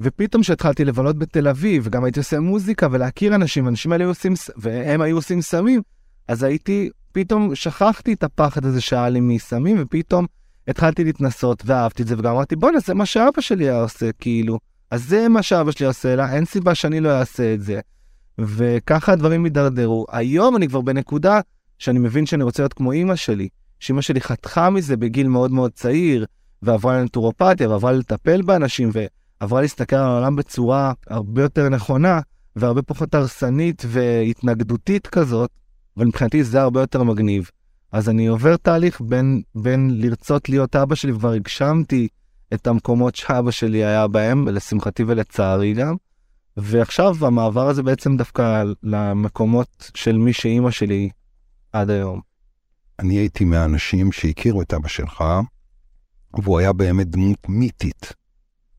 ופתאום 0.00 0.42
כשהתחלתי 0.42 0.84
לבלות 0.84 1.18
בתל 1.18 1.48
אביב, 1.48 1.82
וגם 1.86 2.04
הייתי 2.04 2.20
עושה 2.20 2.40
מוזיקה 2.40 2.88
ולהכיר 2.90 3.34
אנשים, 3.34 3.66
ואנשים 3.66 3.92
האלה 3.92 4.04
היו 4.04 4.10
עושים, 4.10 4.34
והם 4.56 5.00
היו 5.00 5.16
עושים 5.16 5.42
סמים, 5.42 5.82
אז 6.28 6.42
הייתי, 6.42 6.90
פתאום 7.12 7.54
שכחתי 7.54 8.12
את 8.12 8.24
הפחד 8.24 8.64
הזה 8.64 8.80
שהיה 8.80 9.08
לי 9.08 9.20
מסמים, 9.20 9.76
ופתאום 9.80 10.26
התחלתי 10.68 11.04
להתנסות 11.04 11.62
ואהבתי 11.66 12.02
את 12.02 12.08
זה 12.08 12.14
וגם 12.18 12.32
אמרתי 12.32 12.56
בואנה 12.56 12.78
זה 12.78 12.94
מה 12.94 13.06
שאבא 13.06 13.40
שלי 13.40 13.64
היה 13.64 13.82
עושה 13.82 14.10
כאילו 14.20 14.58
אז 14.90 15.04
זה 15.04 15.28
מה 15.28 15.42
שאבא 15.42 15.70
שלי 15.70 15.86
עושה 15.86 16.16
לה 16.16 16.32
אין 16.32 16.44
סיבה 16.44 16.74
שאני 16.74 17.00
לא 17.00 17.18
אעשה 17.18 17.54
את 17.54 17.62
זה. 17.62 17.80
וככה 18.38 19.12
הדברים 19.12 19.44
הידרדרו 19.44 20.06
היום 20.10 20.56
אני 20.56 20.68
כבר 20.68 20.80
בנקודה 20.80 21.40
שאני 21.78 21.98
מבין 21.98 22.26
שאני 22.26 22.44
רוצה 22.44 22.62
להיות 22.62 22.72
כמו 22.72 22.92
אימא 22.92 23.16
שלי 23.16 23.48
שאימא 23.80 24.00
שלי 24.00 24.20
חתכה 24.20 24.70
מזה 24.70 24.96
בגיל 24.96 25.28
מאוד 25.28 25.50
מאוד 25.50 25.72
צעיר 25.72 26.26
ועברה 26.62 27.00
לנטורופתיה 27.00 27.70
ועברה 27.70 27.92
לטפל 27.92 28.42
באנשים 28.42 28.90
ועברה 29.40 29.60
להסתכל 29.60 29.96
על 29.96 30.06
העולם 30.06 30.36
בצורה 30.36 30.92
הרבה 31.06 31.42
יותר 31.42 31.68
נכונה 31.68 32.20
והרבה 32.56 32.82
פחות 32.82 33.14
הרסנית 33.14 33.82
והתנגדותית 33.86 35.06
כזאת. 35.06 35.50
אבל 35.96 36.06
מבחינתי 36.06 36.44
זה 36.44 36.62
הרבה 36.62 36.80
יותר 36.80 37.02
מגניב. 37.02 37.50
אז 37.92 38.08
אני 38.08 38.26
עובר 38.26 38.56
תהליך 38.56 39.00
בין, 39.00 39.42
בין 39.54 39.90
לרצות 39.94 40.48
להיות 40.48 40.76
אבא 40.76 40.94
שלי, 40.94 41.12
וכבר 41.12 41.32
הגשמתי 41.32 42.08
את 42.54 42.66
המקומות 42.66 43.16
שאבא 43.16 43.50
שלי 43.50 43.84
היה 43.84 44.08
בהם, 44.08 44.48
לשמחתי 44.48 45.04
ולצערי 45.06 45.74
גם. 45.74 45.96
ועכשיו 46.56 47.26
המעבר 47.26 47.68
הזה 47.68 47.82
בעצם 47.82 48.16
דווקא 48.16 48.64
למקומות 48.82 49.90
של 49.94 50.16
מי 50.16 50.32
שאימא 50.32 50.70
שלי 50.70 51.10
עד 51.72 51.90
היום. 51.90 52.20
אני 52.98 53.14
הייתי 53.14 53.44
מהאנשים 53.44 54.12
שהכירו 54.12 54.62
את 54.62 54.74
אבא 54.74 54.88
שלך, 54.88 55.24
והוא 56.42 56.58
היה 56.58 56.72
באמת 56.72 57.08
דמות 57.08 57.48
מיתית. 57.48 58.12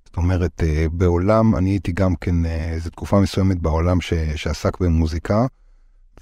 זאת 0.05 0.17
אומרת, 0.17 0.63
אה, 0.63 0.85
בעולם, 0.91 1.55
אני 1.55 1.69
הייתי 1.69 1.91
גם 1.91 2.15
כן 2.15 2.45
אה, 2.45 2.71
איזו 2.71 2.89
תקופה 2.89 3.19
מסוימת 3.19 3.59
בעולם 3.59 4.01
ש, 4.01 4.13
שעסק 4.13 4.79
במוזיקה, 4.79 5.45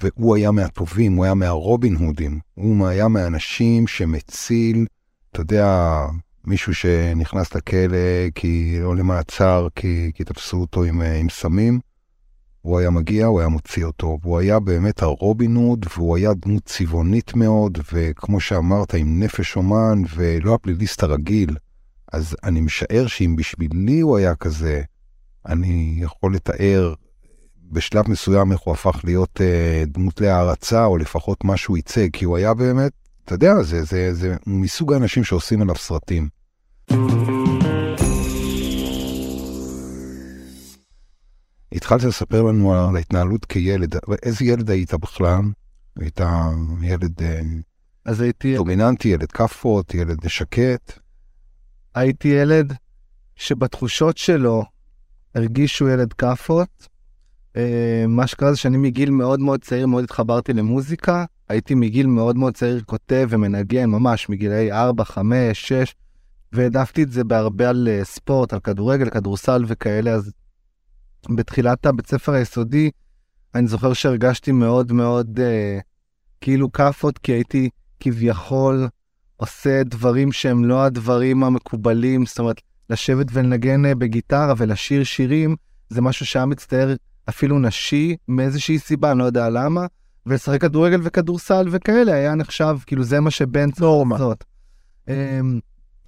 והוא 0.02 0.36
היה 0.36 0.52
מהטובים, 0.52 1.16
הוא 1.16 1.26
היה 1.26 1.34
מהרובין 1.34 1.96
הודים. 1.96 2.40
הוא 2.54 2.88
היה 2.88 3.08
מהאנשים 3.08 3.88
שמציל, 3.88 4.86
אתה 5.32 5.42
יודע, 5.42 5.98
מישהו 6.48 6.76
שנכנס 6.76 7.56
לכלא 7.56 8.30
כי, 8.36 8.80
או 8.84 8.96
למעצר 8.96 9.68
כי, 9.76 10.12
כי 10.16 10.24
תפסו 10.24 10.58
אותו 10.58 10.84
עם, 10.84 11.02
אה, 11.02 11.16
עם 11.16 11.30
סמים. 11.30 11.80
הוא 12.62 12.80
היה 12.80 12.90
מגיע, 12.90 13.26
הוא 13.26 13.40
היה 13.40 13.50
מוציא 13.50 13.86
אותו. 13.86 14.20
והוא 14.22 14.40
היה 14.40 14.60
באמת 14.60 15.02
הרובין 15.02 15.56
הוד, 15.56 15.86
והוא 15.96 16.18
היה 16.18 16.34
דמות 16.34 16.64
צבעונית 16.66 17.36
מאוד, 17.36 17.78
וכמו 17.94 18.40
שאמרת, 18.40 18.94
עם 18.94 19.24
נפש 19.24 19.56
אומן, 19.56 20.02
ולא 20.16 20.54
הפליליסט 20.54 21.04
הרגיל. 21.04 21.56
אז 22.14 22.36
אני 22.44 22.62
משער 22.62 23.08
שאם 23.08 23.36
בשבילי 23.36 24.00
הוא 24.00 24.18
היה 24.18 24.36
כזה, 24.36 24.82
אני 25.46 25.96
יכול 25.98 26.36
לתאר 26.36 26.94
בשלב 27.72 28.10
מסוים 28.10 28.52
איך 28.52 28.60
הוא 28.60 28.74
הפך 28.74 29.02
להיות 29.04 29.42
אה, 29.42 29.84
דמות 29.88 30.22
להערצה, 30.22 30.86
או 30.86 30.98
לפחות 30.98 31.44
מה 31.44 31.58
שהוא 31.58 31.78
ייצג, 31.78 32.10
כי 32.14 32.26
הוא 32.26 32.38
היה 32.38 32.54
באמת, 32.54 32.92
אתה 33.26 33.36
יודע, 33.36 33.64
זה, 33.64 33.84
זה, 33.84 34.14
זה 34.14 34.36
מסוג 34.48 34.94
האנשים 34.94 35.24
שעושים 35.24 35.62
עליו 35.62 35.76
סרטים. 35.76 36.35
התחלת 41.72 42.04
לספר 42.04 42.42
לנו 42.42 42.74
על 42.74 42.96
ההתנהלות 42.96 43.46
כילד, 43.46 43.96
איזה 44.24 44.46
ילד 44.46 44.70
היית 44.70 44.94
בכלל? 44.94 45.42
היית 46.00 46.20
ילד 46.82 47.22
אה, 47.22 47.42
אז 48.06 48.22
הייתי... 48.22 48.56
דומיננטי, 48.56 49.08
ילד 49.08 49.32
כאפות, 49.32 49.94
ילד 49.94 50.28
שקט? 50.28 51.00
הייתי 51.96 52.28
ילד 52.28 52.74
שבתחושות 53.36 54.18
שלו 54.18 54.64
הרגישו 55.36 55.88
ילד 55.90 56.14
כאפות. 56.14 56.88
אה, 57.58 58.06
מה 58.08 58.28
שקרה 58.28 58.52
זה 58.52 58.58
שאני 58.58 58.78
מגיל 58.78 59.10
מאוד 59.10 59.40
מאוד 59.40 59.62
צעיר 59.62 59.88
מאוד 59.88 60.04
התחברתי 60.04 60.54
למוזיקה. 60.54 61.26
הייתי 61.50 61.76
מגיל 61.76 62.08
מאוד 62.08 62.38
מאוד 62.38 62.54
צעיר 62.54 62.82
כותב 62.86 63.28
ומנגן 63.30 63.86
ממש 63.86 64.30
מגילאי 64.30 64.72
4, 64.72 65.06
5, 65.06 65.68
6, 65.68 65.96
והעדפתי 66.56 67.04
את 67.04 67.12
זה 67.12 67.24
בהרבה 67.24 67.70
על 67.70 67.88
אה, 67.92 68.04
ספורט, 68.04 68.54
על 68.54 68.60
כדורגל, 68.60 69.10
כדורסל 69.10 69.64
וכאלה, 69.68 70.12
אז 70.12 70.32
בתחילת 71.36 71.86
הבית 71.86 72.08
ספר 72.08 72.32
היסודי, 72.32 72.92
אני 73.56 73.68
זוכר 73.68 73.94
שהרגשתי 73.94 74.52
מאוד 74.52 74.92
מאוד 74.92 75.40
אה, 75.40 75.80
כאילו 76.42 76.72
כאפות, 76.72 77.18
כי 77.18 77.32
הייתי 77.32 77.70
כביכול 78.00 78.88
עושה 79.38 79.84
דברים 79.84 80.32
שהם 80.32 80.66
לא 80.66 80.84
הדברים 80.84 81.44
המקובלים, 81.44 82.26
זאת 82.26 82.40
אומרת, 82.40 82.62
לשבת 82.90 83.28
ולנגן 83.34 83.86
אה, 83.86 83.96
בגיטרה 83.96 84.54
ולשיר 84.58 85.04
שירים, 85.04 85.56
זה 85.90 86.02
משהו 86.02 86.26
שהיה 86.26 86.46
מצטער 86.46 86.96
אפילו 87.30 87.60
נשי 87.60 88.16
מאיזושהי 88.28 88.80
סיבה, 88.80 89.12
אני 89.12 89.20
לא 89.20 89.24
יודע 89.24 89.50
למה, 89.50 89.86
ולשחק 90.26 90.62
כדורגל 90.62 91.00
וכדורסל 91.04 91.68
וכאלה 91.72 92.14
היה 92.14 92.36
נחשב, 92.36 92.78
כאילו 92.86 93.04
זה 93.04 93.20
מה 93.20 93.32
שבן 93.32 93.72
צריך 93.72 93.90
לעשות. 94.12 94.44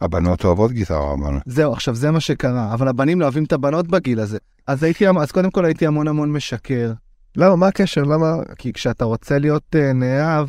הבנות 0.02 0.46
אוהבות 0.46 0.72
גיטרה, 0.72 1.14
אבל... 1.14 1.40
זהו, 1.46 1.74
עכשיו 1.74 1.96
זה 1.96 2.12
מה 2.12 2.20
שקרה, 2.20 2.74
אבל 2.74 2.88
הבנים 2.88 3.20
לא 3.20 3.26
אוהבים 3.26 3.44
את 3.44 3.54
הבנות 3.54 3.88
בגיל 3.88 4.20
הזה. 4.20 4.38
אז 4.68 4.84
הייתי, 4.84 5.08
אז 5.08 5.32
קודם 5.32 5.52
כל 5.52 5.66
הייתי 5.66 5.88
המון 5.88 6.08
המון 6.08 6.32
משקר. 6.32 6.94
למה? 7.36 7.56
מה 7.56 7.68
הקשר? 7.68 8.04
למה? 8.04 8.36
כי 8.58 8.74
כשאתה 8.74 9.06
רוצה 9.06 9.40
להיות 9.40 9.76
uh, 9.76 9.94
נאהב, 9.94 10.48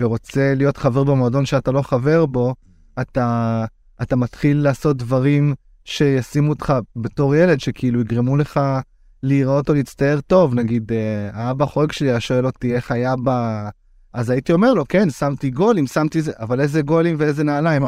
ורוצה 0.00 0.54
להיות 0.56 0.76
חבר 0.76 1.04
במועדון 1.04 1.46
שאתה 1.46 1.72
לא 1.72 1.82
חבר 1.82 2.26
בו, 2.26 2.54
אתה, 3.00 3.64
אתה 4.02 4.16
מתחיל 4.16 4.62
לעשות 4.62 4.96
דברים 4.96 5.54
שישימו 5.84 6.50
אותך 6.50 6.74
בתור 6.96 7.34
ילד, 7.34 7.60
שכאילו 7.60 8.00
יגרמו 8.00 8.36
לך 8.36 8.60
להיראות 9.22 9.68
או 9.68 9.74
להצטער 9.74 10.20
טוב. 10.26 10.54
נגיד, 10.54 10.92
uh, 10.92 11.36
האבא 11.36 11.66
חורג 11.66 11.92
שלי 11.92 12.10
היה 12.10 12.20
שואל 12.20 12.46
אותי 12.46 12.74
איך 12.74 12.90
היה 12.90 13.14
ב... 13.24 13.30
אז 14.14 14.30
הייתי 14.30 14.52
אומר 14.52 14.74
לו, 14.74 14.84
כן, 14.88 15.10
שמתי 15.10 15.50
גולים, 15.50 15.86
שמתי 15.86 16.22
זה, 16.22 16.32
אבל 16.38 16.60
איזה 16.60 16.82
גולים 16.82 17.16
ואיזה 17.18 17.44
נעליים. 17.44 17.82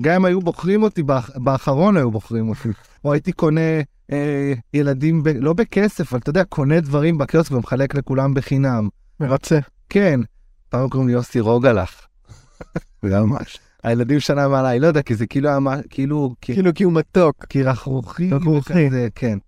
גם 0.00 0.14
אם 0.14 0.24
היו 0.24 0.40
בוחרים 0.40 0.82
אותי, 0.82 1.02
באחרון 1.34 1.96
היו 1.96 2.10
בוחרים 2.10 2.48
אותי. 2.48 2.68
או 3.04 3.12
הייתי 3.12 3.32
קונה 3.32 3.80
אה, 4.12 4.52
ילדים, 4.74 5.22
ב, 5.22 5.28
לא 5.28 5.52
בכסף, 5.52 6.12
אבל 6.12 6.20
אתה 6.20 6.30
יודע, 6.30 6.44
קונה 6.44 6.80
דברים 6.80 7.18
בקיוסק 7.18 7.52
ומחלק 7.52 7.94
לכולם 7.94 8.34
בחינם. 8.34 8.88
מרצה. 9.20 9.58
כן. 9.88 10.20
פעם 10.68 10.88
קוראים 10.88 11.08
לי 11.08 11.14
יוסי 11.14 11.40
רוגלח. 11.40 12.06
ממש. 13.02 13.58
הילדים 13.82 14.20
שנה 14.20 14.48
מעליי, 14.48 14.80
לא 14.80 14.86
יודע, 14.86 15.02
כי 15.02 15.14
זה 15.14 15.26
כאילו 15.26 15.48
היה 15.48 15.58
כאילו... 15.90 16.34
כאילו 16.40 16.74
כי 16.74 16.84
הוא 16.84 16.92
מתוק. 16.92 17.44
כי 17.48 17.62
רכרוכי. 17.62 18.30
רכרוכי. 18.30 18.88
כן. 19.14 19.38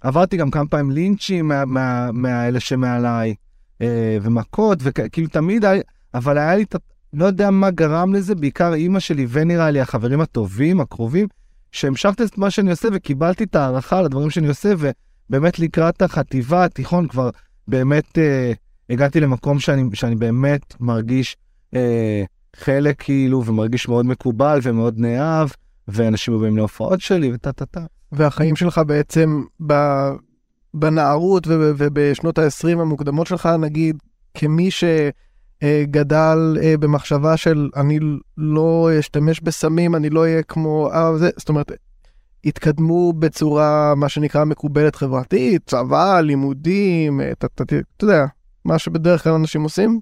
עברתי 0.00 0.36
גם 0.36 0.50
כמה 0.50 0.66
פעמים 0.66 0.90
לינצ'ים 0.90 1.52
מהאלה 2.12 2.60
שמעליי. 2.60 3.34
אה, 3.82 4.18
ומכות, 4.22 4.78
וכאילו 4.82 5.28
תמיד, 5.28 5.64
אבל 6.14 6.38
היה 6.38 6.56
לי, 6.56 6.64
לא 7.12 7.24
יודע 7.24 7.50
מה 7.50 7.70
גרם 7.70 8.14
לזה, 8.14 8.34
בעיקר 8.34 8.74
אימא 8.74 9.00
שלי 9.00 9.26
ונראה 9.30 9.70
לי 9.70 9.80
החברים 9.80 10.20
הטובים, 10.20 10.80
הקרובים, 10.80 11.26
שהמשכתי 11.72 12.24
את 12.24 12.38
מה 12.38 12.50
שאני 12.50 12.70
עושה 12.70 12.88
וקיבלתי 12.92 13.44
את 13.44 13.56
ההערכה 13.56 13.98
על 13.98 14.04
הדברים 14.04 14.30
שאני 14.30 14.48
עושה, 14.48 14.72
ובאמת 14.78 15.58
לקראת 15.58 16.02
החטיבה, 16.02 16.64
התיכון, 16.64 17.08
כבר 17.08 17.30
באמת 17.68 18.18
אה, 18.18 18.52
הגעתי 18.90 19.20
למקום 19.20 19.60
שאני, 19.60 19.84
שאני 19.94 20.14
באמת 20.14 20.74
מרגיש 20.80 21.36
אה, 21.74 22.24
חלק 22.56 23.02
כאילו, 23.02 23.44
ומרגיש 23.44 23.88
מאוד 23.88 24.06
מקובל 24.06 24.58
ומאוד 24.62 24.98
נאהב, 24.98 25.48
ואנשים 25.88 26.40
באים 26.40 26.56
להופעות 26.56 27.00
שלי 27.00 27.32
וטה 27.34 27.52
טה 27.52 27.66
טה. 27.66 27.80
והחיים 28.12 28.56
שלך 28.56 28.80
בעצם 28.86 29.42
ב... 29.66 29.72
בנערות 30.74 31.46
ובשנות 31.48 32.38
ה-20 32.38 32.80
המוקדמות 32.80 33.26
שלך, 33.26 33.46
נגיד, 33.46 33.96
כמי 34.34 34.68
שגדל 34.70 36.56
אה, 36.62 36.76
במחשבה 36.76 37.36
של 37.36 37.70
אני 37.76 37.98
לא 38.38 38.90
אשתמש 38.98 39.40
בסמים, 39.40 39.94
אני 39.94 40.10
לא 40.10 40.20
אהיה 40.20 40.42
כמו 40.42 40.90
אה, 40.92 41.18
זה, 41.18 41.30
זאת 41.36 41.48
אומרת, 41.48 41.72
התקדמו 42.44 43.12
בצורה, 43.12 43.94
מה 43.94 44.08
שנקרא, 44.08 44.44
מקובלת 44.44 44.96
חברתית, 44.96 45.62
צבא, 45.66 46.20
לימודים, 46.20 47.20
אתה, 47.32 47.46
אתה, 47.46 47.74
יודע, 48.02 48.24
מה 48.64 48.78
שבדרך 48.78 49.24
כלל 49.24 49.32
אנשים 49.32 49.62
עושים. 49.62 50.00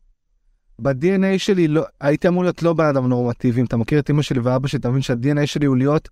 ב-DNA 0.79 1.39
שלי 1.39 1.69
לא, 1.69 1.83
הייתי 2.01 2.29
אמור 2.29 2.43
להיות 2.43 2.63
לא 2.63 2.73
באדם 2.73 3.07
נורמטיבי, 3.07 3.61
אם 3.61 3.67
אתה 3.67 3.77
מכיר 3.77 3.99
את 3.99 4.11
אמא 4.11 4.23
שלי 4.23 4.41
ואבא 4.41 4.69
שלי, 4.69 4.79
אתה 4.79 4.89
מבין 4.89 5.03
שה-DNA 5.03 5.47
שלי 5.47 5.67
הוא 5.67 5.77
להיות 5.77 6.09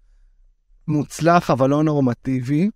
מוצלח 0.89 1.51
אבל 1.51 1.71
לא 1.71 1.83
נורמטיבי. 1.83 2.71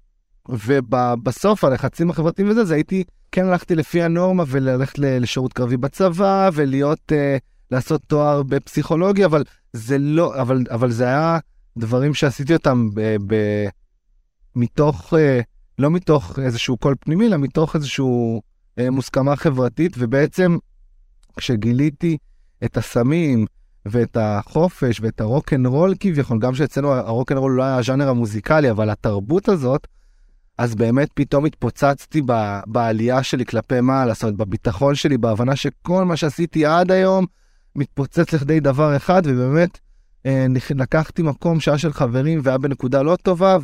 ובסוף 0.49 1.65
הלחצים 1.65 2.11
החברתיים 2.11 2.51
וזה, 2.51 2.65
זה 2.65 2.75
הייתי, 2.75 3.05
כן 3.33 3.47
הלכתי 3.47 3.75
לפי 3.75 4.03
הנורמה 4.03 4.45
וללכת 4.47 4.99
לשירות 4.99 5.53
קרבי 5.53 5.77
בצבא 5.77 6.51
ולהיות, 6.55 7.13
uh, 7.13 7.41
לעשות 7.71 8.03
תואר 8.07 8.43
בפסיכולוגיה, 8.43 9.27
אבל 9.27 9.45
זה 9.73 9.99
לא, 9.99 10.41
אבל, 10.41 10.65
אבל 10.71 10.91
זה 10.91 11.05
היה 11.05 11.39
דברים 11.77 12.15
שעשיתי 12.15 12.55
אותם 12.55 12.89
ב, 12.95 13.17
ב, 13.27 13.35
מתוך, 14.57 15.13
uh, 15.13 15.17
לא 15.79 15.91
מתוך 15.91 16.39
איזשהו 16.39 16.77
קול 16.77 16.95
פנימי, 17.01 17.27
אלא 17.27 17.37
מתוך 17.37 17.77
איזשהו 17.77 18.43
uh, 18.81 18.91
מוסכמה 18.91 19.37
חברתית, 19.37 19.93
ובעצם 19.99 20.57
כשגיליתי 21.37 22.17
את 22.65 22.77
הסמים, 22.77 23.47
ואת 23.87 24.17
החופש 24.21 25.01
ואת 25.01 25.21
הרוקנרול 25.21 25.95
כביכול, 26.01 26.39
גם 26.39 26.55
שאצלנו 26.55 26.93
הרוקנרול 26.93 27.53
לא 27.53 27.63
היה 27.63 27.77
הז'אנר 27.77 28.09
המוזיקלי, 28.09 28.71
אבל 28.71 28.91
התרבות 28.91 29.49
הזאת, 29.49 29.87
אז 30.59 30.75
באמת 30.75 31.09
פתאום 31.15 31.45
התפוצצתי 31.45 32.23
ב, 32.27 32.61
בעלייה 32.67 33.23
שלי 33.23 33.45
כלפי 33.45 33.81
מעלה, 33.81 34.15
זאת 34.15 34.23
אומרת, 34.23 34.37
בביטחון 34.37 34.95
שלי, 34.95 35.19
בהבנה 35.19 35.57
שכל 35.57 36.05
מה 36.05 36.17
שעשיתי 36.17 36.67
עד 36.67 36.91
היום 36.91 37.27
מתפוצץ 37.77 38.33
לכדי 38.33 38.61
דבר 38.61 38.97
אחד, 38.97 39.23
ובאמת 39.25 39.79
אה, 40.27 40.47
לקחתי 40.71 41.23
מקום 41.23 41.61
שהיה 41.61 41.79
של 41.79 41.93
חברים 41.93 42.41
והיה 42.43 42.59
בנקודה 42.59 43.03
לא 43.03 43.17
טובה, 43.17 43.57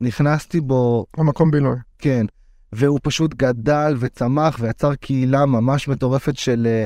ונכנסתי 0.00 0.60
בו, 0.60 1.06
המקום 1.16 1.50
בילוי. 1.50 1.76
כן, 1.98 2.26
והוא 2.72 3.00
פשוט 3.02 3.34
גדל 3.34 3.96
וצמח 3.98 4.56
ויצר 4.60 4.94
קהילה 4.94 5.46
ממש 5.46 5.88
מטורפת 5.88 6.36
של 6.36 6.66
אה, 6.66 6.84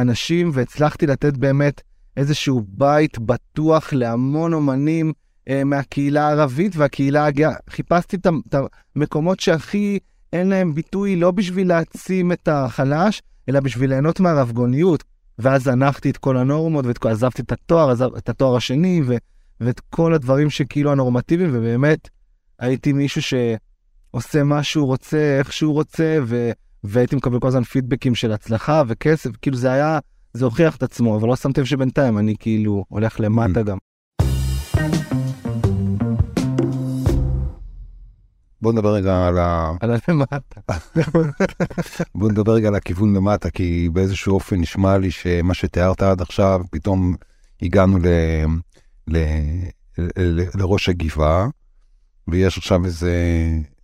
אנשים, 0.00 0.50
והצלחתי 0.54 1.06
לתת 1.06 1.36
באמת 1.36 1.80
איזשהו 2.16 2.64
בית 2.68 3.18
בטוח 3.18 3.92
להמון 3.92 4.52
אומנים 4.52 5.12
מהקהילה 5.64 6.28
הערבית 6.28 6.76
והקהילה 6.76 7.26
הגאה. 7.26 7.54
חיפשתי 7.70 8.16
את 8.16 8.26
המקומות 8.96 9.40
שהכי 9.40 9.98
אין 10.32 10.48
להם 10.48 10.74
ביטוי 10.74 11.16
לא 11.16 11.30
בשביל 11.30 11.68
להעצים 11.68 12.32
את 12.32 12.48
החלש, 12.48 13.22
אלא 13.48 13.60
בשביל 13.60 13.90
ליהנות 13.90 14.20
מהרבגוניות. 14.20 15.04
ואז 15.38 15.62
זנחתי 15.64 16.10
את 16.10 16.16
כל 16.16 16.36
הנורמות, 16.36 16.86
ואת 16.86 16.98
כל- 16.98 17.08
עזבתי 17.08 17.42
את 17.42 17.52
התואר, 17.52 17.90
עזב, 17.90 18.14
את 18.16 18.28
התואר 18.28 18.56
השני, 18.56 19.02
ו, 19.06 19.16
ואת 19.60 19.80
כל 19.80 20.14
הדברים 20.14 20.50
שכאילו 20.50 20.92
הנורמטיביים, 20.92 21.50
ובאמת 21.52 22.08
הייתי 22.58 22.92
מישהו 22.92 23.22
שעושה 23.22 24.42
מה 24.42 24.62
שהוא 24.62 24.86
רוצה, 24.86 25.36
איך 25.38 25.52
שהוא 25.52 25.72
רוצה, 25.72 26.18
ו, 26.24 26.50
והייתי 26.84 27.16
מקבל 27.16 27.40
כל 27.40 27.48
הזמן 27.48 27.62
פידבקים 27.62 28.14
של 28.14 28.32
הצלחה 28.32 28.82
וכסף, 28.88 29.30
כאילו 29.42 29.56
זה 29.56 29.72
היה, 29.72 29.98
זה 30.34 30.44
הוכיח 30.44 30.76
את 30.76 30.82
עצמו, 30.82 31.16
אבל 31.16 31.28
לא 31.28 31.36
שמתי 31.36 31.60
לב 31.60 31.66
שבינתיים 31.66 32.18
אני 32.18 32.34
כאילו 32.38 32.84
הולך 32.88 33.20
למטה 33.20 33.62
גם. 33.62 33.76
בוא 38.64 38.72
נדבר 38.72 38.94
רגע 38.94 39.26
על 39.26 39.38
ה... 39.38 39.72
על 39.80 39.90
הלמטה. 40.08 40.60
בוא 42.14 42.30
נדבר 42.30 42.52
רגע 42.52 42.68
על 42.68 42.74
הכיוון 42.74 43.16
למטה, 43.16 43.50
כי 43.50 43.88
באיזשהו 43.92 44.34
אופן 44.34 44.56
נשמע 44.60 44.98
לי 44.98 45.10
שמה 45.10 45.54
שתיארת 45.54 46.02
עד 46.02 46.20
עכשיו, 46.20 46.60
פתאום 46.70 47.14
הגענו 47.62 47.98
ל... 47.98 48.06
ל... 49.08 49.18
ל... 49.98 50.42
לראש 50.54 50.88
הגבעה, 50.88 51.48
ויש 52.28 52.58
עכשיו 52.58 52.84
איזה, 52.84 53.14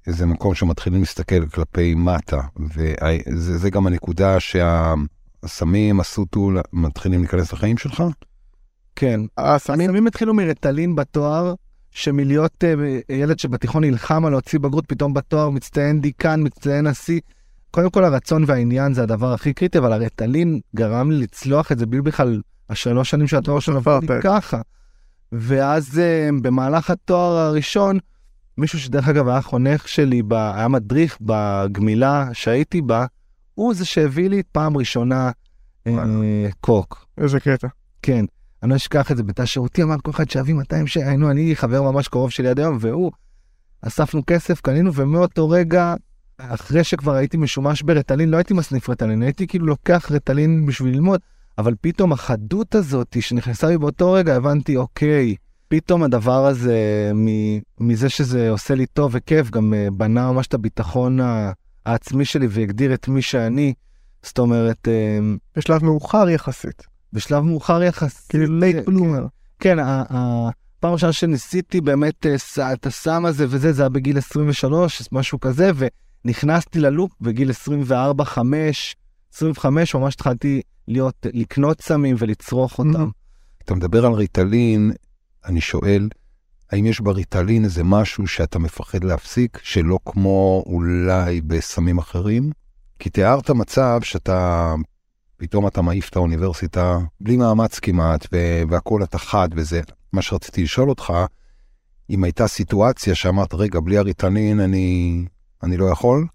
איזה 0.07 0.27
מקום 0.27 0.55
שמתחילים 0.55 1.01
להסתכל 1.01 1.47
כלפי 1.47 1.95
מטה, 1.95 2.41
וזה 2.77 3.59
זה 3.59 3.71
גם 3.71 3.87
הנקודה 3.87 4.37
שהסמים, 4.41 6.01
הסוטו, 6.01 6.51
מתחילים 6.73 7.21
להיכנס 7.21 7.53
לחיים 7.53 7.79
שלך? 7.79 8.03
כן. 8.97 9.21
הסמים, 9.39 9.91
הסמים 9.91 10.07
התחילו 10.07 10.35
מרטלין 10.35 10.97
בתואר, 10.97 11.55
שמלהיות 12.01 12.65
uh, 12.65 13.13
ילד 13.13 13.39
שבתיכון 13.39 13.85
נלחם 13.85 14.25
על 14.25 14.33
להוציא 14.33 14.59
בגרות, 14.59 14.87
פתאום 14.87 15.15
בתואר 15.15 15.51
מצטיין 15.51 16.01
דיקן, 16.01 16.41
מצטיין 16.45 16.87
נשיא. 16.87 17.21
קודם 17.71 17.91
כל 17.91 18.05
הרצון 18.05 18.45
והעניין 18.47 18.95
זה 18.95 19.03
הדבר 19.03 19.33
הכי 19.33 19.53
קריטי, 19.53 19.79
אבל 19.79 19.93
הרטלין 19.93 20.61
גרם 20.77 21.11
לי 21.11 21.23
לצלוח 21.23 21.73
את 21.73 21.79
זה 21.79 21.87
בלי 21.87 22.03
בכלל 22.03 22.41
השלוש 22.71 23.11
שנים 23.11 23.27
של 23.27 23.37
התואר 23.37 23.61
שלו. 23.61 23.81
ככה. 24.23 24.61
ואז 25.33 26.01
uh, 26.01 26.43
במהלך 26.43 26.91
התואר 26.91 27.37
הראשון, 27.37 27.99
מישהו 28.59 28.79
שדרך 28.79 29.09
אגב 29.09 29.29
היה 29.29 29.43
חונך 29.43 29.89
שלי, 29.89 30.23
ב, 30.23 30.33
היה 30.33 30.69
מדריך 30.69 31.19
בגמילה 31.21 32.29
שהייתי 32.33 32.81
בה, 32.81 33.07
הוא 33.55 33.75
זה 33.75 33.85
שהביא 33.85 34.31
לי 34.31 34.43
פעם 34.53 34.77
ראשונה 34.77 35.31
uh, 35.89 35.91
קוק. 36.61 37.07
איזה 37.19 37.41
קטע. 37.41 37.69
כן, 38.03 38.25
אני 38.63 38.71
לא 38.71 38.77
אשכח 38.77 39.13
את 39.13 39.17
זה, 39.17 39.23
בתא 39.23 39.45
שירותי 39.45 39.83
אמר 39.83 39.97
כל 40.03 40.11
אחד 40.11 40.31
שיביא 40.31 40.55
200 40.55 40.87
שקל, 40.87 41.09
היינו 41.09 41.31
אני 41.31 41.57
חבר 41.57 41.83
ממש 41.83 42.09
קרוב 42.09 42.31
שלי 42.31 42.49
עד 42.49 42.61
היום, 42.61 42.77
והוא, 42.81 43.13
אספנו 43.83 44.23
כסף, 44.27 44.61
קנינו, 44.61 44.95
ומאותו 44.95 45.51
רגע, 45.51 45.95
אחרי 46.39 46.85
שכבר 46.85 47.15
הייתי 47.15 47.37
משומש 47.37 47.83
ברטלין, 47.83 48.29
לא 48.29 48.37
הייתי 48.37 48.55
מסניף 48.55 48.89
רטלין, 48.89 49.23
הייתי 49.23 49.47
כאילו 49.47 49.67
לוקח 49.67 50.11
רטלין 50.13 50.67
בשביל 50.67 50.95
ללמוד, 50.95 51.21
אבל 51.59 51.75
פתאום 51.81 52.13
החדות 52.13 52.75
הזאת 52.75 53.17
שנכנסה 53.21 53.69
לי 53.69 53.79
באותו 53.79 54.13
רגע, 54.13 54.37
הבנתי, 54.37 54.77
אוקיי, 54.77 55.35
פתאום 55.69 56.03
הדבר 56.03 56.47
הזה, 56.47 57.11
מזה 57.81 58.09
שזה 58.09 58.51
עושה 58.51 58.75
לי 58.75 58.87
טוב 58.87 59.11
וכיף, 59.15 59.51
גם 59.51 59.75
אה, 59.75 59.89
בנה 59.93 60.33
ממש 60.33 60.47
את 60.47 60.55
הביטחון 60.55 61.19
העצמי 61.87 62.25
שלי 62.25 62.47
והגדיר 62.51 62.95
את 62.95 63.09
מי 63.09 63.23
שאני. 63.23 63.75
זאת 64.23 64.39
אומרת, 64.39 64.89
אה, 64.89 65.19
בשלב 65.57 65.85
מאוחר 65.85 66.29
יחסית. 66.29 66.83
בשלב 67.13 67.43
מאוחר 67.43 67.83
יחסית. 67.83 68.27
כאילו 68.29 68.59
late 68.59 68.87
bloomer. 68.87 69.27
כן, 69.59 69.79
ה- 69.79 70.05
הפעם 70.11 70.91
הראשונה 70.91 71.13
שניסיתי 71.13 71.81
באמת 71.81 72.27
אה, 72.59 72.73
את 72.73 72.87
הסם 72.87 73.27
הזה 73.27 73.47
וזה, 73.49 73.73
זה 73.73 73.83
היה 73.83 73.89
בגיל 73.89 74.19
23, 74.19 75.03
משהו 75.13 75.41
כזה, 75.41 75.71
ונכנסתי 76.25 76.81
ל 76.81 76.87
loop 76.87 77.13
בגיל 77.21 77.51
24, 77.51 78.25
5, 78.25 78.97
25, 79.35 79.95
ממש 79.95 80.15
התחלתי 80.15 80.61
להיות, 80.89 81.27
לקנות 81.35 81.81
סמים 81.81 82.17
ולצרוך 82.19 82.79
אותם. 82.79 83.09
אתה 83.65 83.75
מדבר 83.75 84.07
על 84.07 84.13
ריטלין, 84.13 84.93
אני 85.45 85.61
שואל, 85.61 86.09
האם 86.73 86.87
יש 86.87 87.01
בריטלין 87.01 87.65
איזה 87.65 87.85
משהו 87.85 88.27
שאתה 88.27 88.59
מפחד 88.59 89.05
להפסיק, 89.05 89.59
שלא 89.63 89.99
כמו 90.05 90.63
אולי 90.67 91.41
בסמים 91.41 91.99
אחרים? 91.99 92.51
כי 92.99 93.11
תיארת 93.11 93.51
מצב 93.51 94.01
שאתה, 94.03 94.75
פתאום 95.41 95.67
אתה 95.67 95.83
מעיף 95.83 96.09
את 96.09 96.17
האוניברסיטה 96.17 96.99
בלי 97.21 97.37
מאמץ 97.37 97.79
כמעט, 97.79 98.27
ו- 98.33 98.63
והכל 98.71 99.03
אתה 99.03 99.19
חד 99.19 99.49
וזה. 99.57 99.81
מה 100.13 100.23
שרציתי 100.23 100.63
לשאול 100.63 100.89
אותך, 100.89 101.13
אם 102.11 102.25
הייתה 102.25 102.47
סיטואציה 102.47 103.15
שאמרת, 103.15 103.55
רגע, 103.55 103.81
בלי 103.81 103.99
הריטלין 103.99 104.61
אני, 104.61 105.25
אני 105.63 105.77
לא 105.77 105.85
יכול? 105.85 106.27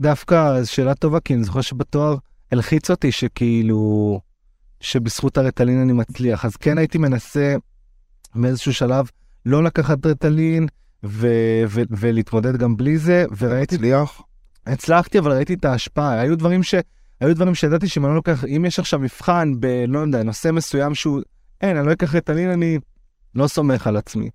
דווקא 0.00 0.62
זו 0.62 0.72
שאלה 0.72 0.94
טובה, 0.94 1.20
כי 1.20 1.34
אני 1.34 1.44
זוכר 1.44 1.60
שבתואר 1.60 2.16
הלחיץ 2.52 2.90
אותי 2.90 3.12
שכאילו, 3.12 4.20
שבזכות 4.80 5.38
הרטלין 5.38 5.80
אני 5.80 5.92
מצליח. 5.92 6.44
אז 6.44 6.56
כן 6.56 6.78
הייתי 6.78 6.98
מנסה 6.98 7.56
באיזשהו 8.34 8.74
שלב 8.74 9.10
לא 9.46 9.64
לקחת 9.64 10.06
רטלין 10.06 10.66
ו- 11.04 11.64
ו- 11.68 11.82
ולהתמודד 11.90 12.56
גם 12.56 12.76
בלי 12.76 12.98
זה, 12.98 13.24
וראיתי, 13.38 13.74
הצליח? 13.74 14.20
הצלחתי, 14.66 15.18
אבל 15.18 15.32
ראיתי 15.32 15.54
את 15.54 15.64
ההשפעה. 15.64 16.20
היו 16.20 16.38
דברים 16.38 16.62
ש... 16.62 16.74
היו 17.20 17.34
דברים 17.34 17.54
שידעתי 17.54 17.88
שאם 17.88 18.04
אני 18.04 18.10
לא 18.10 18.16
לוקח, 18.16 18.44
אם 18.44 18.64
יש 18.64 18.78
עכשיו 18.78 19.00
מבחן 19.00 19.52
ב... 19.60 19.66
לא 19.88 19.98
יודע, 19.98 20.22
נושא 20.22 20.50
מסוים 20.50 20.94
שהוא, 20.94 21.20
אין, 21.60 21.76
אני 21.76 21.86
לא 21.86 21.92
אקח 21.92 22.14
רטלין, 22.14 22.50
אני 22.50 22.78
לא 23.34 23.46
סומך 23.48 23.86
על 23.86 23.96
עצמי. 23.96 24.30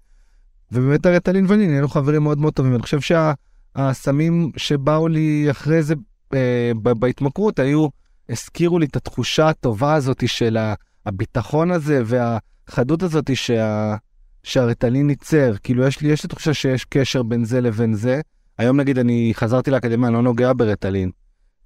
ובאמת 0.72 1.06
הרטלין 1.06 1.46
ואני 1.48 1.68
נהיינו 1.68 1.88
חברים 1.88 2.24
מאוד 2.24 2.38
מאוד 2.38 2.54
טובים. 2.54 2.74
אני 2.74 2.82
חושב 2.82 3.00
שהסמים 3.02 4.52
שבאו 4.58 5.08
לי 5.08 5.48
אחרי 5.52 5.84
זה 5.84 5.96
אה, 6.34 6.72
בהתמכרות 6.84 7.60
היו, 7.60 7.88
הזכירו 8.30 8.80
לי 8.80 8.86
את 8.86 8.96
התחושה 8.96 9.50
הטובה 9.50 9.94
הזאת 9.94 10.28
של 10.28 10.58
הביטחון 11.06 11.72
הזה 11.72 12.02
והחדות 12.06 13.04
הזאת 13.04 13.36
שה... 13.36 13.96
שהרטלין 14.44 15.10
ייצר. 15.10 15.54
כאילו 15.64 15.88
יש 15.88 16.02
לי, 16.02 16.10
יש 16.10 16.24
לי 16.24 16.30
תחושה 16.30 16.54
שיש 16.54 16.86
קשר 16.86 17.24
בין 17.24 17.46
זה 17.46 17.62
לבין 17.62 17.94
זה. 17.94 18.22
היום 18.58 18.80
נגיד 18.80 18.98
אני 18.98 19.32
חזרתי 19.36 19.72
לאקדמיה, 19.72 20.08
אני 20.08 20.16
לא 20.16 20.22
נוגע 20.22 20.52
ברטלין. 20.58 21.12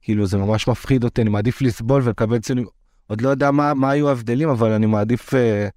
כאילו 0.05 0.25
זה 0.27 0.37
ממש 0.37 0.67
מפחיד 0.67 1.03
אותי, 1.03 1.21
אני 1.21 1.29
מעדיף 1.29 1.61
לסבול 1.61 2.01
ולקבל 2.05 2.39
ציונים. 2.39 2.65
עוד 3.07 3.21
לא 3.21 3.29
יודע 3.29 3.51
מה, 3.51 3.73
מה 3.73 3.89
היו 3.89 4.09
ההבדלים, 4.09 4.49
אבל 4.49 4.71
אני 4.71 4.85
מעדיף 4.85 5.33
אה, 5.33 5.67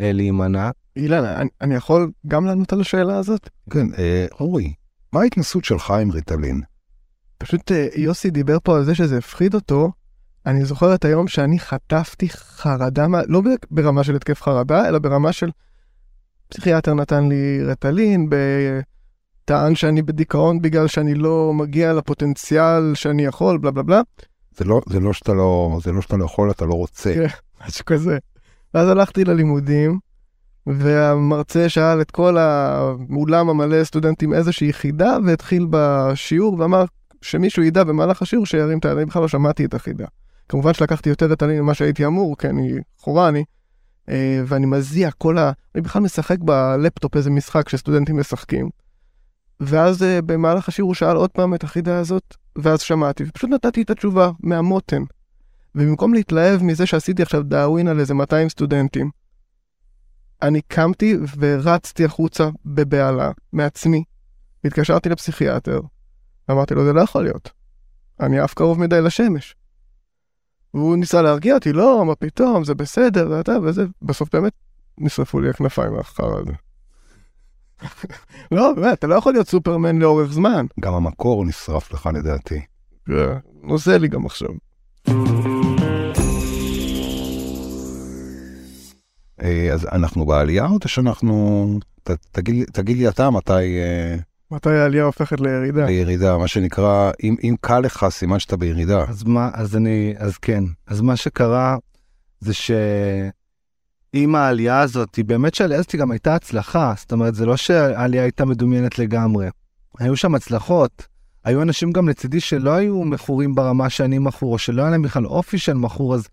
אה, 0.00 0.12
להימנע. 0.12 0.70
אילן, 0.96 1.24
אני, 1.24 1.48
אני 1.60 1.74
יכול 1.74 2.10
גם 2.26 2.46
לענות 2.46 2.72
על 2.72 2.80
השאלה 2.80 3.16
הזאת? 3.16 3.48
כן, 3.70 3.86
אה, 3.98 4.26
אורי, 4.40 4.72
מה 5.12 5.20
ההתנסות 5.20 5.64
שלך 5.64 5.90
עם 5.90 6.10
ריטלין? 6.10 6.62
פשוט 7.38 7.72
אה, 7.72 7.88
יוסי 7.96 8.30
דיבר 8.30 8.58
פה 8.62 8.76
על 8.76 8.84
זה 8.84 8.94
שזה 8.94 9.18
הפחיד 9.18 9.54
אותו. 9.54 9.92
אני 10.46 10.64
זוכר 10.64 10.94
את 10.94 11.04
היום 11.04 11.28
שאני 11.28 11.58
חטפתי 11.58 12.28
חרדה, 12.28 13.08
מה- 13.08 13.22
לא 13.28 13.42
ברמה 13.70 14.04
של 14.04 14.16
התקף 14.16 14.42
חרדה, 14.42 14.88
אלא 14.88 14.98
ברמה 14.98 15.32
של 15.32 15.50
פסיכיאטר 16.48 16.94
נתן 16.94 17.28
לי 17.28 17.64
רטלין, 17.64 18.30
ב... 18.30 18.34
טען 19.46 19.74
שאני 19.74 20.02
בדיכאון 20.02 20.62
בגלל 20.62 20.86
שאני 20.86 21.14
לא 21.14 21.52
מגיע 21.54 21.92
לפוטנציאל 21.92 22.94
שאני 22.94 23.24
יכול, 23.24 23.58
בלה 23.58 23.70
בלה 23.70 23.82
בלה, 23.82 24.00
זה 24.56 24.64
לא, 24.64 24.80
זה 24.86 25.00
לא 25.00 25.12
שאתה 25.12 25.34
לא, 25.34 25.78
זה 25.82 25.92
לא 25.92 26.00
שאתה 26.02 26.16
לא 26.16 26.24
יכול, 26.24 26.50
אתה 26.50 26.64
לא 26.64 26.74
רוצה. 26.74 27.14
כן. 27.14 27.26
משהו 27.66 27.84
כזה. 27.84 28.18
ואז 28.74 28.88
הלכתי 28.88 29.24
ללימודים, 29.24 29.98
והמרצה 30.66 31.68
שאל 31.68 32.00
את 32.00 32.10
כל 32.10 32.36
האולם 32.38 33.48
המלא 33.48 33.84
סטודנטים 33.84 34.34
איזושהי 34.34 34.72
חידה, 34.72 35.16
והתחיל 35.26 35.66
בשיעור 35.70 36.60
ואמר 36.60 36.84
שמישהו 37.22 37.62
ידע 37.62 37.84
במהלך 37.84 38.22
השיעור 38.22 38.46
שירים 38.46 38.78
את 38.78 38.84
היד, 38.84 38.96
אני 38.96 39.04
בכלל 39.04 39.22
לא 39.22 39.28
שמעתי 39.28 39.64
את 39.64 39.74
החידה. 39.74 40.06
כמובן 40.48 40.74
שלקחתי 40.74 41.08
יותר 41.08 41.26
רטלין 41.26 41.60
ממה 41.60 41.74
שהייתי 41.74 42.06
אמור, 42.06 42.36
כי 42.38 42.48
אני 42.48 42.72
חורני, 42.98 43.44
אה, 44.08 44.42
ואני 44.46 44.66
מזיע 44.66 45.10
כל 45.10 45.38
ה... 45.38 45.52
אני 45.74 45.82
בכלל 45.82 46.02
משחק 46.02 46.36
בלפטופ 46.40 47.16
איזה 47.16 47.30
משחק 47.30 47.68
שסטודנטים 47.68 48.20
משחקים. 48.20 48.70
ואז 49.60 50.02
אה, 50.02 50.22
במהלך 50.22 50.68
השיעור 50.68 50.88
הוא 50.88 50.94
שאל 50.94 51.16
עוד 51.16 51.30
פעם 51.30 51.54
את 51.54 51.64
החידה 51.64 51.98
הזאת, 51.98 52.36
ואז 52.58 52.80
שמעתי, 52.80 53.24
ופשוט 53.28 53.50
נתתי 53.50 53.82
את 53.82 53.90
התשובה 53.90 54.30
מהמותן. 54.40 55.02
ובמקום 55.74 56.14
להתלהב 56.14 56.62
מזה 56.62 56.86
שעשיתי 56.86 57.22
עכשיו 57.22 57.42
דאווין 57.42 57.88
על 57.88 58.00
איזה 58.00 58.14
200 58.14 58.48
סטודנטים, 58.48 59.10
אני 60.42 60.60
קמתי 60.62 61.16
ורצתי 61.38 62.04
החוצה 62.04 62.48
בבהלה 62.64 63.30
מעצמי. 63.52 64.04
התקשרתי 64.64 65.08
לפסיכיאטר, 65.08 65.80
ואמרתי 66.48 66.74
לו, 66.74 66.84
זה 66.84 66.92
לא 66.92 67.00
יכול 67.00 67.22
להיות. 67.22 67.50
אני 68.20 68.38
עף 68.38 68.54
קרוב 68.54 68.80
מדי 68.80 69.00
לשמש. 69.00 69.56
והוא 70.74 70.96
ניסה 70.96 71.22
להרגיע 71.22 71.54
אותי, 71.54 71.72
לא, 71.72 72.04
מה 72.06 72.14
פתאום, 72.14 72.64
זה 72.64 72.74
בסדר, 72.74 73.30
ואתה 73.30 73.52
וזה, 73.62 73.84
בסוף 74.02 74.28
באמת 74.32 74.52
נשרפו 74.98 75.40
לי 75.40 75.50
הכנפיים 75.50 75.92
מהחרא 75.92 76.40
הזה. 76.40 76.52
לא, 78.52 78.72
באמת, 78.76 78.98
אתה 78.98 79.06
לא 79.06 79.14
יכול 79.14 79.32
להיות 79.32 79.48
סופרמן 79.48 79.98
לאורך 79.98 80.32
זמן. 80.32 80.66
גם 80.80 80.94
המקור 80.94 81.44
נשרף 81.44 81.92
לך 81.92 82.08
לדעתי. 82.14 82.60
זה 83.08 83.34
נוזל 83.62 83.96
לי 83.96 84.08
גם 84.08 84.26
עכשיו. 84.26 84.48
אה, 89.42 89.72
אז 89.72 89.86
אנחנו 89.92 90.26
בעלייה 90.26 90.66
או 90.66 90.88
שאנחנו... 90.88 91.66
ת- 92.02 92.10
תגיד, 92.32 92.64
תגיד 92.72 92.96
לי 92.96 93.08
אתה 93.08 93.30
מתי 93.30 93.52
אה, 93.78 94.16
מתי 94.50 94.70
העלייה 94.70 95.04
הופכת 95.04 95.40
לירידה? 95.40 95.86
הירידה, 95.86 96.38
מה 96.38 96.48
שנקרא, 96.48 97.10
אם, 97.22 97.36
אם 97.42 97.54
קל 97.60 97.78
לך, 97.80 98.06
סימן 98.10 98.38
שאתה 98.38 98.56
בירידה. 98.56 99.04
אז 99.08 99.24
מה, 99.24 99.50
אז 99.54 99.76
אני, 99.76 100.14
אז 100.18 100.38
כן. 100.38 100.64
אז 100.86 101.00
מה 101.00 101.16
שקרה 101.16 101.76
זה 102.40 102.52
שעם 104.16 104.34
העלייה 104.34 104.80
הזאת, 104.80 105.14
היא 105.14 105.24
באמת 105.24 105.54
שהעלייה 105.54 105.80
הזאת 105.80 105.94
גם 105.94 106.10
הייתה 106.10 106.34
הצלחה. 106.34 106.94
זאת 106.96 107.12
אומרת, 107.12 107.34
זה 107.34 107.46
לא 107.46 107.56
שהעלייה 107.56 108.22
הייתה 108.22 108.44
מדומיינת 108.44 108.98
לגמרי. 108.98 109.48
היו 109.98 110.16
שם 110.16 110.34
הצלחות. 110.34 111.06
היו 111.44 111.62
אנשים 111.62 111.92
גם 111.92 112.08
לצידי 112.08 112.40
שלא 112.40 112.70
היו 112.70 113.04
מכורים 113.04 113.54
ברמה 113.54 113.90
שאני 113.90 114.18
מכור, 114.18 114.52
או 114.52 114.58
שלא 114.58 114.82
היה 114.82 114.90
להם 114.90 115.02
בכלל 115.02 115.26
אופי 115.26 115.58
של 115.58 115.74
מכור, 115.74 116.14
אז 116.14 116.28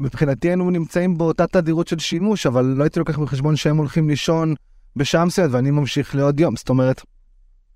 מבחינתי 0.00 0.48
היינו 0.48 0.70
נמצאים 0.70 1.18
באותה 1.18 1.46
תדירות 1.46 1.88
של 1.88 1.98
שימוש, 1.98 2.46
אבל 2.46 2.64
לא 2.64 2.82
הייתי 2.82 2.98
לוקח 2.98 3.18
בחשבון 3.18 3.56
שהם 3.56 3.76
הולכים 3.76 4.08
לישון 4.08 4.54
בשעה 4.96 5.24
מסוימת 5.24 5.50
ואני 5.52 5.70
ממשיך 5.70 6.14
לעוד 6.14 6.40
יום. 6.40 6.56
זאת 6.56 6.68
אומרת, 6.68 7.02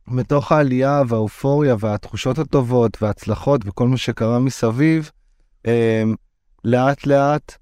מתוך 0.09 0.53
העלייה 0.53 1.03
והאופוריה 1.09 1.77
והתחושות 1.81 2.39
הטובות 2.39 3.03
וההצלחות 3.03 3.61
וכל 3.65 3.89
מה 3.89 3.97
שקרה 3.97 4.39
מסביב, 4.39 5.11
הם, 5.65 6.15
לאט 6.65 7.07
לאט 7.07 7.57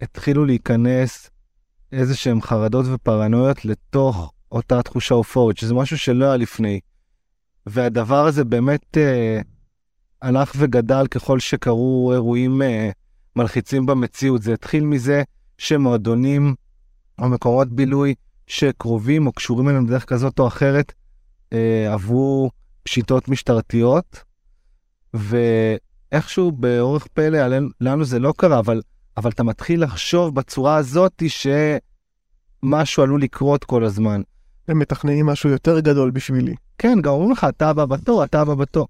התחילו 0.00 0.44
להיכנס 0.44 1.30
איזה 1.92 2.16
שהם 2.16 2.42
חרדות 2.42 2.86
ופרנויות 2.92 3.64
לתוך 3.64 4.32
אותה 4.52 4.82
תחושה 4.82 5.14
אופורית, 5.14 5.58
שזה 5.58 5.74
משהו 5.74 5.98
שלא 5.98 6.24
היה 6.24 6.36
לפני. 6.36 6.80
והדבר 7.66 8.26
הזה 8.26 8.44
באמת 8.44 8.96
אה, 8.96 9.40
הלך 10.22 10.52
וגדל 10.56 11.06
ככל 11.06 11.40
שקרו 11.40 12.10
אירועים 12.12 12.62
אה, 12.62 12.90
מלחיצים 13.36 13.86
במציאות. 13.86 14.42
זה 14.42 14.52
התחיל 14.52 14.84
מזה 14.84 15.22
שמועדונים 15.58 16.54
או 17.18 17.28
מקומות 17.28 17.68
בילוי 17.68 18.14
שקרובים 18.46 19.26
או 19.26 19.32
קשורים 19.32 19.68
אליהם 19.68 19.86
בדרך 19.86 20.04
כזאת 20.04 20.38
או 20.38 20.46
אחרת, 20.46 20.92
אה, 21.52 21.92
עברו 21.92 22.50
פשיטות 22.82 23.28
משטרתיות, 23.28 24.24
ואיכשהו 25.14 26.52
באורך 26.52 27.06
פלא 27.06 27.58
לנו 27.80 28.04
זה 28.04 28.18
לא 28.18 28.34
קרה, 28.36 28.58
אבל, 28.58 28.80
אבל 29.18 29.30
אתה 29.30 29.42
מתחיל 29.42 29.84
לחשוב 29.84 30.34
בצורה 30.34 30.76
הזאת 30.76 31.22
שמשהו 31.28 33.02
עלול 33.02 33.22
לקרות 33.22 33.64
כל 33.64 33.84
הזמן. 33.84 34.22
הם 34.68 34.78
מתכננים 34.78 35.26
משהו 35.26 35.50
יותר 35.50 35.80
גדול 35.80 36.10
בשבילי. 36.10 36.54
כן, 36.78 37.00
גם 37.00 37.12
אומרים 37.12 37.30
לך, 37.30 37.46
אתה 37.48 37.70
הבא 37.70 37.84
בתור, 37.84 38.24
אתה 38.24 38.40
הבא 38.40 38.54
בתור. 38.54 38.88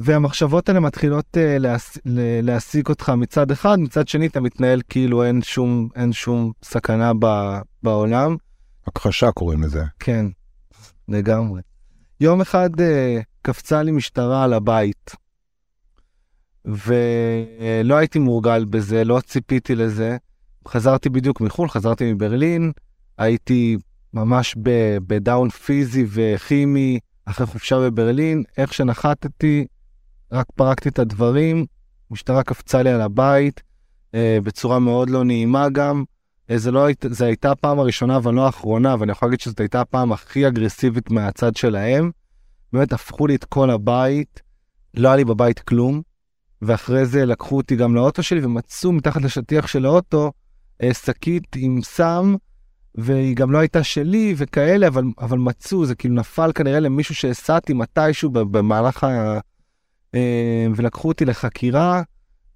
והמחשבות 0.00 0.68
האלה 0.68 0.80
מתחילות 0.80 1.24
uh, 1.36 1.38
להס... 1.58 1.98
להעסיק 2.42 2.88
אותך 2.88 3.08
מצד 3.08 3.50
אחד, 3.50 3.78
מצד 3.78 4.08
שני 4.08 4.26
אתה 4.26 4.40
מתנהל 4.40 4.80
כאילו 4.88 5.24
אין 5.24 5.42
שום, 5.42 5.88
אין 5.96 6.12
שום 6.12 6.52
סכנה 6.62 7.12
ב... 7.20 7.26
בעולם. 7.82 8.36
הכחשה 8.86 9.32
קוראים 9.32 9.62
לזה. 9.62 9.84
כן, 9.98 10.26
לגמרי. 11.08 11.60
יום 12.20 12.40
אחד 12.40 12.70
uh, 12.80 12.82
קפצה 13.42 13.82
לי 13.82 13.90
משטרה 13.90 14.44
על 14.44 14.52
הבית, 14.52 15.10
ולא 16.64 17.96
הייתי 17.96 18.18
מורגל 18.18 18.64
בזה, 18.64 19.04
לא 19.04 19.20
ציפיתי 19.20 19.74
לזה. 19.74 20.16
חזרתי 20.68 21.08
בדיוק 21.08 21.40
מחו"ל, 21.40 21.68
חזרתי 21.68 22.12
מברלין, 22.12 22.72
הייתי 23.18 23.76
ממש 24.14 24.54
בדאון 25.06 25.48
פיזי 25.48 26.04
וכימי 26.08 26.98
אחרי 27.24 27.46
חופשה 27.46 27.78
בברלין, 27.78 28.42
איך 28.56 28.74
שנחתתי, 28.74 29.66
רק 30.32 30.46
פרקתי 30.54 30.88
את 30.88 30.98
הדברים, 30.98 31.66
משטרה 32.10 32.42
קפצה 32.42 32.82
לי 32.82 32.90
על 32.90 33.00
הבית, 33.00 33.62
אה, 34.14 34.38
בצורה 34.42 34.78
מאוד 34.78 35.10
לא 35.10 35.24
נעימה 35.24 35.68
גם. 35.68 36.04
אה, 36.50 36.58
זה 36.58 36.70
לא 36.70 36.86
זה 37.10 37.26
הייתה 37.26 37.50
הפעם 37.50 37.78
הראשונה 37.78 38.16
אבל 38.16 38.34
לא 38.34 38.46
האחרונה, 38.46 38.96
ואני 38.98 39.12
יכול 39.12 39.28
להגיד 39.28 39.40
שזאת 39.40 39.60
הייתה 39.60 39.80
הפעם 39.80 40.12
הכי 40.12 40.48
אגרסיבית 40.48 41.10
מהצד 41.10 41.56
שלהם. 41.56 42.10
באמת 42.72 42.92
הפכו 42.92 43.26
לי 43.26 43.34
את 43.34 43.44
כל 43.44 43.70
הבית, 43.70 44.40
לא 44.94 45.08
היה 45.08 45.16
לי 45.16 45.24
בבית 45.24 45.58
כלום, 45.58 46.02
ואחרי 46.62 47.06
זה 47.06 47.24
לקחו 47.26 47.56
אותי 47.56 47.76
גם 47.76 47.94
לאוטו 47.94 48.22
שלי 48.22 48.44
ומצאו 48.44 48.92
מתחת 48.92 49.22
לשטיח 49.22 49.66
של 49.66 49.84
האוטו 49.86 50.32
אה, 50.82 50.94
שקית 50.94 51.56
עם 51.56 51.80
סם, 51.82 52.34
והיא 52.94 53.36
גם 53.36 53.52
לא 53.52 53.58
הייתה 53.58 53.82
שלי 53.82 54.34
וכאלה, 54.36 54.86
אבל, 54.86 55.04
אבל 55.18 55.38
מצאו, 55.38 55.86
זה 55.86 55.94
כאילו 55.94 56.14
נפל 56.14 56.52
כנראה 56.54 56.80
למישהו 56.80 57.14
שהסעתי 57.14 57.72
מתישהו 57.72 58.30
במהלך 58.30 59.04
ה... 59.04 59.38
אה, 60.14 60.66
ולקחו 60.76 61.08
אותי 61.08 61.24
לחקירה, 61.24 62.02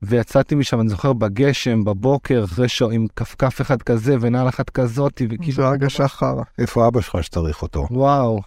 ויצאתי 0.02 0.54
משם, 0.54 0.80
אני 0.80 0.88
זוכר, 0.88 1.12
בגשם, 1.12 1.84
בבוקר, 1.84 2.44
אחרי 2.44 2.68
שעה, 2.68 2.92
עם 2.92 3.06
כפכף 3.16 3.60
אחד 3.60 3.82
כזה 3.82 4.16
ונעל 4.20 4.48
אחת 4.48 4.70
כזאת, 4.70 5.22
וכאילו... 5.28 5.52
זו 5.52 5.62
הרגשה 5.62 6.08
חרא. 6.08 6.42
איפה 6.58 6.88
אבא 6.88 7.00
שלך 7.00 7.24
שצריך 7.24 7.62
אותו? 7.62 7.86
וואו, 7.90 8.40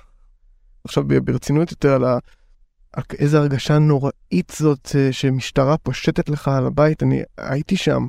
עכשיו 0.83 1.03
ברצינות 1.23 1.71
יותר 1.71 1.93
על, 1.93 2.03
ה... 2.03 2.17
איזה 3.19 3.37
הרגשה 3.37 3.79
נוראית 3.79 4.53
זאת 4.57 4.95
אה, 4.95 5.11
שמשטרה 5.11 5.77
פושטת 5.77 6.29
לך 6.29 6.47
על 6.47 6.65
הבית, 6.65 7.03
אני 7.03 7.21
הייתי 7.37 7.77
שם. 7.77 8.07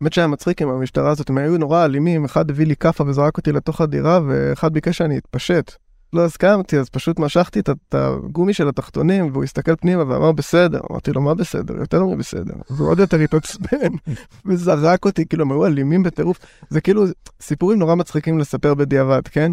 באמת 0.00 0.12
שהיה 0.12 0.26
מצחיק 0.26 0.62
עם 0.62 0.68
המשטרה 0.68 1.10
הזאת, 1.10 1.30
הם 1.30 1.38
היו 1.38 1.58
נורא 1.58 1.84
אלימים, 1.84 2.24
אחד 2.24 2.50
הביא 2.50 2.66
לי 2.66 2.76
כאפה 2.76 3.04
וזרק 3.04 3.36
אותי 3.36 3.52
לתוך 3.52 3.80
הדירה, 3.80 4.20
ואחד 4.28 4.72
ביקש 4.72 4.98
שאני 4.98 5.18
אתפשט. 5.18 5.72
לא 6.12 6.24
הסכמתי, 6.24 6.78
אז 6.78 6.88
פשוט 6.88 7.18
משכתי 7.18 7.60
את 7.60 7.94
הגומי 7.94 8.54
של 8.54 8.68
התחתונים, 8.68 9.30
והוא 9.32 9.44
הסתכל 9.44 9.76
פנימה 9.76 10.02
ואמר 10.08 10.32
בסדר. 10.32 10.80
אמרתי 10.90 11.12
לו, 11.12 11.20
מה 11.20 11.34
בסדר? 11.34 11.76
יותר 11.76 12.04
מבסדר. 12.04 12.54
אז 12.70 12.80
הוא 12.80 12.88
עוד 12.88 12.98
יותר 12.98 13.16
התעצבן, 13.16 13.92
וזרק 14.46 15.04
אותי, 15.04 15.26
כאילו, 15.26 15.44
הם 15.44 15.52
היו 15.52 15.66
אלימים 15.66 16.02
בטירוף. 16.02 16.38
זה 16.70 16.80
כאילו 16.80 17.04
סיפורים 17.40 17.78
נורא 17.78 17.94
מצחיקים 17.94 18.38
לספר 18.38 18.74
בדיעבד, 18.74 19.28
כן? 19.28 19.52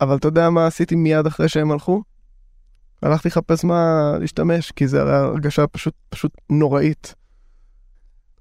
אבל 0.00 0.16
אתה 0.16 0.28
יודע 0.28 0.50
מה 0.50 0.66
עשיתי 0.66 0.94
מיד 0.94 1.26
אחרי 1.26 1.48
שהם 1.48 1.70
הלכו? 1.70 2.02
הלכתי 3.02 3.28
לחפש 3.28 3.64
מה 3.64 4.12
להשתמש, 4.20 4.70
כי 4.70 4.88
זו 4.88 4.96
הייתה 4.96 5.18
הרגשה 5.20 5.66
פשוט, 5.66 5.94
פשוט 6.08 6.32
נוראית. 6.50 7.14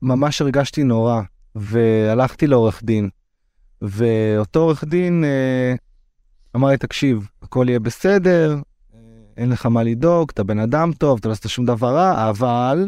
ממש 0.02 0.41
הרגשתי 0.41 0.84
נורא, 0.84 1.22
והלכתי 1.56 2.48
לעורך 2.48 2.84
דין, 2.84 3.10
ואותו 3.82 4.60
עורך 4.60 4.84
דין 4.84 5.24
אה, 5.24 5.74
אמר 6.56 6.67
לי, 6.67 6.78
תקשיב, 6.78 7.28
הכל 7.41 7.65
יהיה 7.69 7.80
בסדר, 7.80 8.56
אה, 8.93 9.00
אין 9.38 9.50
לך 9.50 9.65
מה 9.65 9.84
לדאוג, 9.84 10.30
אתה 10.34 10.43
בן 10.43 10.60
אדם 10.60 10.91
טוב, 10.93 11.17
אתה 11.19 11.28
לא 11.28 11.34
עשית 11.34 11.48
שום 11.52 11.65
דבר 11.65 11.95
רע, 11.95 12.30
אבל 12.30 12.88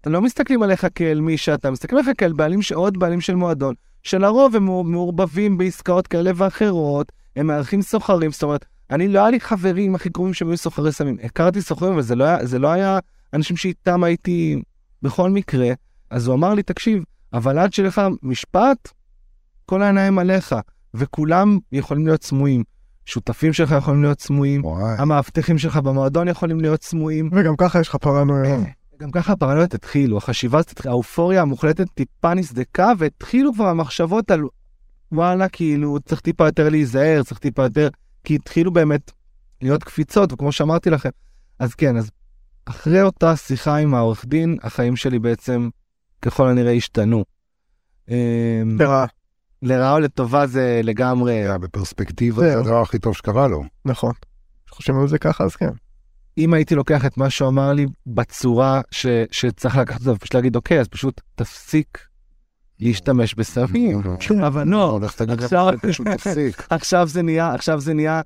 אתם 0.00 0.12
לא 0.12 0.22
מסתכלים 0.22 0.62
עליך 0.62 0.86
כאל 0.94 1.20
מי 1.20 1.36
שאתה, 1.36 1.70
מסתכלים 1.70 2.04
עליך 2.04 2.20
כאל 2.20 2.32
בעלים, 2.32 2.62
ש- 2.62 2.72
עוד 2.72 2.98
בעלים 2.98 3.20
של 3.20 3.34
מועדון, 3.34 3.74
שלרוב 4.02 4.56
הם 4.56 4.64
מעור- 4.64 4.84
מעורבבים 4.84 5.58
בעסקאות 5.58 6.06
כאלה 6.06 6.30
ואחרות, 6.34 7.12
הם 7.36 7.46
מארחים 7.46 7.82
סוחרים, 7.82 8.30
זאת 8.30 8.42
אומרת, 8.42 8.64
אני 8.90 9.08
לא 9.08 9.18
היה 9.18 9.30
לי 9.30 9.40
חברים 9.40 9.94
הכי 9.94 10.10
קרובים 10.10 10.34
שהם 10.34 10.48
היו 10.48 10.56
סוחרי 10.56 10.92
סמים, 10.92 11.16
הכרתי 11.22 11.62
סוחרים, 11.62 11.92
אבל 11.92 12.02
זה 12.02 12.14
לא 12.14 12.24
היה, 12.24 12.46
זה 12.46 12.58
לא 12.58 12.68
היה 12.68 12.98
אנשים 13.32 13.56
שאיתם 13.56 14.04
הייתי 14.04 14.62
בכל 15.02 15.30
מקרה. 15.30 15.68
אז 16.10 16.26
הוא 16.26 16.34
אמר 16.34 16.54
לי, 16.54 16.62
תקשיב, 16.62 17.02
אבל 17.32 17.58
עד 17.58 17.72
שלך 17.72 18.02
משפט, 18.22 18.88
כל 19.66 19.82
העיניים 19.82 20.18
עליך, 20.18 20.54
וכולם 20.94 21.58
יכולים 21.72 22.06
להיות 22.06 22.22
סמויים. 22.22 22.62
שותפים 23.06 23.52
שלך 23.52 23.74
יכולים 23.78 24.02
להיות 24.02 24.20
סמויים, 24.20 24.64
וואי. 24.64 24.94
המאבטחים 24.98 25.58
שלך 25.58 25.76
במועדון 25.76 26.28
יכולים 26.28 26.60
להיות 26.60 26.82
סמויים. 26.82 27.30
וגם 27.32 27.56
ככה 27.56 27.80
יש 27.80 27.88
לך 27.88 27.96
פרנויה. 27.96 28.58
גם 28.98 29.10
ככה 29.10 29.32
הפרנויות 29.32 29.74
התחילו, 29.74 30.18
החשיבה 30.18 30.58
הזאת, 30.58 30.86
האופוריה 30.86 31.42
המוחלטת 31.42 31.86
טיפה 31.94 32.34
נסדקה, 32.34 32.92
והתחילו 32.98 33.54
כבר 33.54 33.66
המחשבות 33.66 34.30
על 34.30 34.42
וואלה, 35.12 35.48
כאילו, 35.48 35.98
צריך 36.04 36.20
טיפה 36.20 36.46
יותר 36.46 36.68
להיזהר, 36.68 37.22
צריך 37.22 37.38
טיפה 37.38 37.62
יותר, 37.62 37.88
כי 38.24 38.34
התחילו 38.34 38.72
באמת 38.72 39.12
להיות 39.62 39.84
קפיצות, 39.84 40.32
וכמו 40.32 40.52
שאמרתי 40.52 40.90
לכם, 40.90 41.10
אז 41.58 41.74
כן, 41.74 41.96
אז 41.96 42.10
אחרי 42.66 43.02
אותה 43.02 43.36
שיחה 43.36 43.76
עם 43.76 43.94
העורך 43.94 44.24
דין, 44.24 44.56
החיים 44.62 44.96
שלי 44.96 45.18
בעצם 45.18 45.68
ככל 46.22 46.48
הנראה 46.48 46.72
השתנו. 46.72 47.24
אמ, 48.08 48.76
לרעה, 48.80 49.06
לרעה 49.62 49.92
או 49.92 49.98
לטובה 49.98 50.46
זה 50.46 50.80
לגמרי, 50.84 51.32
היה 51.32 51.58
בפרספקטיבה. 51.58 52.42
זה 52.42 52.58
הדבר 52.58 52.82
הכי 52.82 52.98
טוב 52.98 53.14
שקרה 53.14 53.48
לו. 53.48 53.64
נכון. 53.84 54.12
חושבים 54.70 55.00
על 55.00 55.08
זה 55.08 55.18
ככה, 55.18 55.44
אז 55.44 55.56
כן. 55.56 55.70
אם 56.38 56.54
הייתי 56.54 56.74
לוקח 56.74 57.06
את 57.06 57.16
מה 57.16 57.30
שהוא 57.30 57.48
אמר 57.48 57.72
לי 57.72 57.86
בצורה 58.06 58.80
ש, 58.90 59.06
שצריך 59.30 59.76
לקחת 59.76 59.96
את 59.96 60.04
זה, 60.04 60.12
ופשוט 60.12 60.34
להגיד, 60.34 60.56
אוקיי, 60.56 60.80
אז 60.80 60.88
פשוט 60.88 61.20
תפסיק 61.34 61.98
להשתמש 62.80 63.34
בסמים. 63.34 64.00
אבל 64.46 64.68
לא, 64.68 64.98
תגיד 65.16 65.40
עכשיו- 66.70 67.06
זה 67.08 67.22
נהיה, 67.22 67.54
עכשיו 67.54 67.80
זה 67.80 67.94
נהיה, 67.94 68.20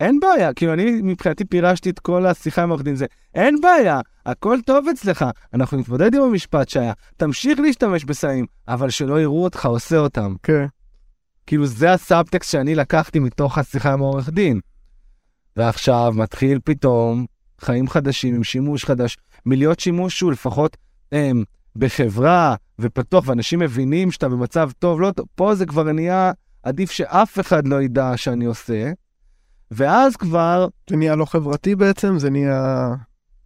אין 0.00 0.20
בעיה, 0.20 0.54
כאילו 0.54 0.72
אני 0.72 0.90
מבחינתי 1.02 1.44
פירשתי 1.44 1.90
את 1.90 1.98
כל 1.98 2.26
השיחה 2.26 2.62
עם 2.62 2.70
עורך 2.70 2.82
דין 2.82 2.94
זה, 2.94 3.06
אין 3.34 3.60
בעיה, 3.60 4.00
הכל 4.26 4.58
טוב 4.66 4.88
אצלך, 4.88 5.24
אנחנו 5.54 5.78
נתמודד 5.78 6.14
עם 6.14 6.22
המשפט 6.22 6.68
שהיה, 6.68 6.92
תמשיך 7.16 7.60
להשתמש 7.60 8.04
בסמים, 8.04 8.46
אבל 8.68 8.90
שלא 8.90 9.20
יראו 9.20 9.44
אותך 9.44 9.66
עושה 9.66 9.96
אותם. 9.96 10.34
כן. 10.42 10.66
כאילו 11.46 11.66
זה 11.66 11.92
הסאבטקסט 11.92 12.50
שאני 12.50 12.74
לקחתי 12.74 13.18
מתוך 13.18 13.58
השיחה 13.58 13.92
עם 13.92 14.02
העורך 14.02 14.28
דין. 14.28 14.60
ועכשיו 15.56 16.12
מתחיל 16.16 16.58
פתאום 16.64 17.26
חיים 17.60 17.88
חדשים 17.88 18.34
עם 18.34 18.44
שימוש 18.44 18.84
חדש, 18.84 19.16
מלהיות 19.46 19.80
שימוש 19.80 20.18
שהוא 20.18 20.32
לפחות 20.32 20.76
הם, 21.12 21.44
בחברה 21.76 22.54
ופתוח, 22.78 23.28
ואנשים 23.28 23.58
מבינים 23.58 24.10
שאתה 24.10 24.28
במצב 24.28 24.70
טוב, 24.78 25.00
לא 25.00 25.10
טוב, 25.10 25.26
פה 25.34 25.54
זה 25.54 25.66
כבר 25.66 25.92
נהיה 25.92 26.32
עדיף 26.62 26.90
שאף 26.90 27.40
אחד 27.40 27.66
לא 27.66 27.82
ידע 27.82 28.12
שאני 28.16 28.44
עושה. 28.44 28.92
ואז 29.70 30.16
כבר... 30.16 30.68
זה 30.90 30.96
נהיה 30.96 31.16
לא 31.16 31.24
חברתי 31.24 31.74
בעצם? 31.74 32.18
זה 32.18 32.30
נהיה... 32.30 32.88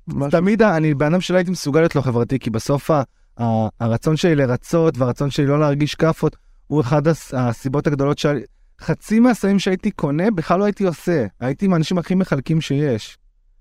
משהו... 0.09 0.41
תמיד 0.41 0.63
אני 0.63 0.95
בן 0.95 1.07
אדם 1.07 1.21
שלא 1.21 1.37
הייתי 1.37 1.51
מסוגל 1.51 1.81
להיות 1.81 1.97
לא 1.97 2.01
חברתי, 2.01 2.39
כי 2.39 2.51
בסוף 2.51 2.91
ה, 2.91 3.03
ה, 3.41 3.45
הרצון 3.81 4.17
שלי 4.17 4.35
לרצות 4.35 4.99
והרצון 4.99 5.31
שלי 5.31 5.47
לא 5.47 5.61
להרגיש 5.61 5.95
כאפות 5.95 6.37
הוא 6.67 6.81
אחד 6.81 7.09
הס, 7.09 7.35
הסיבות 7.35 7.87
הגדולות 7.87 8.19
של... 8.19 8.39
חצי 8.81 9.21
מהסמים 9.21 9.59
שהייתי 9.59 9.91
קונה 9.91 10.31
בכלל 10.31 10.59
לא 10.59 10.65
הייתי 10.65 10.85
עושה, 10.85 11.27
הייתי 11.41 11.67
מהאנשים 11.67 11.99
הכי 11.99 12.15
מחלקים 12.15 12.61
שיש. 12.61 13.19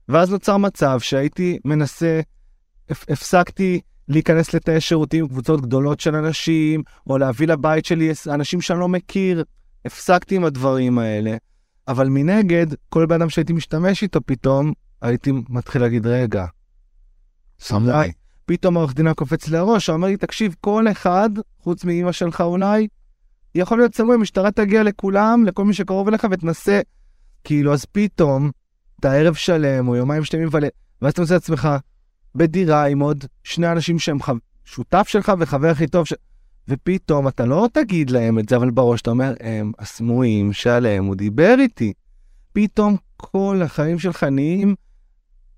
ואז 0.10 0.32
נוצר 0.32 0.58
מצב 0.58 1.00
שהייתי 1.00 1.60
מנסה, 1.66 2.22
הפסקתי 2.90 3.82
להיכנס 4.08 4.54
לתאי 4.54 4.82
שירותים 4.82 5.24
עם 5.24 5.28
קבוצות 5.28 5.62
גדולות 5.62 6.00
של 6.00 6.16
אנשים, 6.16 6.84
או 7.08 7.18
להביא 7.18 7.48
לבית 7.48 7.86
שלי 7.86 8.12
אנשים 8.28 8.62
שאני 8.62 8.80
לא 8.80 8.88
מכיר. 8.88 9.44
הפסקתי 9.86 10.36
עם 10.36 10.46
הדברים 10.46 11.00
האלה, 11.00 11.38
אבל 11.88 12.08
מנגד, 12.10 12.68
כל 12.90 13.06
בן 13.06 13.16
אדם 13.16 13.30
שהייתי 13.30 13.54
משתמש 13.54 14.04
איתו 14.04 14.20
פתאום, 14.26 14.74
הייתי 15.02 15.32
מתחיל 15.50 15.82
להגיד, 15.82 16.08
רגע, 16.08 16.46
סמלי. 17.60 18.12
פתאום 18.46 18.78
העורך 18.78 18.94
דין 18.94 19.14
קופץ 19.14 19.48
לי 19.48 19.58
הראש, 19.58 19.90
אומר 19.90 20.08
לי, 20.08 20.18
תקשיב, 20.18 20.56
כל 20.62 20.86
אחד, 20.92 21.30
חוץ 21.60 21.86
מאמא 21.86 22.12
שלך 22.12 22.42
אולי, 22.42 22.88
יכול 23.56 23.78
להיות 23.78 23.96
סמוי, 23.96 24.16
המשטרה 24.16 24.52
תגיע 24.52 24.84
לכולם, 24.84 25.44
לכל 25.46 25.66
מי 25.66 25.74
שקרוב 25.74 26.08
אליך 26.08 26.28
ותנסה. 26.32 26.82
כאילו, 27.44 27.74
אז 27.74 27.86
פתאום, 27.86 28.52
אתה 29.00 29.14
ערב 29.14 29.34
שלם, 29.34 29.88
או 29.88 29.96
יומיים 29.96 30.24
שלמים, 30.24 30.50
ואז 31.02 31.14
אתה 31.14 31.22
מוצא 31.22 31.36
את 31.36 31.42
עצמך 31.42 31.70
בדירה 32.36 32.88
עם 32.88 33.00
עוד 33.00 33.26
שני 33.44 33.72
אנשים 33.72 34.00
שהם 34.00 34.22
ח... 34.22 34.30
שותף 34.66 35.08
שלך 35.08 35.32
וחבר 35.40 35.68
הכי 35.68 35.88
טוב, 35.88 36.06
ש... 36.06 36.14
ופתאום 36.68 37.28
אתה 37.28 37.46
לא 37.46 37.68
תגיד 37.74 38.10
להם 38.10 38.40
את 38.40 38.50
זה, 38.50 38.56
אבל 38.56 38.72
בראש 38.72 39.02
אתה 39.02 39.10
אומר, 39.10 39.34
הם 39.40 39.72
הסמויים 39.80 40.54
שעליהם 40.54 41.06
הוא 41.06 41.16
דיבר 41.16 41.56
איתי. 41.60 41.94
פתאום 42.54 42.96
כל 43.18 43.62
החיים 43.64 44.00
שלך 44.00 44.24
נהיים 44.24 44.76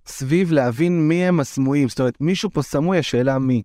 סביב 0.07 0.51
להבין 0.51 1.07
מי 1.07 1.25
הם 1.25 1.39
הסמויים. 1.39 1.89
זאת 1.89 1.99
אומרת, 1.99 2.21
מישהו 2.21 2.49
פה 2.49 2.61
סמוי, 2.61 2.97
השאלה 2.97 3.39
מי. 3.39 3.61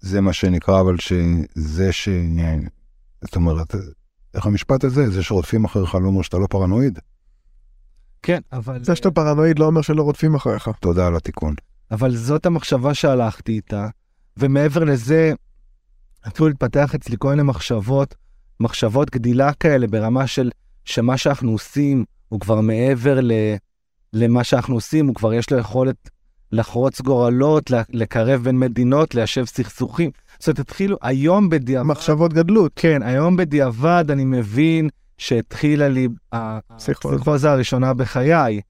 זה 0.00 0.20
מה 0.20 0.32
שנקרא, 0.32 0.80
אבל 0.80 0.96
שזה 0.98 1.92
ש... 1.92 2.08
זאת 3.24 3.36
אומרת, 3.36 3.74
איך 4.34 4.46
המשפט 4.46 4.84
הזה? 4.84 5.10
זה 5.10 5.22
שרודפים 5.22 5.64
אחריך 5.64 5.94
לא 5.94 6.06
אומר 6.06 6.22
שאתה 6.22 6.38
לא 6.38 6.46
פרנואיד? 6.50 6.98
כן, 8.22 8.40
אבל... 8.52 8.84
זה 8.84 8.96
שאתה 8.96 9.10
פרנואיד 9.10 9.58
לא 9.58 9.64
אומר 9.64 9.82
שלא 9.82 10.02
רודפים 10.02 10.34
אחריך. 10.34 10.68
תודה 10.80 11.06
על 11.06 11.16
התיקון. 11.16 11.54
אבל 11.90 12.16
זאת 12.16 12.46
המחשבה 12.46 12.94
שהלכתי 12.94 13.52
איתה, 13.52 13.88
ומעבר 14.36 14.84
לזה, 14.84 15.32
התחילו 16.24 16.48
להתפתח 16.48 16.94
אצלי 16.94 17.16
כל 17.18 17.30
מיני 17.30 17.42
מחשבות, 17.42 18.14
מחשבות 18.60 19.10
גדילה 19.10 19.52
כאלה 19.52 19.86
ברמה 19.86 20.26
של 20.26 20.50
שמה 20.84 21.16
שאנחנו 21.16 21.50
עושים 21.52 22.04
הוא 22.28 22.40
כבר 22.40 22.60
מעבר 22.60 23.20
ל, 23.20 23.32
למה 24.12 24.44
שאנחנו 24.44 24.74
עושים, 24.74 25.06
הוא 25.06 25.14
כבר 25.14 25.34
יש 25.34 25.50
לו 25.50 25.58
יכולת 25.58 26.10
לחרוץ 26.52 27.00
גורלות, 27.00 27.70
לקרב 27.90 28.42
בין 28.42 28.58
מדינות, 28.58 29.14
ליישב 29.14 29.44
סכסוכים. 29.44 30.10
זאת 30.38 30.48
אומרת, 30.48 30.58
התחילו, 30.58 30.96
היום 31.02 31.48
בדיעבד... 31.48 31.86
מחשבות 31.86 32.32
גדלות. 32.32 32.72
כן, 32.76 33.02
היום 33.02 33.36
בדיעבד 33.36 34.04
אני 34.10 34.24
מבין 34.24 34.88
שהתחילה 35.18 35.88
לי 35.88 36.08
הפסיכוזה 36.32 37.50
הראשונה 37.50 37.94
בחיי. 37.94 38.60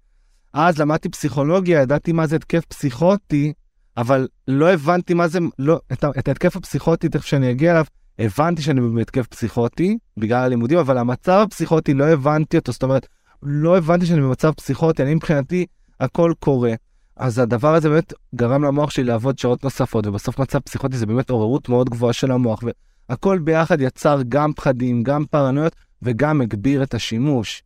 אז 0.58 0.78
למדתי 0.78 1.08
פסיכולוגיה, 1.08 1.82
ידעתי 1.82 2.12
מה 2.12 2.26
זה 2.26 2.36
התקף 2.36 2.64
פסיכוטי, 2.64 3.52
אבל 3.96 4.28
לא 4.48 4.72
הבנתי 4.72 5.14
מה 5.14 5.28
זה, 5.28 5.38
לא, 5.58 5.80
את, 5.92 6.04
את 6.18 6.28
ההתקף 6.28 6.56
הפסיכוטי, 6.56 7.08
תכף 7.08 7.24
שאני 7.24 7.50
אגיע 7.50 7.72
אליו, 7.72 7.84
הבנתי 8.18 8.62
שאני 8.62 8.80
בהתקף 8.94 9.26
פסיכוטי 9.26 9.98
בגלל 10.16 10.44
הלימודים, 10.44 10.78
אבל 10.78 10.98
המצב 10.98 11.44
הפסיכוטי 11.46 11.94
לא 11.94 12.04
הבנתי 12.04 12.56
אותו, 12.56 12.72
זאת 12.72 12.82
אומרת, 12.82 13.06
לא 13.42 13.78
הבנתי 13.78 14.06
שאני 14.06 14.20
במצב 14.20 14.52
פסיכוטי, 14.52 15.02
אני 15.02 15.14
מבחינתי, 15.14 15.66
הכל 16.00 16.32
קורה. 16.40 16.74
אז 17.16 17.38
הדבר 17.38 17.74
הזה 17.74 17.88
באמת 17.88 18.12
גרם 18.34 18.64
למוח 18.64 18.90
שלי 18.90 19.04
לעבוד 19.04 19.38
שעות 19.38 19.64
נוספות, 19.64 20.06
ובסוף 20.06 20.38
מצב 20.38 20.58
פסיכוטי 20.58 20.96
זה 20.96 21.06
באמת 21.06 21.30
עוררות 21.30 21.68
מאוד 21.68 21.90
גבוהה 21.90 22.12
של 22.12 22.30
המוח, 22.30 22.60
והכל 23.08 23.38
ביחד 23.38 23.80
יצר 23.80 24.20
גם 24.28 24.52
פחדים, 24.52 25.02
גם 25.02 25.24
פרנויות, 25.30 25.76
וגם 26.02 26.40
הגביר 26.40 26.82
את 26.82 26.94
השימוש. 26.94 27.62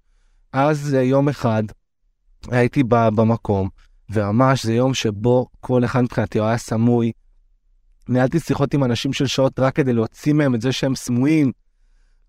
אז 0.52 0.96
יום 1.02 1.28
אחד 1.28 1.62
הייתי 2.48 2.82
במקום, 2.88 3.68
וממש 4.10 4.66
זה 4.66 4.74
יום 4.74 4.94
שבו 4.94 5.46
כל 5.60 5.84
אחד 5.84 6.02
מבחינתי 6.02 6.40
היה 6.40 6.58
סמוי. 6.58 7.12
ניהלתי 8.08 8.40
שיחות 8.40 8.74
עם 8.74 8.84
אנשים 8.84 9.12
של 9.12 9.26
שעות 9.26 9.60
רק 9.60 9.76
כדי 9.76 9.92
להוציא 9.92 10.32
מהם 10.32 10.54
את 10.54 10.60
זה 10.60 10.72
שהם 10.72 10.94
סמויים, 10.94 11.52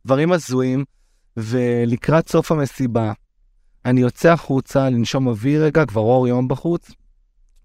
דברים 0.06 0.32
הזויים, 0.32 0.86
ולקראת 1.38 2.30
סוף 2.30 2.52
המסיבה, 2.52 3.14
אני 3.86 4.02
יוצא 4.02 4.32
החוצה 4.32 4.90
לנשום 4.90 5.28
אוויר 5.28 5.64
רגע, 5.64 5.86
כבר 5.86 6.02
אור 6.02 6.28
יום 6.28 6.48
בחוץ, 6.48 6.92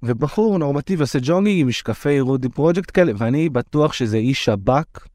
ובחור 0.03 0.59
נורמטיבי 0.59 1.01
עושה 1.01 1.19
ג'ונגינג 1.23 1.61
עם 1.61 1.69
משקפי 1.69 2.21
רודי 2.21 2.49
פרויקט 2.49 2.91
כאלה, 2.95 3.13
ואני 3.19 3.49
בטוח 3.49 3.93
שזה 3.93 4.17
איש 4.17 4.45
שב"כ, 4.45 5.07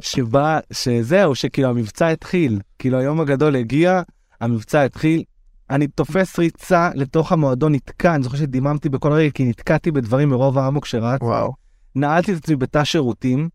שבא, 0.00 0.58
שזהו, 0.72 1.34
שכאילו 1.34 1.68
המבצע 1.68 2.08
התחיל, 2.08 2.60
כאילו 2.78 2.98
היום 2.98 3.20
הגדול 3.20 3.56
הגיע, 3.56 4.02
המבצע 4.40 4.82
התחיל, 4.82 5.22
אני 5.70 5.86
תופס 5.86 6.38
ריצה 6.38 6.90
לתוך 6.94 7.32
המועדון, 7.32 7.74
נתקע, 7.74 8.14
אני 8.14 8.22
זוכר 8.22 8.36
שדיממתי 8.36 8.88
בכל 8.88 9.12
רגע, 9.12 9.30
כי 9.30 9.48
נתקעתי 9.48 9.90
בדברים 9.90 10.28
מרוב 10.28 10.58
האמוק 10.58 10.86
שרץ. 10.86 11.20
וואו. 11.22 11.52
נעלתי 11.94 12.32
את 12.32 12.38
עצמי 12.38 12.56
בתא 12.56 12.84
שירותים, 12.84 13.48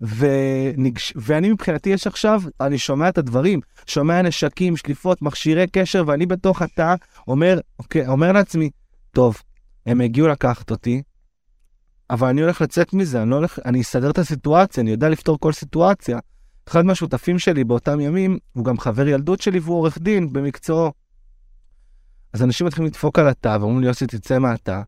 ונגש... 0.00 1.12
ואני 1.16 1.50
מבחינתי 1.52 1.90
יש 1.90 2.06
עכשיו, 2.06 2.42
אני 2.60 2.78
שומע 2.78 3.08
את 3.08 3.18
הדברים, 3.18 3.60
שומע 3.86 4.22
נשקים, 4.22 4.76
שליפות, 4.76 5.22
מכשירי 5.22 5.66
קשר, 5.66 6.04
ואני 6.06 6.26
בתוך 6.26 6.62
התא 6.62 6.94
אומר, 7.28 7.60
אוקיי, 7.78 8.08
אומר 8.08 8.32
לעצמי, 8.32 8.70
טוב, 9.10 9.42
הם 9.86 10.00
הגיעו 10.00 10.28
לקחת 10.28 10.70
אותי, 10.70 11.02
אבל 12.10 12.28
אני 12.28 12.40
הולך 12.40 12.60
לצאת 12.60 12.92
מזה, 12.92 13.22
אני 13.22 13.30
לא 13.30 13.36
הולך, 13.36 13.58
אני 13.64 13.80
אסדר 13.80 14.10
את 14.10 14.18
הסיטואציה, 14.18 14.82
אני 14.82 14.90
יודע 14.90 15.08
לפתור 15.08 15.38
כל 15.40 15.52
סיטואציה. 15.52 16.18
אחד 16.68 16.84
מהשותפים 16.84 17.38
שלי 17.38 17.64
באותם 17.64 18.00
ימים, 18.00 18.38
הוא 18.52 18.64
גם 18.64 18.78
חבר 18.78 19.08
ילדות 19.08 19.40
שלי 19.40 19.58
והוא 19.58 19.76
עורך 19.76 19.98
דין 19.98 20.32
במקצועו. 20.32 20.92
אז 22.32 22.42
אנשים 22.42 22.66
מתחילים 22.66 22.86
לדפוק 22.86 23.18
על 23.18 23.28
התא 23.28 23.56
ואומרים 23.60 23.80
לי, 23.80 23.86
יוסי, 23.86 24.06
תצא 24.06 24.38
מהתא. 24.38 24.80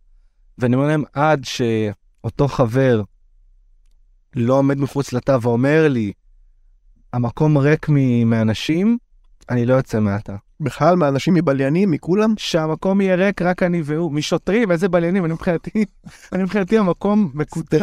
ואני 0.59 0.77
אומר 0.77 0.87
להם, 0.87 1.05
עד 1.13 1.45
שאותו 1.45 2.49
חבר 2.49 3.03
לא 4.37 4.55
עומד 4.55 4.79
מחוץ 4.79 5.13
לתא 5.13 5.39
ואומר 5.43 5.89
לי, 5.89 6.13
המקום 7.13 7.59
ריק 7.59 7.87
מאנשים, 8.27 8.99
אני 9.51 9.67
לא 9.67 9.75
יוצא 9.75 10.01
מהתא. 10.01 10.35
בכלל, 10.61 10.97
מאנשים 10.97 11.35
מבליינים, 11.35 11.91
מכולם? 11.91 12.35
שהמקום 12.39 13.01
יהיה 13.01 13.15
ריק, 13.15 13.43
רק 13.43 13.63
אני 13.63 13.83
והוא. 13.85 14.13
משוטרים, 14.13 14.71
איזה 14.71 14.89
בליינים, 14.89 15.25
אני 15.25 15.33
מבחינתי, 15.33 15.85
אני 16.33 16.43
מבחינתי 16.43 16.79
המקום 16.79 17.31
מקוטע. 17.35 17.77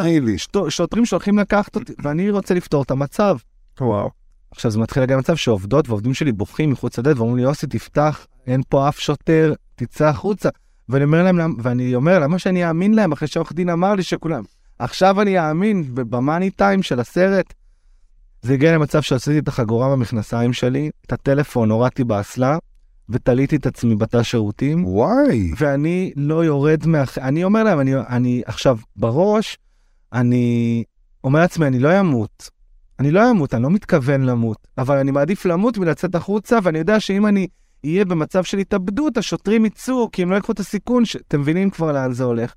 שוטרים 0.70 1.06
שהולכים 1.06 1.40
לקחת 1.40 1.76
אותי, 1.76 1.94
ואני 2.04 2.30
רוצה 2.30 2.54
לפתור 2.54 2.84
את 2.84 2.92
המצב. 2.92 3.38
וואו. 3.82 4.10
עכשיו 4.52 4.72
זה 4.72 4.80
מתחיל 4.80 5.04
להגיע 5.04 5.16
למצב 5.16 5.36
שעובדות 5.36 5.90
ועובדים 5.90 6.14
שלי 6.14 6.32
בוכים 6.32 6.72
מחוץ 6.72 7.00
לדלת 7.00 7.18
ואומרים 7.18 7.38
לי, 7.38 7.44
יוסי, 7.44 7.68
תפתח, 7.68 8.28
אין 8.50 8.62
פה 8.70 8.90
אף 8.90 9.00
שוטר, 9.00 9.54
תצא 9.76 10.08
החוצה. 10.08 10.50
ואני 10.90 11.04
אומר 11.04 11.24
להם, 11.24 11.56
ואני 11.62 11.96
אומר, 11.96 12.20
למה 12.20 12.40
שאני 12.40 12.68
אאמין 12.68 12.94
להם 12.94 13.12
אחרי 13.12 13.28
שעורך 13.28 13.54
דין 13.54 13.70
אמר 13.70 13.96
לי 13.96 14.04
שכולם... 14.04 14.44
עכשיו 14.80 15.22
אני 15.22 15.40
אאמין 15.40 15.84
במאני 15.94 16.50
טיים 16.50 16.84
של 16.84 17.00
הסרט. 17.00 17.54
זה 18.42 18.54
הגיע 18.54 18.74
למצב 18.74 19.02
שעשיתי 19.02 19.40
את 19.40 19.48
החגורה 19.48 19.90
במכנסיים 19.92 20.54
שלי, 20.54 20.90
את 21.06 21.14
הטלפון 21.14 21.72
הורדתי 21.72 22.04
באסלה, 22.04 22.58
ותליתי 23.10 23.56
את 23.56 23.66
עצמי 23.66 23.96
בתא 23.96 24.24
שירותים. 24.24 24.86
וואי. 24.86 25.52
ואני 25.58 26.12
לא 26.16 26.46
יורד 26.46 26.88
מה... 26.88 27.04
אני 27.18 27.44
אומר 27.44 27.64
להם, 27.64 27.80
אני, 27.80 27.96
אני 27.96 28.42
עכשיו 28.46 28.78
בראש, 28.96 29.58
אני 30.14 30.84
אומר 31.24 31.40
לעצמי, 31.40 31.68
אני 31.68 31.80
לא 31.80 32.00
אמות. 32.00 32.50
אני 33.00 33.12
לא 33.12 33.32
אמות, 33.32 33.54
אני 33.54 33.64
לא 33.64 33.70
מתכוון 33.70 34.22
למות, 34.22 34.68
אבל 34.78 34.98
אני 34.98 35.12
מעדיף 35.12 35.46
למות 35.46 35.78
מלצאת 35.78 36.16
החוצה, 36.16 36.60
ואני 36.64 36.80
יודע 36.80 37.00
שאם 37.00 37.26
אני 37.26 37.48
אהיה 37.86 38.06
במצב 38.06 38.44
של 38.44 38.58
התאבדות, 38.58 39.18
השוטרים 39.18 39.66
יצאו, 39.66 40.12
כי 40.12 40.22
הם 40.22 40.32
לא 40.32 40.36
יקחו 40.36 40.52
את 40.52 40.60
הסיכון, 40.60 41.06
ש... 41.06 41.16
אתם 41.16 41.42
מבינים 41.42 41.70
כבר 41.70 41.92
לאן 41.92 42.14
זה 42.14 42.24
הולך. 42.24 42.54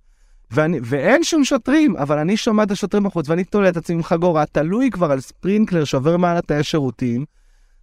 ואני, 0.51 0.79
ואין 0.83 1.25
שום 1.25 1.45
שוטרים, 1.45 1.97
אבל 1.97 2.19
אני 2.19 2.37
שומע 2.37 2.63
את 2.63 2.71
השוטרים 2.71 3.03
בחוץ, 3.03 3.29
ואני 3.29 3.45
תולה 3.45 3.69
את 3.69 3.77
עצמי 3.77 3.95
עם 3.97 4.03
חגורה, 4.03 4.47
תלוי 4.47 4.91
כבר 4.91 5.13
על 5.13 5.21
ספרינקלר 5.21 5.85
שעובר 5.85 6.17
מעל 6.17 6.37
התאי 6.37 6.63
שירותים, 6.63 7.25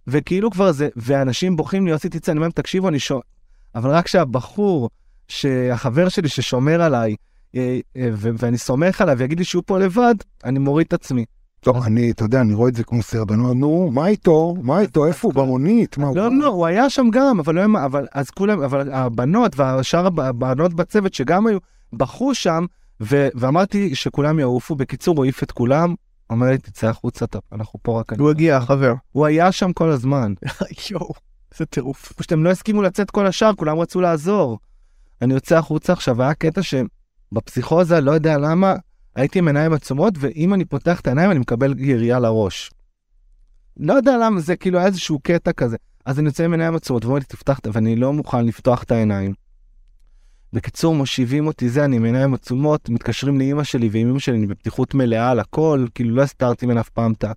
וכאילו 0.06 0.50
כבר 0.50 0.72
זה, 0.72 0.88
ואנשים 0.96 1.56
בוכים 1.56 1.84
לי, 1.86 1.90
יוסי 1.90 2.08
תצא, 2.08 2.32
אני 2.32 2.38
אומר 2.38 2.50
תקשיבו, 2.50 2.88
אני 2.88 2.98
שומע, 2.98 3.20
אבל 3.74 3.90
רק 3.90 4.08
שהבחור, 4.08 4.90
שהחבר 5.28 6.08
שלי 6.08 6.28
ששומר 6.28 6.82
עליי, 6.82 7.16
אה, 7.56 7.78
אה, 7.96 8.08
ואני 8.14 8.58
סומך 8.58 9.00
עליו, 9.00 9.18
ויגיד 9.18 9.38
לי 9.38 9.44
שהוא 9.44 9.62
פה 9.66 9.78
לבד, 9.78 10.14
אני 10.44 10.58
מוריד 10.58 10.86
את 10.86 10.92
עצמי. 10.92 11.24
טוב, 11.60 11.82
אני, 11.84 12.10
אתה 12.10 12.24
יודע, 12.24 12.40
אני 12.40 12.54
רואה 12.54 12.68
את 12.68 12.74
זה 12.74 12.84
כמו 12.84 13.02
סרט, 13.02 13.30
אני 13.30 13.40
אומר, 13.40 13.52
נו, 13.52 13.90
מה 13.92 14.06
איתו? 14.06 14.54
מה 14.62 14.80
איתו? 14.80 15.06
איפה 15.06 15.28
הוא? 15.28 15.34
במונית? 15.34 15.98
מה 15.98 16.06
הוא? 16.06 16.16
לא, 16.16 16.38
לא, 16.38 16.46
הוא 16.46 16.66
היה 16.66 16.90
שם 16.90 17.06
גם, 17.12 17.40
אבל 17.40 17.54
לא 17.54 17.84
אבל 17.84 18.06
אז 18.12 18.30
כולם, 18.30 18.62
אבל 18.62 18.92
הבנות 18.92 19.52
והשאר 19.56 20.06
הב- 20.06 20.20
הבנות 20.20 20.74
בצוות 20.74 21.14
שגם 21.14 21.46
היו, 21.46 21.58
בכו 21.92 22.34
שם, 22.34 22.64
ו, 23.00 23.28
ואמרתי 23.34 23.94
שכולם 23.94 24.38
יעופו. 24.38 24.74
בקיצור, 24.74 25.16
הוא 25.16 25.24
העיף 25.24 25.42
את 25.42 25.52
כולם, 25.52 25.94
אומר 26.30 26.46
לי, 26.46 26.58
תצא 26.58 26.88
החוצה, 26.88 27.24
אנחנו 27.52 27.78
פה 27.82 28.00
רק... 28.00 28.12
אני." 28.12 28.22
הוא 28.22 28.30
הגיע, 28.30 28.56
החבר. 28.56 28.94
הוא 29.12 29.26
היה 29.26 29.52
שם 29.52 29.72
כל 29.72 29.90
הזמן. 29.90 30.34
יואו, 30.90 31.12
איזה 31.52 31.66
טירוף. 31.66 32.12
פשוט 32.12 32.32
הם 32.32 32.44
לא 32.44 32.50
הסכימו 32.50 32.82
לצאת 32.82 33.10
כל 33.10 33.26
השאר, 33.26 33.54
כולם 33.54 33.78
רצו 33.78 34.00
לעזור. 34.00 34.58
אני 35.22 35.34
יוצא 35.34 35.58
החוצה 35.58 35.92
עכשיו, 35.92 36.22
היה 36.22 36.34
קטע 36.34 36.60
שבפסיכוזה, 36.62 38.00
לא 38.00 38.12
יודע 38.12 38.38
למה, 38.38 38.74
הייתי 39.20 39.38
עם 39.38 39.46
עיניים 39.46 39.72
עצומות, 39.72 40.14
ואם 40.18 40.54
אני 40.54 40.64
פותח 40.64 41.00
את 41.00 41.06
העיניים 41.06 41.30
אני 41.30 41.38
מקבל 41.38 41.74
ירייה 41.78 42.18
לראש. 42.18 42.70
לא 43.76 43.92
יודע 43.92 44.18
למה, 44.22 44.40
זה 44.40 44.56
כאילו 44.56 44.78
היה 44.78 44.86
איזשהו 44.86 45.18
קטע 45.22 45.52
כזה. 45.52 45.76
אז 46.04 46.18
אני 46.18 46.26
יוצא 46.26 46.44
עם 46.44 46.52
עיניים 46.52 46.74
עצומות, 46.74 47.04
ואומרים 47.04 47.22
לי, 47.22 47.26
תפתח, 47.26 47.58
ואני 47.72 47.96
לא 47.96 48.12
מוכן 48.12 48.46
לפתוח 48.46 48.82
את 48.82 48.90
העיניים. 48.90 49.34
בקיצור, 50.52 50.94
מושיבים 50.94 51.46
אותי 51.46 51.68
זה, 51.68 51.84
אני 51.84 51.96
עם 51.96 52.04
עיניים 52.04 52.34
עצומות, 52.34 52.88
מתקשרים 52.88 53.38
לאימא 53.38 53.64
שלי, 53.64 53.88
ועם 53.92 54.06
אימא 54.06 54.18
שלי 54.18 54.36
אני 54.36 54.46
בפתיחות 54.46 54.94
מלאה 54.94 55.30
על 55.30 55.40
הכל, 55.40 55.86
כאילו 55.94 56.14
לא 56.14 56.22
הסתרתי 56.22 56.66
ממנה 56.66 56.80
אף 56.80 56.88
פעם 56.88 57.12
את 57.12 57.24
ה... 57.24 57.32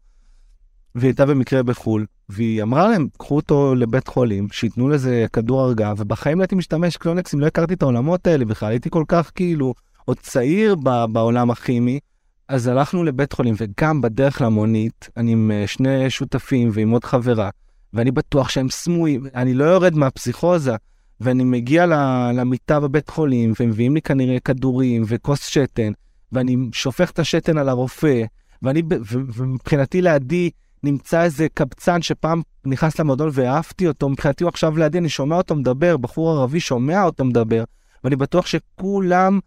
והיא 0.95 1.07
הייתה 1.07 1.25
במקרה 1.25 1.63
בחו"ל, 1.63 2.05
והיא 2.29 2.63
אמרה 2.63 2.89
להם, 2.89 3.07
קחו 3.17 3.35
אותו 3.35 3.75
לבית 3.75 4.07
חולים, 4.07 4.47
שייתנו 4.51 4.89
לזה 4.89 5.25
כדור 5.33 5.61
הרגעה, 5.61 5.93
ובחיים 5.97 6.37
לא 6.37 6.43
הייתי 6.43 6.55
משתמש 6.55 6.97
קלונקסים, 6.97 7.39
לא 7.39 7.45
הכרתי 7.45 7.73
את 7.73 7.81
העולמות 7.81 8.27
האלה 8.27 8.45
בכלל, 8.45 8.69
הייתי 8.69 8.89
כל 8.89 9.03
כך 9.07 9.31
כאילו 9.35 9.73
עוד 10.05 10.19
צעיר 10.19 10.75
בעולם 11.11 11.51
הכימי. 11.51 11.99
אז 12.47 12.67
הלכנו 12.67 13.03
לבית 13.03 13.33
חולים, 13.33 13.55
וגם 13.57 14.01
בדרך 14.01 14.41
למונית, 14.41 15.09
אני 15.17 15.31
עם 15.31 15.51
אה, 15.51 15.67
שני 15.67 16.09
שותפים 16.09 16.69
ועם 16.73 16.89
עוד 16.89 17.03
חברה, 17.03 17.49
ואני 17.93 18.11
בטוח 18.11 18.49
שהם 18.49 18.69
סמויים, 18.69 19.25
אני 19.35 19.53
לא 19.53 19.63
יורד 19.63 19.95
מהפסיכוזה, 19.95 20.75
ואני 21.19 21.43
מגיע 21.43 21.85
למיטה 22.33 22.79
בבית 22.79 23.09
חולים, 23.09 23.53
ומביאים 23.59 23.95
לי 23.95 24.01
כנראה 24.01 24.39
כדורים 24.39 25.03
וכוס 25.07 25.45
שתן, 25.45 25.91
ואני 26.31 26.57
שופך 26.73 27.11
את 27.11 27.19
השתן 27.19 27.57
על 27.57 27.69
הרופא, 27.69 28.23
ואני, 28.61 28.81
ומבחינתי 29.09 30.01
לידי 30.01 30.49
נמצא 30.83 31.23
איזה 31.23 31.47
קבצן 31.53 32.01
שפעם 32.01 32.41
נכנס 32.65 32.99
למועדון 32.99 33.29
והעפתי 33.33 33.87
אותו, 33.87 34.09
מבחינתי 34.09 34.43
הוא 34.43 34.49
עכשיו 34.49 34.77
לידי, 34.77 34.97
אני 34.97 35.09
שומע 35.09 35.35
אותו 35.35 35.55
מדבר, 35.55 35.97
בחור 35.97 36.31
ערבי 36.31 36.59
שומע 36.59 37.03
אותו 37.03 37.25
מדבר, 37.25 37.63
ואני 38.03 38.15
בטוח 38.15 38.45
שכולם 38.45 39.39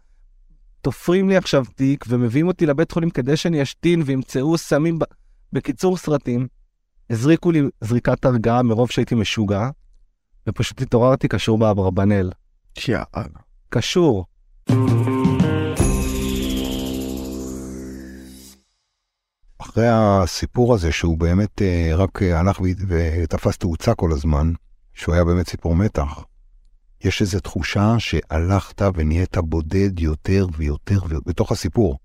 תופרים 0.87 1.29
לי 1.29 1.37
עכשיו 1.37 1.65
תיק 1.75 2.05
ומביאים 2.07 2.47
אותי 2.47 2.65
לבית 2.65 2.91
חולים 2.91 3.09
כדי 3.09 3.37
שאני 3.37 3.61
אשתין 3.61 4.01
וימצאו 4.05 4.57
סמים, 4.57 4.99
ב... 4.99 5.03
בקיצור 5.53 5.97
סרטים. 5.97 6.47
הזריקו 7.09 7.51
לי 7.51 7.61
זריקת 7.81 8.25
הרגעה 8.25 8.63
מרוב 8.63 8.91
שהייתי 8.91 9.15
משוגע, 9.15 9.69
ופשוט 10.47 10.81
התעוררתי 10.81 11.27
קשור 11.27 11.57
באברבנל. 11.57 12.31
יאללה. 12.87 13.39
קשור. 13.69 14.25
אחרי 19.57 19.87
הסיפור 19.91 20.73
הזה, 20.73 20.91
שהוא 20.91 21.17
באמת 21.17 21.61
אה, 21.61 21.91
רק 21.95 22.21
אה, 22.23 22.39
הלך 22.39 22.61
ותפס 22.87 23.57
תאוצה 23.57 23.95
כל 23.95 24.11
הזמן, 24.11 24.51
שהוא 24.93 25.15
היה 25.15 25.23
באמת 25.23 25.49
סיפור 25.49 25.75
מתח, 25.75 26.23
יש 27.03 27.21
איזו 27.21 27.39
תחושה 27.39 27.95
שהלכת 27.99 28.81
ונהיית 28.95 29.37
בודד 29.37 29.99
יותר 29.99 30.47
ויותר 30.57 30.99
בתוך 31.25 31.51
הסיפור, 31.51 31.97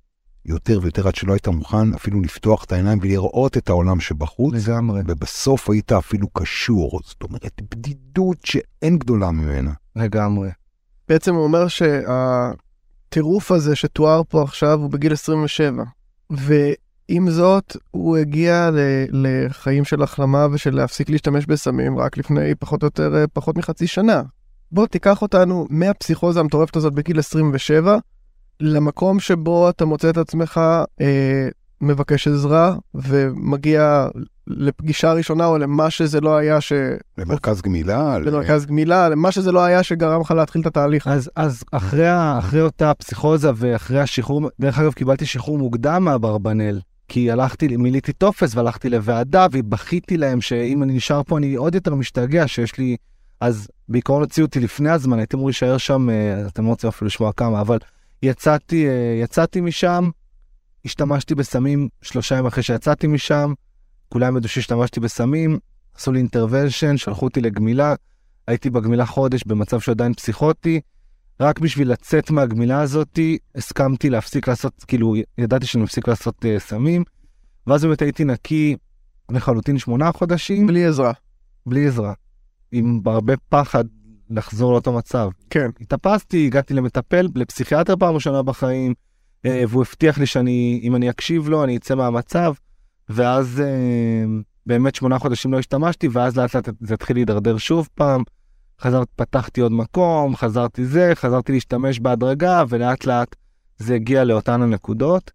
יותר 0.47 0.79
ויותר 0.83 1.09
עד 1.09 1.15
שלא 1.15 1.33
היית 1.33 1.49
מוכן 1.49 1.95
אפילו 1.95 2.21
לפתוח 2.21 2.65
את 2.65 2.73
העיניים 2.73 2.99
ולראות 3.03 3.57
את 3.57 3.69
העולם 3.69 4.01
שבחוץ, 4.01 4.55
לגמרי. 4.55 5.01
ובסוף 5.07 5.71
היית 5.71 5.93
אפילו 5.93 6.29
קשור, 6.29 7.01
זאת 7.05 7.23
אומרת, 7.23 7.61
בדידות 7.71 8.39
שאין 8.45 8.99
גדולה 8.99 9.31
ממנה. 9.31 9.73
לגמרי. 9.97 10.51
בעצם 11.09 11.35
הוא 11.35 11.45
אומר 11.45 11.67
שהטירוף 11.69 13.53
הזה 13.53 13.77
שתואר 13.77 14.23
פה 14.29 14.43
עכשיו 14.43 14.79
הוא 14.79 14.91
בגיל 14.91 15.13
27. 15.13 15.85
ועם 16.31 17.31
זאת, 17.31 17.77
הוא 17.91 18.17
הגיע 18.17 18.71
ל- 18.71 19.27
לחיים 19.27 19.85
של 19.85 20.03
החלמה 20.03 20.47
ושל 20.53 20.75
להפסיק 20.75 21.11
להשתמש 21.11 21.47
בסמים 21.47 21.99
רק 21.99 22.17
לפני 22.17 22.55
פחות 22.55 22.83
או 22.83 22.87
יותר 22.87 23.17
אה, 23.17 23.25
פחות 23.27 23.57
מחצי 23.57 23.87
שנה. 23.87 24.23
בוא 24.73 24.87
תיקח 24.87 25.23
אותנו 25.23 25.67
מהפסיכוזה 25.71 26.41
המטורפת 26.41 26.77
הזאת 26.77 26.93
בגיל 26.95 27.19
27 27.19 27.99
למקום 28.61 29.21
שבו 29.21 29.71
אתה 29.71 29.85
מוצא 29.85 30.11
את 30.11 30.17
עצמך 30.17 30.61
אה, 31.01 31.49
מבקש 31.81 32.29
עזרה 32.29 32.77
ומגיע 32.95 34.09
לפגישה 34.47 35.13
ראשונה 35.13 35.47
או 35.47 35.59
למה 35.59 35.91
שזה 35.91 36.21
לא 36.21 36.37
היה 36.37 36.61
ש... 36.61 36.73
למרכז 37.19 37.63
גמילה, 37.63 38.19
ל- 38.19 38.31
במרכז 38.31 38.67
גמילה, 38.67 39.09
למה 39.09 39.33
שזה 39.33 39.53
לא 39.53 39.65
היה 39.65 39.83
שגרם 39.83 40.21
לך 40.21 40.31
להתחיל 40.31 40.61
את 40.61 40.67
התהליך. 40.67 41.07
אז, 41.07 41.31
אז 41.37 41.65
אחרי, 41.73 42.09
אחרי 42.39 42.61
אותה 42.61 42.95
פסיכוזה 42.95 43.51
ואחרי 43.57 44.01
השחרור, 44.01 44.51
דרך 44.61 44.79
אגב, 44.79 44.93
קיבלתי 44.93 45.27
שחרור 45.27 45.59
מוקדם 45.59 46.05
מהברבנל. 46.05 46.81
כי 47.09 47.31
הלכתי, 47.31 47.77
מילאתי 47.77 48.13
טופס 48.13 48.57
והלכתי 48.57 48.89
לוועדה 48.89 49.47
ובכיתי 49.53 50.17
להם 50.17 50.41
שאם 50.41 50.83
אני 50.83 50.93
נשאר 50.93 51.23
פה 51.23 51.39
אני 51.39 51.55
עוד 51.55 51.75
יותר 51.75 51.95
משתגע 51.95 52.49
שיש 52.49 52.79
לי... 52.79 52.97
אז 53.43 53.69
בעיקרון 53.89 54.23
הוציאו 54.23 54.47
אותי 54.47 54.61
לפני 54.61 54.91
הזמן, 54.91 55.19
הייתי 55.19 55.37
אמור 55.37 55.49
להישאר 55.49 55.79
שם, 55.79 56.11
אה, 56.11 56.47
אתם 56.47 56.65
לא 56.65 56.69
רוצים 56.69 56.89
אפילו 56.89 57.07
לשמוע 57.07 57.33
כמה, 57.33 57.61
אבל 57.61 57.79
יצאתי, 58.23 58.89
אה, 58.89 59.21
יצאתי 59.23 59.61
משם, 59.61 60.11
השתמשתי 60.85 61.35
בסמים 61.35 61.89
שלושה 62.03 62.35
ימים 62.35 62.47
אחרי 62.47 62.63
שיצאתי 62.63 63.07
משם, 63.07 63.53
כולם 64.09 64.37
ידעו 64.37 64.49
שהשתמשתי 64.49 65.01
בסמים, 65.01 65.59
עשו 65.95 66.13
לי 66.13 66.19
אינטרוונשן, 66.19 66.97
שלחו 66.97 67.25
אותי 67.27 67.41
לגמילה, 67.41 67.95
הייתי 68.47 68.71
בגמילה 68.71 69.07
חודש 69.07 69.45
במצב 69.47 69.81
שעדיין 69.81 70.15
פסיכוטי, 70.15 70.81
רק 71.41 71.59
בשביל 71.59 71.93
לצאת 71.93 72.31
מהגמילה 72.31 72.81
הזאתי, 72.81 73.39
הסכמתי 73.55 74.11
להפסיק 74.11 74.49
לעשות, 74.49 74.85
כאילו, 74.87 75.15
ידעתי 75.39 75.67
שאני 75.67 75.85
מפסיק 75.85 76.09
לעשות 76.09 76.45
uh, 76.45 76.59
סמים, 76.59 77.05
ואז 77.67 77.85
באמת 77.85 78.03
הייתי 78.03 78.25
נקי 78.25 78.77
לחלוטין 79.31 79.79
שמונה 79.79 80.13
חודשים, 80.13 80.67
בלי, 80.67 80.81
בלי 80.81 80.87
עזרה. 80.87 81.13
בלי 81.67 81.87
עזרה, 81.87 82.13
עם 82.73 83.01
הרבה 83.07 83.35
פחד 83.49 83.85
לחזור 84.31 84.73
לאותו 84.73 84.93
מצב. 84.93 85.29
כן. 85.51 85.71
התאפסתי, 85.81 86.47
הגעתי 86.47 86.75
למטפל, 86.75 87.29
לפסיכיאטר 87.35 87.97
פעם 87.97 88.15
ראשונה 88.15 88.43
בחיים, 88.43 88.95
אה, 89.47 89.65
והוא 89.69 89.85
הבטיח 89.89 90.19
לי 90.19 90.27
שאני, 90.27 90.81
אם 90.83 90.97
אני 90.97 91.11
אקשיב 91.11 91.49
לו, 91.49 91.65
אני 91.65 91.77
אצא 91.77 91.95
מהמצב, 91.95 92.53
ואז 93.09 93.61
אה, 93.61 94.25
באמת 94.67 94.95
שמונה 94.95 95.19
חודשים 95.19 95.53
לא 95.53 95.59
השתמשתי, 95.59 96.09
ואז 96.13 96.37
לאט 96.37 96.55
לאט 96.55 96.69
זה 96.81 96.95
התחיל 96.95 97.17
להידרדר 97.17 97.59
שוב 97.59 97.89
פעם. 97.95 98.23
חזרת, 98.81 99.09
פתחתי 99.17 99.61
עוד 99.61 99.73
מקום, 99.73 100.37
חזרתי 100.37 100.87
זה, 100.87 101.13
חזרתי 101.15 101.53
להשתמש 101.53 102.01
בהדרגה, 102.01 102.65
ולאט 102.69 103.05
לאט 103.05 103.37
זה 103.79 103.95
הגיע 103.95 104.25
לאותן 104.25 104.63
הנקודות. 104.63 105.31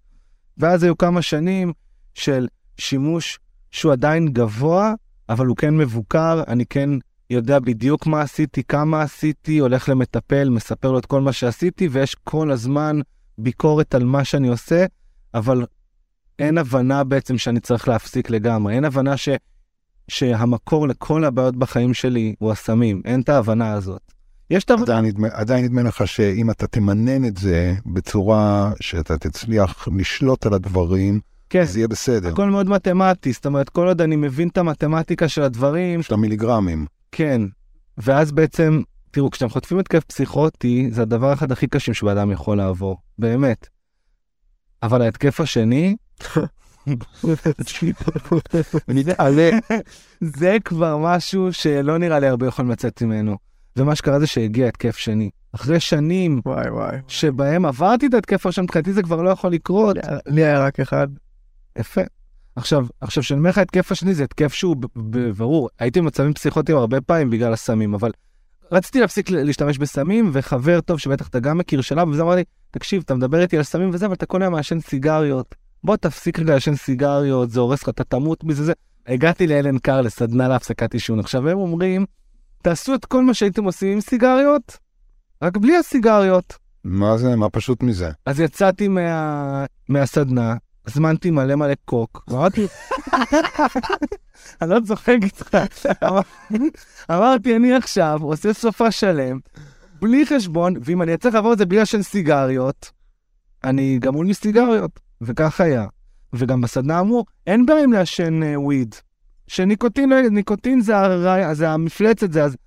ואז 0.58 0.84
היו 0.84 0.98
כמה 0.98 1.22
שנים 1.22 1.74
של 2.14 2.48
שימוש 2.78 3.40
שהוא 3.72 3.92
עדיין 3.92 4.28
גבוה, 4.28 4.94
אבל 5.30 5.46
הוא 5.46 5.58
כן 5.58 5.78
מבוקר, 5.78 6.44
אני 6.48 6.66
כן 6.66 6.90
יודע 7.30 7.60
בדיוק 7.60 8.08
מה 8.08 8.22
עשיתי, 8.22 8.64
כמה 8.64 9.02
עשיתי, 9.02 9.58
הולך 9.58 9.90
למטפל, 9.90 10.50
מספר 10.50 10.92
לו 10.92 11.00
את 11.00 11.06
כל 11.06 11.22
מה 11.22 11.34
שעשיתי, 11.34 11.88
ויש 11.88 12.16
כל 12.24 12.52
הזמן 12.52 13.00
ביקורת 13.38 13.96
על 13.96 14.04
מה 14.04 14.24
שאני 14.24 14.48
עושה, 14.48 14.86
אבל 15.34 15.66
אין 16.40 16.58
הבנה 16.58 17.04
בעצם 17.04 17.38
שאני 17.38 17.60
צריך 17.60 17.88
להפסיק 17.88 18.30
לגמרי, 18.30 18.74
אין 18.74 18.86
הבנה 18.86 19.18
ש, 19.18 19.30
שהמקור 20.08 20.88
לכל 20.88 21.24
הבעיות 21.24 21.56
בחיים 21.56 21.94
שלי 21.94 22.36
הוא 22.40 22.52
הסמים, 22.52 23.02
אין 23.06 23.22
את 23.22 23.30
ההבנה 23.30 23.74
הזאת. 23.74 24.02
יש 24.50 24.64
את 24.64 24.70
ההבנה, 24.70 24.98
עדיין 24.98 25.12
עדיין 25.32 25.66
נדמה 25.66 25.84
לך 25.84 26.08
שאם 26.08 26.52
אתה 26.52 26.68
תמנן 26.68 27.26
את 27.26 27.38
זה 27.38 27.74
בצורה 27.86 28.72
שאתה 28.80 29.18
תצליח 29.18 29.88
לשלוט 29.98 30.46
על 30.46 30.54
הדברים, 30.54 31.20
כן, 31.50 31.62
אז 31.62 31.78
יהיה 31.78 31.88
בסדר. 31.88 32.30
הכל 32.30 32.50
מאוד 32.50 32.70
מתמטי, 32.70 33.32
זאת 33.32 33.46
אומרת, 33.46 33.70
כל 33.70 33.88
עוד 33.88 34.02
אני 34.02 34.16
מבין 34.16 34.48
את 34.48 34.58
המתמטיקה 34.58 35.28
של 35.28 35.42
הדברים, 35.42 36.04
של 36.04 36.14
המיליגרמים. 36.14 36.86
כן. 37.12 37.42
ואז 37.98 38.32
בעצם, 38.32 38.82
תראו, 39.12 39.32
כשאתם 39.32 39.50
חוטפים 39.50 39.80
התקף 39.80 40.04
פסיכוטי, 40.04 40.90
זה 40.92 41.02
הדבר 41.02 41.34
אחד 41.34 41.52
הכי 41.52 41.68
קשים 41.68 41.94
שבאדם 41.94 42.32
יכול 42.32 42.58
לעבור, 42.58 42.98
באמת. 43.20 43.68
אבל 44.84 45.02
ההתקף 45.02 45.40
השני, 45.40 45.96
זה 50.22 50.58
כבר 50.66 50.98
משהו 50.98 51.54
שלא 51.54 51.98
נראה 51.98 52.20
לי 52.20 52.28
הרבה 52.28 52.48
יכולים 52.48 52.72
לצאת 52.72 53.02
ממנו. 53.02 53.38
ומה 53.78 53.96
שקרה 53.96 54.20
זה 54.20 54.28
שהגיע 54.28 54.68
התקף 54.68 54.98
שני. 54.98 55.30
אחרי 55.56 55.80
שנים 55.80 56.42
וואי 56.46 56.70
וואי. 56.70 56.98
שבהם 57.08 57.66
עברתי 57.66 58.08
את 58.08 58.14
ההתקף 58.14 58.46
הראשון, 58.46 58.64
מבחינתי 58.64 58.94
זה 58.94 59.04
כבר 59.04 59.22
לא 59.22 59.30
יכול 59.30 59.52
לקרות. 59.52 59.98
לי 60.28 60.44
היה 60.46 60.66
רק 60.66 60.80
אחד. 60.80 61.08
יפה. 61.78 62.02
עכשיו, 62.58 62.86
עכשיו, 63.02 63.24
כשאני 63.24 63.38
אומר 63.38 63.50
לך 63.50 63.58
התקף 63.58 63.92
השני, 63.92 64.14
זה 64.14 64.24
התקף 64.24 64.54
שהוא 64.54 64.76
ברור. 65.38 65.70
הייתי 65.80 66.02
במצבים 66.02 66.34
פסיכוטיים 66.34 66.78
הרבה 66.78 67.02
פעמים 67.02 67.30
בגלל 67.30 67.54
הסמים, 67.54 67.94
אבל 67.94 68.12
רציתי 68.72 69.00
להפסיק 69.00 69.30
להשתמש 69.30 69.78
בסמים, 69.78 70.30
וחבר 70.34 70.82
טוב 70.82 71.00
שבטח 71.00 71.28
אתה 71.28 71.40
גם 71.40 71.58
מכיר 71.58 71.82
שלב, 71.82 72.08
וזה 72.08 72.22
אמר 72.22 72.36
לי, 72.36 72.44
תקשיב, 72.72 73.04
אתה 73.06 73.16
מדבר 73.16 73.42
איתי 73.42 73.58
על 73.58 73.64
סמים 73.64 73.90
וזה, 73.94 74.06
אבל 74.06 74.14
אתה 74.14 74.26
כל 74.26 74.42
היום 74.42 74.54
מעשן 74.54 74.80
סיגריות. 74.80 75.56
בוא 75.84 75.96
תפסיק 75.96 76.40
רגע 76.40 76.54
לעשן 76.54 76.76
סיגריות, 76.76 77.50
זה 77.50 77.60
הורס 77.60 77.84
לך, 77.84 77.90
אתה 77.90 78.04
תמות 78.04 78.44
מזה, 78.44 78.64
זה. 78.64 78.74
הגעתי 79.08 79.48
לאלן 79.48 79.78
קאר 79.78 80.02
לסדנה 80.02 80.48
להפסקת 80.48 80.94
עישון. 80.94 81.20
עכשיו 81.20 81.50
הם 81.50 81.58
אומרים, 81.58 82.06
תעשו 82.62 82.96
את 82.96 83.06
כל 83.06 83.24
מה 83.24 83.34
שהייתם 83.34 83.64
עושים 83.64 83.94
עם 83.94 84.02
סיגריות, 84.02 84.78
רק 85.42 85.58
בלי 85.58 85.78
הסיגריות. 85.78 86.58
מה 86.84 87.18
זה, 87.18 87.36
מה 87.36 87.50
פשוט 87.50 87.84
מזה? 87.84 88.10
אז 88.26 88.40
יצאתי 88.40 88.88
מה... 88.88 89.66
מהסדנה, 89.90 90.56
הזמנתי 90.88 91.32
מלא 91.32 91.56
מלא 91.56 91.74
קוק, 91.86 92.24
ואמרתי, 92.28 92.68
אני 94.62 94.70
לא 94.70 94.80
צוחק 94.88 95.16
איתך, 95.24 95.58
אמר- 96.04 96.22
אמרתי, 97.12 97.56
אני 97.56 97.74
עכשיו 97.74 98.20
עושה 98.22 98.54
סופה 98.54 98.92
שלם, 98.92 99.40
בלי 100.02 100.26
חשבון, 100.26 100.74
ואם 100.84 101.02
אני 101.02 101.14
אצטרך 101.14 101.34
לעבור 101.34 101.54
את 101.54 101.58
זה 101.58 101.66
בלי 101.66 101.78
לעשן 101.78 102.02
סיגריות, 102.02 102.92
אני 103.64 103.98
גמול 104.02 104.26
מסיגריות, 104.26 104.92
וכך 105.22 105.62
היה. 105.62 105.86
וגם 106.34 106.62
בסדנה 106.62 107.00
אמרו, 107.00 107.26
אין 107.48 107.66
בעיה 107.66 107.84
עם 107.84 107.94
לעשן 107.94 108.44
אה, 108.44 108.60
וויד, 108.60 108.96
שניקוטין, 109.48 110.10
לא- 110.10 110.22
ניקוטין 110.22 110.82
זה, 110.82 110.98
הרע, 110.98 111.54
זה 111.54 111.70
המפלצת, 111.70 112.32
זה... 112.32 112.44
אז... 112.44 112.58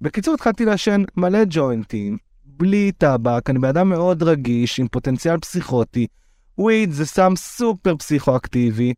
בקיצור, 0.00 0.34
התחלתי 0.34 0.64
לעשן 0.64 1.02
מלא 1.16 1.38
ג'וינטים, 1.50 2.16
בלי 2.44 2.92
טבק, 2.98 3.50
אני 3.50 3.58
בן 3.58 3.68
אדם 3.68 3.88
מאוד 3.88 4.22
רגיש, 4.22 4.80
עם 4.80 4.88
פוטנציאל 4.88 5.38
פסיכוטי. 5.38 6.06
וויד 6.58 6.90
זה 6.90 7.06
סם 7.06 7.32
סופר 7.36 7.96
פסיכואקטיבי, 7.96 8.94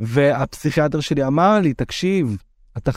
והפסיכיאטר 0.00 1.00
שלי 1.00 1.26
אמר 1.26 1.58
לי, 1.60 1.74
תקשיב, 1.74 2.36
אתה... 2.76 2.90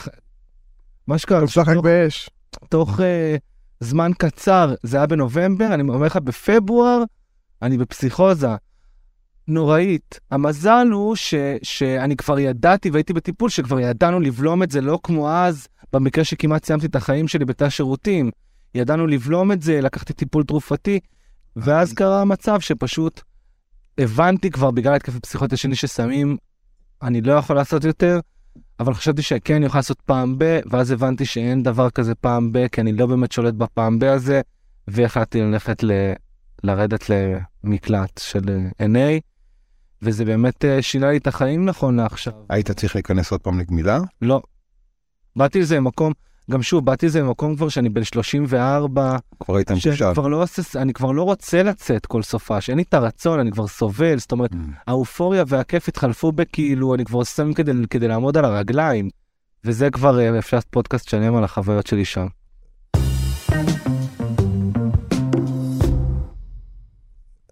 מה 1.07 1.17
שקרה, 1.17 1.43
משחק 1.43 1.73
תוך- 1.73 1.83
באש. 1.83 2.29
תוך 2.69 2.99
uh, 2.99 3.03
זמן 3.79 4.11
קצר, 4.17 4.73
זה 4.83 4.97
היה 4.97 5.05
בנובמבר, 5.07 5.73
אני 5.73 5.83
אומר 5.83 6.05
לך, 6.05 6.17
בפברואר, 6.17 7.03
אני 7.61 7.77
בפסיכוזה 7.77 8.47
נוראית. 9.47 10.19
המזל 10.31 10.87
הוא 10.91 11.15
ש, 11.15 11.33
שאני 11.63 12.15
כבר 12.15 12.39
ידעתי 12.39 12.89
והייתי 12.89 13.13
בטיפול, 13.13 13.49
שכבר 13.49 13.79
ידענו 13.79 14.19
לבלום 14.19 14.63
את 14.63 14.71
זה, 14.71 14.81
לא 14.81 14.99
כמו 15.03 15.31
אז, 15.31 15.67
במקרה 15.93 16.23
שכמעט 16.23 16.65
סיימתי 16.65 16.85
את 16.85 16.95
החיים 16.95 17.27
שלי 17.27 17.45
בתא 17.45 17.69
שירותים. 17.69 18.31
ידענו 18.75 19.07
לבלום 19.07 19.51
את 19.51 19.61
זה, 19.61 19.81
לקחתי 19.81 20.13
טיפול 20.13 20.43
תרופתי, 20.43 20.99
ואז 21.55 21.93
קרה 21.93 22.21
המצב 22.21 22.59
שפשוט 22.59 23.21
הבנתי 23.97 24.49
כבר 24.49 24.71
בגלל 24.71 24.95
התקפי 24.95 25.19
פסיכוטיה 25.19 25.57
שלי 25.57 25.75
שסמים, 25.75 26.37
אני 27.01 27.21
לא 27.21 27.33
יכול 27.33 27.55
לעשות 27.55 27.83
יותר, 27.83 28.19
אבל 28.79 28.93
חשבתי 28.93 29.21
שכן 29.21 29.55
אני 29.55 29.65
יכול 29.65 29.77
לעשות 29.77 30.01
פעם 30.01 30.35
ב, 30.37 30.59
ואז 30.71 30.91
הבנתי 30.91 31.25
שאין 31.25 31.63
דבר 31.63 31.89
כזה 31.89 32.15
פעם 32.15 32.51
ב, 32.51 32.67
כי 32.67 32.81
אני 32.81 32.93
לא 32.93 33.05
באמת 33.05 33.31
שולט 33.31 33.53
בפעם 33.53 33.99
ב 33.99 34.03
הזה, 34.03 34.41
והחלטתי 34.87 35.41
ללכת 35.41 35.83
ל... 35.83 35.91
לרדת 36.63 37.05
למקלט 37.09 38.17
של 38.23 38.49
אה, 38.79 38.85
NA, 38.85 39.21
וזה 40.01 40.25
באמת 40.25 40.65
אה, 40.65 40.81
שינה 40.81 41.11
לי 41.11 41.17
את 41.17 41.27
החיים 41.27 41.65
נכון 41.65 41.95
לעכשיו. 41.95 42.33
היית 42.49 42.71
צריך 42.71 42.95
להיכנס 42.95 43.31
עוד 43.31 43.41
פעם 43.41 43.59
לגמילה? 43.59 43.99
לא. 44.21 44.41
באתי 45.35 45.59
לזה 45.59 45.75
במקום, 45.75 46.13
גם 46.51 46.61
שוב, 46.61 46.85
באתי 46.85 47.05
לזה 47.05 47.21
במקום 47.21 47.55
כבר 47.55 47.69
שאני 47.69 47.89
בן 47.89 48.03
34, 48.03 49.17
כבר 49.39 49.55
היית. 49.55 49.71
כבר 50.13 50.27
לא 50.27 50.37
אני 50.75 50.93
כבר 50.93 51.11
לא 51.11 51.23
רוצה 51.23 51.63
לצאת 51.63 52.05
כל 52.05 52.21
סופה, 52.23 52.61
שאין 52.61 52.77
לי 52.77 52.83
את 52.83 52.93
הרצון, 52.93 53.39
אני 53.39 53.51
כבר 53.51 53.67
סובל, 53.67 54.17
זאת 54.17 54.31
אומרת, 54.31 54.51
Mm. 54.51 54.55
האופוריה 54.87 55.43
והכיף 55.47 55.87
התחלפו 55.87 56.31
בכאילו, 56.31 56.95
אני 56.95 57.05
כבר 57.05 57.17
עושה 57.17 57.31
סמים 57.31 57.53
כדי, 57.53 57.71
כדי 57.89 58.07
לעמוד 58.07 58.37
על 58.37 58.45
הרגליים. 58.45 59.09
וזה 59.65 59.89
כבר, 59.89 60.19
אה, 60.19 60.39
אפשר 60.39 60.57
לעשות 60.57 60.69
פודקאסט 60.71 61.09
שלם 61.09 61.35
על 61.35 61.43
החוויות 61.43 61.87
שלי 61.87 62.05
שם. 62.05 62.27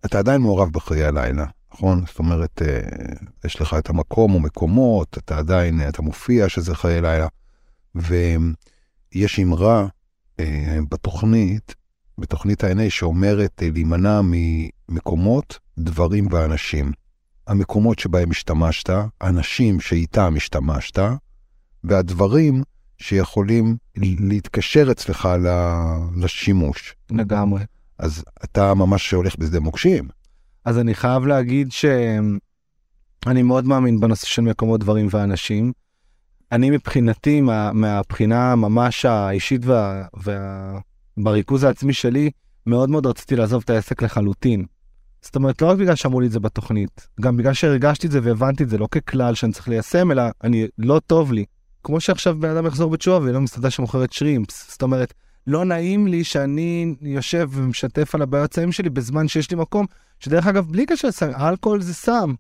אתה 0.06 0.20
עדיין 0.20 0.42
מעורב 0.42 0.70
בחיי 0.72 1.06
הלילה, 1.06 1.46
נכון? 1.74 2.04
זאת 2.08 2.20
אומרת, 2.20 2.62
אה, 2.62 2.80
יש 3.46 3.62
לך 3.62 3.76
את 3.80 3.90
המקום 3.90 4.34
או 4.34 4.40
מקומות, 4.40 5.18
אתה 5.18 5.38
עדיין, 5.38 5.82
אה, 5.82 5.90
אתה 5.90 6.02
מופיע 6.02 6.50
שזה 6.50 6.76
חיי 6.76 7.02
לילה. 7.02 7.28
ויש 9.16 9.40
אמרה 9.40 9.88
אה, 10.40 10.78
בתוכנית, 10.90 11.76
בתוכנית 12.18 12.64
ה-NA, 12.64 12.90
שאומרת 12.90 13.64
אה, 13.64 13.70
להימנע 13.74 14.22
ממקומות, 14.24 15.60
דברים 15.78 16.28
ואנשים. 16.32 16.92
המקומות 17.48 18.00
שבהם 18.00 18.32
השתמשת, 18.32 18.90
האנשים 19.22 19.80
שאיתם 19.80 20.34
השתמשת, 20.38 21.00
והדברים 21.84 22.64
שיכולים 22.98 23.78
להתקשר 23.98 24.92
אצלך 24.92 25.30
לשימוש. 26.16 26.96
לגמרי. 27.12 27.64
אז 28.00 28.24
אתה 28.44 28.74
ממש 28.74 29.12
הולך 29.12 29.36
בשדה 29.40 29.60
מוקשים. 29.60 30.08
אז 30.66 30.80
אני 30.80 30.94
חייב 30.94 31.26
להגיד 31.26 31.72
שאני 31.72 33.44
מאוד 33.44 33.66
מאמין 33.66 34.00
בנושא 34.00 34.28
של 34.28 34.42
מקומות, 34.42 34.80
דברים 34.80 35.08
ואנשים. 35.12 35.72
אני 36.52 36.70
מבחינתי, 36.70 37.42
מה, 37.42 37.74
מהבחינה 37.74 38.56
ממש 38.56 39.06
האישית 39.06 39.66
וה, 39.66 40.04
וה, 40.24 40.80
בריכוז 41.18 41.64
העצמי 41.64 41.94
שלי, 41.94 42.32
מאוד 42.68 42.90
מאוד 42.90 43.06
רציתי 43.06 43.36
לעזוב 43.36 43.62
את 43.66 43.70
העסק 43.70 44.02
לחלוטין. 44.02 44.66
זאת 45.22 45.36
אומרת, 45.36 45.62
לא 45.62 45.68
רק 45.68 45.78
בגלל 45.78 45.96
שאמרו 45.96 46.20
לי 46.20 46.28
את 46.28 46.32
זה 46.32 46.40
בתוכנית, 46.40 47.08
גם 47.22 47.38
בגלל 47.38 47.54
שהרגשתי 47.54 48.08
את 48.08 48.12
זה 48.12 48.20
והבנתי 48.24 48.64
את 48.64 48.70
זה, 48.70 48.78
לא 48.78 48.88
ככלל 48.92 49.36
שאני 49.36 49.52
צריך 49.52 49.68
ליישם, 49.68 50.12
אלא 50.12 50.24
אני, 50.44 50.68
לא 50.78 51.02
טוב 51.08 51.34
לי. 51.34 51.46
כמו 51.84 52.00
שעכשיו 52.00 52.40
בן 52.40 52.50
אדם 52.50 52.66
יחזור 52.66 52.92
בתשובה 52.92 53.18
ויהיה 53.18 53.34
לו 53.34 53.42
מסעדה 53.42 53.70
שמוכרת 53.70 54.14
שרימפס. 54.14 54.72
זאת 54.72 54.82
אומרת, 54.82 55.14
לא 55.48 55.66
נעים 55.66 56.08
לי 56.08 56.24
שאני 56.24 56.96
יושב 57.02 57.50
ומשתף 57.52 58.16
על 58.16 58.22
הבעיות 58.22 58.54
סמים 58.54 58.72
שלי 58.72 58.90
בזמן 58.90 59.28
שיש 59.28 59.52
לי 59.52 59.58
מקום, 59.58 59.86
שדרך 60.20 60.48
אגב, 60.48 60.68
בלי 60.72 60.86
קשר 60.86 61.08
לסמים, 61.08 61.36
אלכוהול 61.36 61.82
זה 61.82 61.94
סם. 61.94 62.34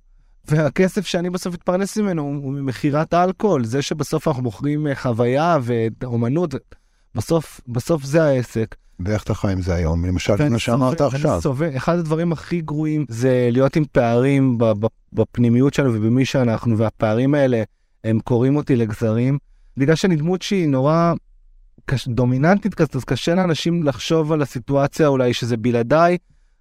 והכסף 0.48 1.06
שאני 1.06 1.30
בסוף 1.30 1.54
מתפרנס 1.54 1.98
ממנו 1.98 2.22
הוא 2.22 2.54
ממכירת 2.54 3.14
האלכוהול. 3.14 3.66
זה 3.66 3.82
שבסוף 3.82 4.28
אנחנו 4.28 4.44
מוכרים 4.44 4.88
אה, 4.88 4.96
חוויה 4.96 5.58
ואומנות, 6.02 6.56
בסוף, 7.16 7.62
בסוף 7.68 8.04
זה 8.04 8.24
העסק. 8.24 8.76
ואיך 9.06 9.24
אתה 9.24 9.34
חי 9.34 9.52
עם 9.52 9.62
זה 9.62 9.76
היום? 9.76 10.06
למשל, 10.06 10.38
כמו 10.38 10.60
שאמרת 10.60 11.02
עכשיו. 11.02 11.32
ואני 11.32 11.42
סובל. 11.42 11.78
אחד 11.78 11.98
הדברים 11.98 12.32
הכי 12.32 12.62
גרועים 12.62 13.06
זה 13.10 13.50
להיות 13.52 13.76
עם 13.76 13.84
פערים 13.92 14.58
בפנימיות 15.14 15.74
שלנו 15.74 15.94
ובמי 15.94 16.26
שאנחנו, 16.26 16.78
והפערים 16.78 17.36
האלה, 17.36 17.64
הם 18.04 18.20
קוראים 18.20 18.56
אותי 18.56 18.76
לגזרים. 18.76 19.38
בגלל 19.78 19.96
שאני 19.96 20.16
דמות 20.16 20.42
שהיא 20.42 20.68
נורא 20.68 21.14
קש, 21.86 22.08
דומיננטית 22.08 22.76
כזאת, 22.76 22.96
אז 22.96 23.04
קשה 23.04 23.36
לאנשים 23.36 23.84
לחשוב 23.84 24.32
על 24.32 24.42
הסיטואציה 24.42 25.08
אולי 25.08 25.34
שזה 25.34 25.58
בלעדיי, 25.58 26.18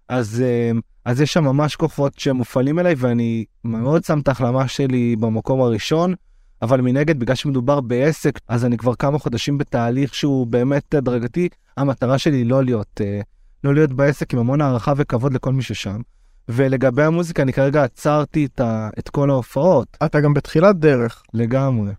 אז, 0.08 0.42
אה, 0.46 0.70
אז 1.10 1.20
יש 1.20 1.32
שם 1.32 1.44
ממש 1.44 1.76
כוחות 1.76 2.18
שמופעלים 2.18 2.78
אליי, 2.78 2.94
ואני 2.98 3.44
מאוד 3.64 4.04
שם 4.04 4.18
את 4.18 4.28
ההחלמה 4.28 4.68
שלי 4.68 5.16
במקום 5.16 5.60
הראשון. 5.60 6.14
אבל 6.62 6.80
מנגד, 6.80 7.18
בגלל 7.18 7.34
שמדובר 7.34 7.80
בעסק, 7.80 8.38
אז 8.48 8.64
אני 8.64 8.76
כבר 8.76 8.94
כמה 8.94 9.18
חודשים 9.18 9.58
בתהליך 9.58 10.14
שהוא 10.14 10.46
באמת 10.46 10.94
הדרגתי. 10.94 11.48
המטרה 11.76 12.18
שלי 12.18 12.36
היא 12.36 12.46
לא 12.46 12.64
להיות, 12.64 13.00
אה, 13.00 13.20
לא 13.64 13.74
להיות 13.74 13.92
בעסק 13.92 14.34
עם 14.34 14.40
המון 14.40 14.60
הערכה 14.60 14.92
וכבוד 14.96 15.34
לכל 15.34 15.52
מי 15.52 15.62
ששם. 15.62 16.00
ולגבי 16.48 17.02
המוזיקה, 17.02 17.42
אני 17.42 17.52
כרגע 17.52 17.84
עצרתי 17.84 18.44
את, 18.46 18.60
ה, 18.60 18.88
את 18.98 19.08
כל 19.08 19.30
ההופעות, 19.30 19.96
אתה 20.04 20.20
גם 20.20 20.34
בתחילת 20.34 20.76
דרך, 20.76 21.22
לגמרי. 21.34 21.92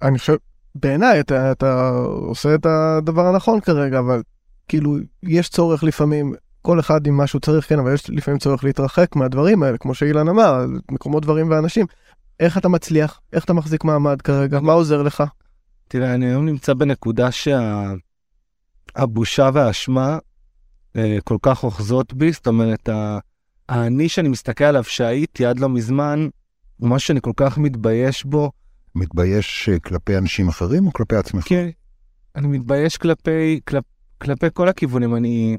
ואני 0.00 0.18
חושב, 0.18 0.34
בעיניי 0.74 1.20
אתה, 1.20 1.52
אתה 1.52 1.88
עושה 2.04 2.54
את 2.54 2.66
הדבר 2.66 3.26
הנכון 3.26 3.60
כרגע, 3.60 3.98
אבל 3.98 4.22
כאילו, 4.68 4.96
יש 5.22 5.48
צורך 5.48 5.84
לפעמים, 5.84 6.34
כל 6.62 6.80
אחד 6.80 7.06
עם 7.06 7.16
מה 7.16 7.26
שהוא 7.26 7.40
צריך, 7.40 7.68
כן, 7.68 7.78
אבל 7.78 7.94
יש 7.94 8.10
לפעמים 8.10 8.38
צורך 8.38 8.64
להתרחק 8.64 9.16
מהדברים 9.16 9.62
האלה, 9.62 9.78
כמו 9.78 9.94
שאילן 9.94 10.28
אמר, 10.28 10.64
מקומות, 10.90 11.22
דברים 11.22 11.50
ואנשים. 11.50 11.86
איך 12.40 12.58
אתה 12.58 12.68
מצליח? 12.68 13.20
איך 13.32 13.44
אתה 13.44 13.52
מחזיק 13.52 13.84
מעמד 13.84 14.22
כרגע? 14.22 14.60
מה 14.60 14.72
עוזר 14.72 15.02
לך? 15.02 15.24
תראה, 15.88 16.14
אני 16.14 16.26
היום 16.26 16.46
נמצא 16.46 16.74
בנקודה 16.74 17.28
שהבושה 18.96 19.50
והאשמה 19.54 20.18
אה, 20.96 21.18
כל 21.24 21.36
כך 21.42 21.64
אוחזות 21.64 22.12
בי, 22.14 22.32
זאת 22.32 22.46
אומרת, 22.46 22.88
האני 23.68 24.08
שאני 24.08 24.28
מסתכל 24.28 24.64
עליו 24.64 24.84
שהייתי 24.84 25.46
עד 25.46 25.58
לא 25.58 25.68
מזמן, 25.68 26.28
הוא 26.76 26.88
משהו 26.88 27.06
שאני 27.06 27.20
כל 27.20 27.32
כך 27.36 27.58
מתבייש 27.58 28.24
בו, 28.24 28.50
מתבייש 28.94 29.68
אה, 29.72 29.78
כלפי 29.78 30.18
אנשים 30.18 30.48
אחרים 30.48 30.86
או 30.86 30.92
כלפי 30.92 31.16
עצמך? 31.16 31.44
כי 31.44 31.72
אני 32.36 32.46
מתבייש 32.46 32.96
כלפי, 32.96 33.60
כלפ, 33.66 33.84
כלפי 34.18 34.46
כל 34.54 34.68
הכיוונים. 34.68 35.16
אני 35.16 35.56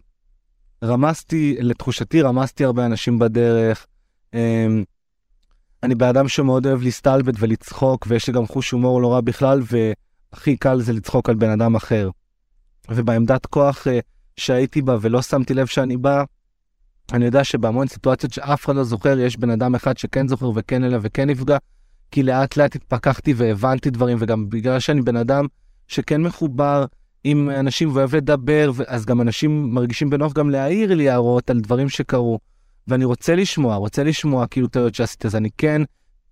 רמסתי, 0.84 1.56
לתחושתי 1.60 2.22
רמסתי 2.22 2.66
הרבה 2.66 2.86
אנשים 2.86 3.20
בדרך. 3.20 3.88
אמ, 4.34 4.84
אני 5.84 5.96
בן 5.96 6.08
אדם 6.08 6.28
שמאוד 6.28 6.68
אוהב 6.68 6.82
להסתלבט 6.82 7.34
ולצחוק, 7.40 8.06
ויש 8.10 8.28
לי 8.28 8.34
גם 8.34 8.48
חוש 8.48 8.72
הומור 8.72 9.02
לא 9.02 9.14
רע 9.14 9.22
בכלל, 9.22 9.62
והכי 9.66 10.58
קל 10.58 10.82
זה 10.82 10.94
לצחוק 10.94 11.30
על 11.30 11.36
בן 11.36 11.50
אדם 11.50 11.76
אחר. 11.76 12.10
ובעמדת 12.90 13.46
כוח 13.46 13.88
אה, 13.88 14.00
שהייתי 14.38 14.82
בה 14.82 14.98
ולא 15.02 15.22
שמתי 15.22 15.54
לב 15.54 15.68
שאני 15.68 15.98
בה, 15.98 16.24
אני 17.14 17.26
יודע 17.26 17.44
שבהמון 17.44 17.88
סיטואציות 17.88 18.34
שאף 18.34 18.66
אחד 18.66 18.76
לא 18.76 18.84
זוכר, 18.84 19.20
יש 19.20 19.38
בן 19.38 19.50
אדם 19.50 19.76
אחד 19.76 19.98
שכן 19.98 20.28
זוכר 20.28 20.52
וכן 20.56 20.84
אלא 20.84 20.98
וכן 21.02 21.30
נפגע, 21.30 21.58
כי 22.12 22.24
לאט 22.24 22.58
לאט 22.58 22.76
התפכחתי 22.76 23.34
והבנתי 23.34 23.90
דברים, 23.90 24.18
וגם 24.20 24.50
בגלל 24.50 24.80
שאני 24.80 25.02
בן 25.02 25.16
אדם 25.16 25.46
שכן 25.88 26.22
מחובר 26.22 26.86
עם 27.24 27.50
אנשים 27.50 27.90
ואוהב 27.96 28.16
לדבר, 28.16 28.72
אז 28.88 29.06
גם 29.06 29.22
אנשים 29.22 29.74
מרגישים 29.74 30.10
בנוף 30.10 30.34
גם 30.34 30.50
להעיר 30.50 30.94
לי 30.94 31.10
הערות 31.10 31.50
על 31.50 31.60
דברים 31.60 31.90
שקרו. 31.90 32.40
ואני 32.88 33.06
רוצה 33.06 33.36
לשמוע, 33.36 33.76
רוצה 33.76 34.04
לשמוע 34.04 34.48
כאילו 34.48 34.68
טעויות 34.68 34.96
שעשיתי, 34.96 35.28
אז 35.28 35.36
אני 35.36 35.50
כן 35.58 35.82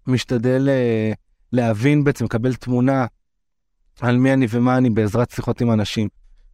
משתדל 0.07 0.69
אה, 0.69 1.11
להבין 1.51 2.03
בעצם, 2.03 2.25
לקבל 2.25 2.55
תמונה 2.55 3.05
על 4.01 4.17
מי 4.17 4.33
אני 4.33 4.47
ומה 4.49 4.77
אני 4.77 4.89
בעזרת 4.89 5.31
שיחות 5.31 5.61
עם 5.61 5.71
אנשים. 5.71 6.07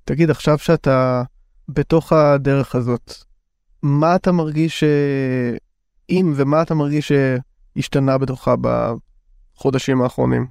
תגיד, 0.04 0.30
עכשיו 0.30 0.58
שאתה 0.58 1.24
בתוך 1.70 2.14
הדרך 2.14 2.76
הזאת, 2.76 3.14
מה 3.84 4.16
אתה 4.16 4.32
מרגיש 4.32 4.80
ש... 4.80 4.84
אם 6.10 6.34
ומה 6.36 6.62
אתה 6.62 6.74
מרגיש 6.76 7.12
שהשתנה 7.12 8.18
בתוכה 8.18 8.56
בחודשים 8.62 10.02
האחרונים? 10.02 10.48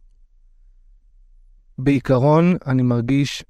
בעיקרון, 1.79 2.57
אני 2.67 2.83
מרגיש 2.83 3.45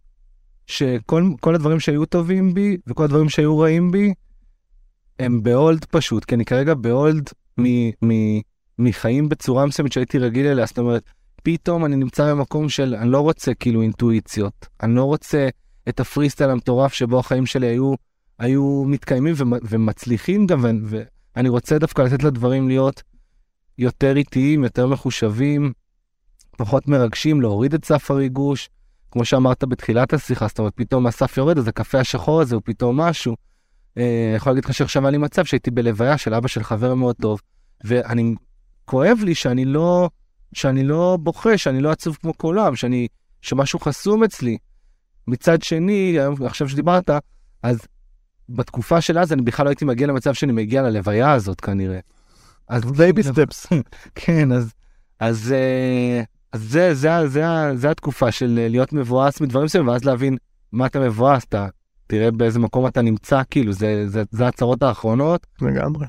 שכל 0.66 1.30
כל 1.40 1.54
הדברים 1.54 1.80
שהיו 1.80 2.06
טובים 2.06 2.54
בי 2.54 2.76
וכל 2.86 3.04
הדברים 3.04 3.28
שהיו 3.28 3.58
רעים 3.58 3.90
בי, 3.90 4.14
הם 5.18 5.42
ב 5.42 5.51
hold 5.51 5.84
פשוט, 5.84 6.24
כי 6.24 6.34
אני 6.34 6.44
כרגע 6.44 6.74
ב 6.74 6.86
hold 6.86 7.30
מחיים 8.78 9.28
בצורה 9.28 9.66
מסוימת 9.66 9.92
שהייתי 9.92 10.18
רגיל 10.18 10.46
אליה, 10.46 10.66
זאת 10.66 10.78
אומרת, 10.78 11.02
פתאום 11.42 11.84
אני 11.84 11.96
נמצא 11.96 12.30
במקום 12.34 12.68
של 12.68 12.94
אני 12.94 13.10
לא 13.10 13.20
רוצה 13.20 13.54
כאילו 13.54 13.82
אינטואיציות, 13.82 14.66
אני 14.82 14.94
לא 14.94 15.04
רוצה 15.04 15.48
את 15.88 16.00
הפריסטייל 16.00 16.50
המטורף 16.50 16.92
שבו 16.92 17.18
החיים 17.18 17.46
שלי 17.46 17.66
היו, 17.66 17.94
היו 18.38 18.84
מתקיימים 18.86 19.34
ומצליחים 19.38 20.46
גם, 20.46 20.60
ו- 20.82 21.02
ואני 21.36 21.48
רוצה 21.48 21.78
דווקא 21.78 22.02
לתת 22.02 22.22
לדברים 22.22 22.68
להיות 22.68 23.02
יותר 23.78 24.16
איטיים, 24.16 24.64
יותר 24.64 24.86
מחושבים, 24.86 25.72
פחות 26.56 26.88
מרגשים, 26.88 27.40
להוריד 27.40 27.74
את 27.74 27.84
סף 27.84 28.10
הריגוש, 28.10 28.68
כמו 29.14 29.24
שאמרת 29.24 29.64
בתחילת 29.64 30.12
השיחה, 30.12 30.46
זאת 30.46 30.58
אומרת, 30.58 30.72
פתאום 30.76 31.06
הסף 31.06 31.36
יורד, 31.36 31.58
אז 31.58 31.68
הקפה 31.68 32.00
השחור 32.00 32.40
הזה 32.40 32.54
הוא 32.54 32.62
פתאום 32.64 33.00
משהו. 33.00 33.36
אה, 33.98 34.34
יכול 34.36 34.52
להגיד 34.52 34.64
לך 34.64 34.74
שעכשיו 34.74 35.02
היה 35.02 35.10
לי 35.10 35.18
מצב 35.18 35.44
שהייתי 35.44 35.70
בלוויה 35.70 36.18
של 36.18 36.34
אבא 36.34 36.48
של 36.48 36.62
חבר 36.62 36.94
מאוד 36.94 37.16
טוב, 37.20 37.40
ואני, 37.84 38.34
כואב 38.84 39.18
לי 39.24 39.34
שאני 39.34 39.64
לא, 39.64 40.10
שאני 40.52 40.84
לא 40.84 41.18
בוכה, 41.20 41.58
שאני 41.58 41.80
לא 41.80 41.90
עצוב 41.90 42.16
כמו 42.20 42.32
כולם, 42.36 42.76
שאני, 42.76 43.08
שמשהו 43.40 43.78
חסום 43.78 44.24
אצלי. 44.24 44.58
מצד 45.28 45.62
שני, 45.62 46.16
עכשיו 46.46 46.68
שדיברת, 46.68 47.10
אז 47.62 47.78
בתקופה 48.48 49.00
של 49.00 49.18
אז 49.18 49.32
אני 49.32 49.42
בכלל 49.42 49.64
לא 49.64 49.70
הייתי 49.70 49.84
מגיע 49.84 50.06
למצב 50.06 50.34
שאני 50.34 50.52
מגיע 50.52 50.82
ללוויה 50.82 51.32
הזאת 51.32 51.60
כנראה. 51.60 51.98
אז 52.68 52.84
baby 52.84 53.22
steps. 53.22 53.66
כן, 54.14 54.52
אז, 54.52 54.72
אז, 55.20 55.52
אה, 55.52 56.22
אז 56.54 56.62
זה, 56.62 56.94
זה, 56.94 57.10
זה, 57.22 57.28
זה, 57.28 57.76
זה 57.76 57.90
התקופה 57.90 58.32
של 58.32 58.66
להיות 58.70 58.92
מבואס 58.92 59.40
מדברים 59.40 59.64
מסוימים, 59.64 59.88
ואז 59.88 60.04
להבין 60.04 60.36
מה 60.72 60.86
אתה 60.86 61.00
מבואס, 61.00 61.44
אתה 61.44 61.68
תראה 62.06 62.30
באיזה 62.30 62.58
מקום 62.58 62.86
אתה 62.86 63.02
נמצא, 63.02 63.42
כאילו, 63.50 63.72
זה, 63.72 64.08
זה, 64.08 64.22
זה 64.30 64.46
הצהרות 64.46 64.82
האחרונות. 64.82 65.46
לגמרי. 65.62 66.06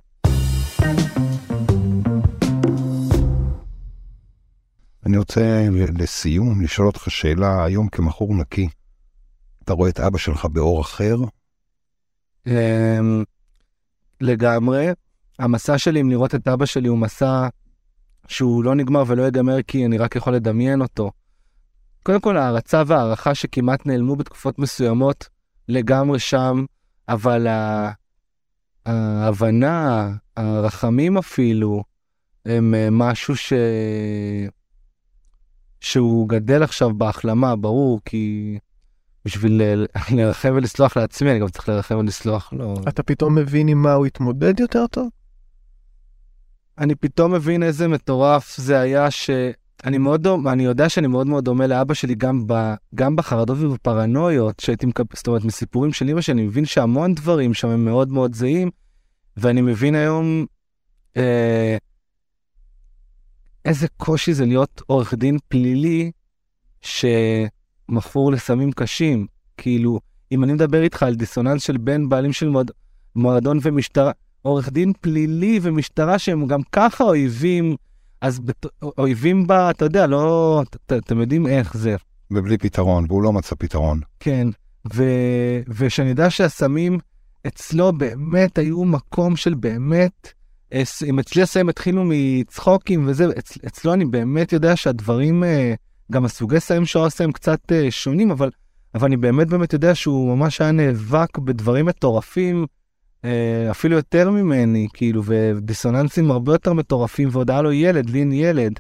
אני 5.06 5.18
רוצה 5.18 5.68
לסיום 5.98 6.62
לשאול 6.62 6.88
אותך 6.88 7.12
שאלה 7.12 7.64
היום 7.64 7.90
כמכור 7.90 8.36
נקי. 8.36 8.68
אתה 9.64 9.74
רואה 9.74 9.90
את 9.90 10.00
אבא 10.00 10.18
שלך 10.18 10.46
באור 10.46 10.82
אחר? 10.82 11.16
אמ, 12.48 13.24
לגמרי. 14.22 14.88
המסע 15.40 15.78
שלי 15.78 16.00
עם 16.00 16.10
לראות 16.10 16.36
את 16.36 16.48
אבא 16.48 16.66
שלי 16.66 16.88
הוא 16.88 16.98
מסע 16.98 17.48
שהוא 18.28 18.64
לא 18.64 18.76
נגמר 18.76 19.04
ולא 19.08 19.24
ייגמר 19.24 19.62
כי 19.62 19.86
אני 19.86 19.98
רק 19.98 20.16
יכול 20.16 20.34
לדמיין 20.34 20.82
אותו. 20.82 21.12
קודם 22.04 22.22
כל 22.22 22.38
הערצה 22.38 22.84
והערכה 22.88 23.36
שכמעט 23.36 23.86
נעלמו 23.86 24.16
בתקופות 24.16 24.60
מסוימות 24.60 25.30
לגמרי 25.70 26.20
שם, 26.20 26.66
אבל 27.10 27.48
ההבנה, 28.86 30.10
הרחמים 30.38 31.18
אפילו, 31.18 31.84
הם 32.46 32.74
אה, 32.76 32.88
משהו 32.92 33.36
ש... 33.36 33.54
שהוא 35.82 36.30
גדל 36.30 36.64
עכשיו 36.64 36.94
בהחלמה, 36.94 37.56
ברור, 37.56 38.00
כי 38.06 38.58
בשביל 39.26 39.62
לרחם 40.10 40.54
ולסלוח 40.56 40.98
לעצמי, 40.98 41.32
אני 41.32 41.40
גם 41.40 41.50
צריך 41.50 41.70
לרחם 41.70 41.98
ולסלוח 41.98 42.54
לו. 42.54 42.76
אתה 42.88 43.04
פתאום 43.04 43.36
מבין 43.36 43.68
עם 43.68 43.82
מה 43.82 43.94
הוא 43.94 44.06
התמודד 44.06 44.60
יותר 44.60 44.88
טוב? 44.88 45.10
אני 46.78 46.96
פתאום 46.96 47.34
מבין 47.34 47.64
איזה 47.64 47.88
מטורף 47.88 48.58
זה 48.58 48.80
היה 48.80 49.12
שאני 49.12 49.98
מאוד 49.98 50.24
דומה, 50.24 50.52
אני 50.52 50.64
יודע 50.64 50.90
שאני 50.90 51.08
מאוד 51.08 51.28
מאוד 51.28 51.46
דומה 51.46 51.68
לאבא 51.68 51.94
שלי 51.94 52.16
גם, 52.16 52.48
ב, 52.48 52.74
גם 52.96 53.16
בחרדות 53.16 53.58
ובפרנויות 53.60 54.60
שהייתי 54.60 54.86
מקבל, 54.86 55.16
זאת 55.16 55.28
אומרת 55.28 55.44
מסיפורים 55.44 55.94
של 55.94 56.10
אמא 56.10 56.22
שאני 56.22 56.42
מבין 56.42 56.66
שהמון 56.66 57.16
דברים 57.16 57.54
שם 57.54 57.68
הם 57.68 57.86
מאוד 57.86 58.12
מאוד 58.12 58.36
זהים, 58.36 58.72
ואני 59.38 59.62
מבין 59.62 59.96
היום 59.96 60.46
אה, 61.18 61.78
איזה 63.66 63.88
קושי 63.98 64.34
זה 64.34 64.46
להיות 64.46 64.82
עורך 64.88 65.14
דין 65.14 65.38
פלילי 65.48 66.12
שמכור 66.82 68.32
לסמים 68.32 68.72
קשים. 68.72 69.28
כאילו, 69.58 70.00
אם 70.32 70.44
אני 70.44 70.54
מדבר 70.54 70.82
איתך 70.84 71.04
על 71.04 71.16
דיסוננס 71.16 71.64
של 71.64 71.78
בין 71.78 72.10
בעלים 72.10 72.34
של 72.34 72.50
מועד, 72.50 72.72
מועדון 73.16 73.60
ומשטרה, 73.62 74.12
עורך 74.46 74.70
דין 74.70 74.94
פלילי 75.02 75.60
ומשטרה 75.62 76.20
שהם 76.20 76.48
גם 76.48 76.60
ככה 76.72 77.04
אויבים, 77.04 77.76
אז 78.22 78.40
בת... 78.40 78.66
אויבים 78.98 79.48
בה, 79.48 79.70
אתה 79.70 79.86
יודע, 79.86 80.08
לא, 80.08 80.62
את, 80.64 80.94
אתם 80.94 81.20
יודעים 81.20 81.48
איך 81.48 81.78
זה. 81.78 81.96
ובלי 82.32 82.58
פתרון, 82.58 83.06
והוא 83.10 83.24
לא 83.24 83.34
מצא 83.34 83.56
פתרון. 83.60 84.00
כן, 84.20 84.48
ו... 84.94 85.04
ושאני 85.68 86.10
יודע 86.10 86.30
שהסמים 86.30 87.00
אצלו 87.48 87.94
באמת 87.94 88.58
היו 88.58 88.86
מקום 88.86 89.36
של 89.36 89.54
באמת, 89.54 90.34
אס- 90.74 91.04
אם 91.04 91.20
אצלי 91.20 91.42
הסמים 91.42 91.70
התחילו 91.70 92.04
מצחוקים 92.06 93.08
וזה, 93.08 93.26
אצ... 93.40 93.58
אצלו 93.68 93.94
אני 93.94 94.06
באמת 94.06 94.54
יודע 94.54 94.76
שהדברים, 94.76 95.44
אה, 95.44 95.74
גם 96.12 96.26
הסוגי 96.26 96.60
סמים 96.60 96.86
שהוא 96.86 97.06
עושה 97.06 97.24
הם 97.24 97.32
קצת 97.32 97.72
אה, 97.72 97.92
שונים, 97.92 98.32
אבל, 98.32 98.50
אבל 98.96 99.06
אני 99.06 99.18
באמת 99.18 99.48
באמת 99.48 99.74
יודע 99.74 99.96
שהוא 99.96 100.36
ממש 100.38 100.62
היה 100.62 100.72
נאבק 100.72 101.38
בדברים 101.38 101.86
מטורפים, 101.86 102.62
אה, 102.62 102.66
אפילו 103.72 103.96
יותר 103.96 104.30
ממני, 104.30 104.88
כאילו, 104.94 105.24
ודיסוננסים 105.26 106.32
הרבה 106.32 106.54
יותר 106.54 106.74
מטורפים, 106.74 107.30
ועוד 107.32 107.52
היה 107.52 107.62
לו 107.62 107.72
ילד, 107.72 108.10
לי 108.10 108.20
אין 108.20 108.32
ילד. 108.32 108.80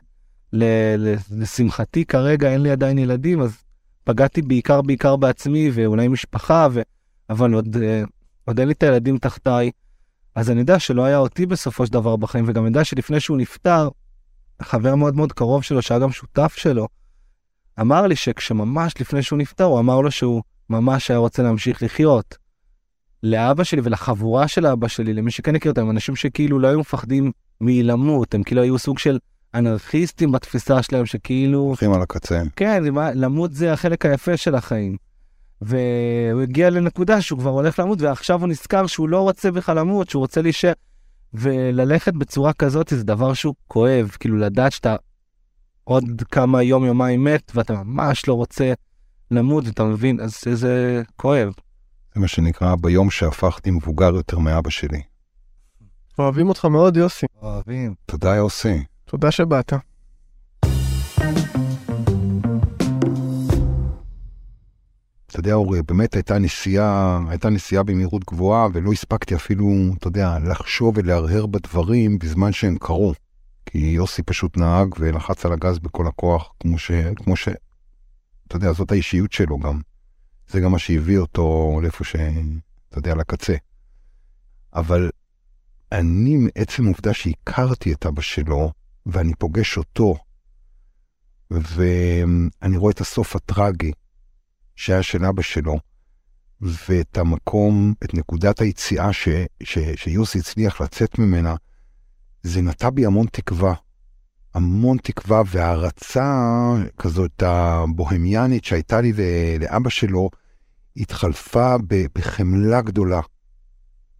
לשמחתי 1.31 2.05
כרגע 2.05 2.51
אין 2.51 2.61
לי 2.61 2.71
עדיין 2.71 2.97
ילדים, 2.97 3.41
אז 3.41 3.63
פגעתי 4.03 4.41
בעיקר 4.41 4.81
בעיקר 4.81 5.15
בעצמי 5.15 5.69
ואולי 5.73 6.07
משפחה, 6.07 6.67
ו... 6.71 6.81
אבל 7.29 7.53
עוד, 7.53 7.77
אה, 7.83 8.03
עוד 8.45 8.59
אין 8.59 8.67
לי 8.67 8.73
את 8.73 8.83
הילדים 8.83 9.17
תחתיי. 9.17 9.71
אז 10.35 10.49
אני 10.51 10.59
יודע 10.59 10.79
שלא 10.79 11.05
היה 11.05 11.17
אותי 11.17 11.45
בסופו 11.45 11.85
של 11.85 11.93
דבר 11.93 12.15
בחיים, 12.15 12.45
וגם 12.47 12.65
יודע 12.65 12.83
שלפני 12.83 13.19
שהוא 13.19 13.37
נפטר, 13.37 13.89
חבר 14.61 14.95
מאוד 14.95 15.15
מאוד 15.15 15.33
קרוב 15.33 15.63
שלו, 15.63 15.81
שהיה 15.81 15.99
גם 15.99 16.11
שותף 16.11 16.53
שלו, 16.57 16.87
אמר 17.79 18.07
לי 18.07 18.15
שכשממש 18.15 18.93
לפני 19.01 19.23
שהוא 19.23 19.39
נפטר, 19.39 19.63
הוא 19.63 19.79
אמר 19.79 20.01
לו 20.01 20.11
שהוא 20.11 20.41
ממש 20.69 21.11
היה 21.11 21.17
רוצה 21.17 21.43
להמשיך 21.43 21.83
לחיות. 21.83 22.37
לאבא 23.25 23.63
שלי 23.63 23.81
ולחבורה 23.83 24.47
של 24.47 24.65
אבא 24.65 24.87
שלי, 24.87 25.13
למי 25.13 25.31
שכן 25.31 25.55
הכיר 25.55 25.71
אותם, 25.71 25.89
אנשים 25.89 26.15
שכאילו 26.15 26.59
לא 26.59 26.67
היו 26.67 26.79
מפחדים 26.79 27.31
מלמות, 27.61 28.35
הם 28.35 28.43
כאילו 28.43 28.61
היו 28.61 28.79
סוג 28.79 28.99
של 28.99 29.19
אנרכיסטים 29.53 30.31
בתפיסה 30.31 30.83
שלהם, 30.83 31.05
שכאילו, 31.05 31.59
הולכים 31.59 31.93
על 31.93 32.01
הקצה. 32.01 32.41
כן, 32.55 32.83
למות 33.13 33.53
זה 33.53 33.73
החלק 33.73 34.05
היפה 34.05 34.37
של 34.37 34.55
החיים. 34.55 34.97
והוא 35.61 36.41
הגיע 36.41 36.69
לנקודה 36.69 37.21
שהוא 37.21 37.39
כבר 37.39 37.49
הולך 37.49 37.79
למות, 37.79 38.01
ועכשיו 38.01 38.39
הוא 38.39 38.47
נזכר 38.47 38.87
שהוא 38.87 39.09
לא 39.09 39.21
רוצה 39.21 39.51
בכלל 39.51 39.77
למות, 39.79 40.09
שהוא 40.09 40.19
רוצה 40.19 40.41
להישאר. 40.41 40.73
וללכת 41.33 42.13
בצורה 42.13 42.53
כזאת 42.53 42.89
זה 42.89 43.03
דבר 43.03 43.33
שהוא 43.33 43.55
כואב, 43.67 44.09
כאילו 44.19 44.37
לדעת 44.37 44.71
שאתה 44.71 44.95
עוד 45.83 46.03
כמה 46.31 46.63
יום 46.63 46.85
יומיים 46.85 47.23
מת, 47.23 47.51
ואתה 47.55 47.73
ממש 47.73 48.27
לא 48.27 48.33
רוצה 48.33 48.73
למות, 49.31 49.67
ואתה 49.67 49.83
מבין, 49.83 50.19
אז 50.19 50.41
זה 50.53 51.03
כואב. 51.15 51.53
זה 52.15 52.21
מה 52.21 52.27
שנקרא 52.27 52.75
ביום 52.75 53.09
שהפכתי 53.09 53.71
מבוגר 53.71 54.15
יותר 54.15 54.39
מאבא 54.39 54.69
שלי. 54.69 55.01
אוהבים 56.19 56.49
אותך 56.49 56.65
מאוד, 56.65 56.97
יוסי. 56.97 57.25
אוהבים. 57.41 57.95
תודה 58.05 58.35
יוסי. 58.35 58.83
תודה 59.05 59.31
שבאת. 59.31 59.73
אתה 65.25 65.39
יודע 65.39 65.53
אורי, 65.53 65.81
באמת 65.83 66.13
הייתה 66.13 66.39
נסיעה, 66.39 67.19
הייתה 67.29 67.49
נסיעה 67.49 67.83
במהירות 67.83 68.23
גבוהה 68.25 68.67
ולא 68.73 68.91
הספקתי 68.91 69.35
אפילו, 69.35 69.67
אתה 69.97 70.07
יודע, 70.07 70.37
לחשוב 70.39 70.97
ולהרהר 70.97 71.45
בדברים 71.45 72.19
בזמן 72.19 72.51
שהם 72.51 72.77
קרו. 72.77 73.13
כי 73.65 73.77
יוסי 73.77 74.23
פשוט 74.23 74.57
נהג 74.57 74.87
ולחץ 74.99 75.45
על 75.45 75.53
הגז 75.53 75.79
בכל 75.79 76.07
הכוח, 76.07 76.51
כמו 76.59 76.77
ש... 76.77 76.91
כמו 77.15 77.35
ש... 77.35 77.49
אתה 78.47 78.55
יודע, 78.55 78.71
זאת 78.71 78.91
האישיות 78.91 79.31
שלו 79.31 79.59
גם. 79.59 79.79
זה 80.49 80.59
גם 80.59 80.71
מה 80.71 80.79
שהביא 80.79 81.17
אותו 81.17 81.79
לאיפה 81.81 82.03
ש... 82.03 82.15
אתה 82.89 82.97
יודע, 82.97 83.15
לקצה. 83.15 83.55
אבל 84.73 85.09
אני, 85.91 86.37
מעצם 86.37 86.85
העובדה 86.85 87.13
שהכרתי 87.13 87.93
את 87.93 88.05
אבא 88.05 88.21
שלו, 88.21 88.71
ואני 89.05 89.33
פוגש 89.35 89.77
אותו, 89.77 90.15
ואני 91.51 92.77
רואה 92.77 92.91
את 92.91 93.01
הסוף 93.01 93.35
הטרגי 93.35 93.91
שהיה 94.75 95.03
של 95.03 95.25
אבא 95.25 95.41
שלו, 95.41 95.79
ואת 96.61 97.17
המקום, 97.17 97.93
את 98.03 98.13
נקודת 98.13 98.61
היציאה 98.61 99.13
ש, 99.13 99.27
ש, 99.63 99.77
שיוסי 99.95 100.39
הצליח 100.39 100.81
לצאת 100.81 101.19
ממנה, 101.19 101.55
זה 102.43 102.61
נטע 102.61 102.89
בי 102.89 103.05
המון 103.05 103.27
תקווה. 103.31 103.73
המון 104.55 104.97
תקווה 104.97 105.41
והערצה 105.45 106.33
כזאת 106.97 107.43
הבוהמיאנית 107.45 108.65
שהייתה 108.65 109.01
לי 109.01 109.13
לאבא 109.59 109.89
שלו, 109.89 110.29
התחלפה 110.97 111.75
בחמלה 112.15 112.81
גדולה. 112.81 113.21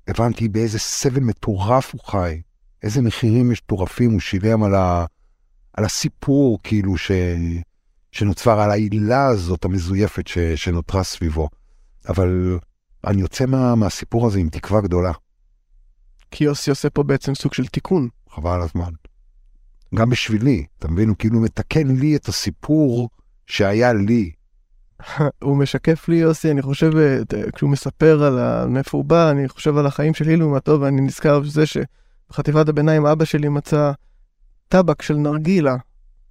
הבנתי 0.08 0.48
באיזה 0.48 0.80
סבל 0.80 1.20
מטורף 1.20 1.94
הוא 1.94 2.02
חי, 2.02 2.42
איזה 2.84 3.02
מחירים 3.02 3.50
מטורפים 3.50 4.12
הוא 4.12 4.20
שילם 4.20 4.64
על, 4.64 4.76
ה, 4.76 5.06
על 5.74 5.86
הסיפור, 5.86 6.60
כאילו, 6.64 6.98
ש, 6.98 7.12
שנוצר, 8.12 8.60
על 8.60 8.72
העילה 8.72 9.26
הזאת 9.26 9.66
המזויפת 9.66 10.28
ש, 10.28 10.38
שנותרה 10.38 11.04
סביבו. 11.04 11.50
אבל 12.10 12.60
אני 13.08 13.22
יוצא 13.22 13.46
מה, 13.46 13.76
מהסיפור 13.76 14.28
הזה 14.28 14.40
עם 14.40 14.50
תקווה 14.50 14.82
גדולה. 14.82 15.12
כי 16.32 16.44
יוסי 16.44 16.70
עושה 16.70 16.90
פה 16.90 17.04
בעצם 17.04 17.36
סוג 17.36 17.54
של 17.54 17.68
תיקון. 17.68 18.10
חבל 18.30 18.62
הזמן. 18.62 18.92
גם 19.96 20.10
בשבילי, 20.10 20.66
אתה 20.80 20.88
מבין? 20.88 21.10
הוא 21.10 21.18
כאילו 21.20 21.40
מתקן 21.40 21.88
לי 21.88 22.16
את 22.16 22.28
הסיפור 22.28 23.10
שהיה 23.48 23.94
לי. 23.94 24.32
הוא 25.44 25.58
משקף 25.58 26.10
לי, 26.10 26.16
יוסי, 26.16 26.52
אני 26.52 26.62
חושב, 26.62 26.92
כשהוא 27.56 27.70
מספר 27.70 28.24
על 28.24 28.68
מאיפה 28.68 28.98
הוא 28.98 29.06
בא, 29.06 29.32
אני 29.32 29.50
חושב 29.50 29.78
על 29.78 29.86
החיים 29.86 30.14
של 30.14 30.30
אילו 30.30 30.50
מהטוב, 30.50 30.82
ואני 30.82 31.02
נזכר 31.02 31.40
בזה 31.40 31.64
שבחטיבת 31.66 32.70
הביניים 32.70 33.06
אבא 33.06 33.26
שלי 33.26 33.50
מצא 33.50 33.92
טבק 34.68 35.02
של 35.02 35.16
נרגילה, 35.16 35.76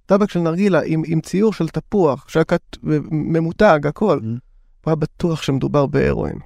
טבק 0.05 0.29
של 0.29 0.39
נרגילה 0.39 0.81
עם, 0.85 1.01
עם 1.05 1.21
ציור 1.21 1.53
של 1.53 1.69
תפוח, 1.69 2.25
שהיה 2.29 2.43
קט 2.43 2.77
ממותג, 3.11 3.79
הכל. 3.87 4.19
Mm-hmm. 4.19 4.39
הוא 4.83 4.91
היה 4.91 4.95
בטוח 4.95 5.41
שמדובר 5.41 5.85
בהרואין. 5.85 6.37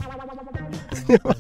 הוא 1.07 1.33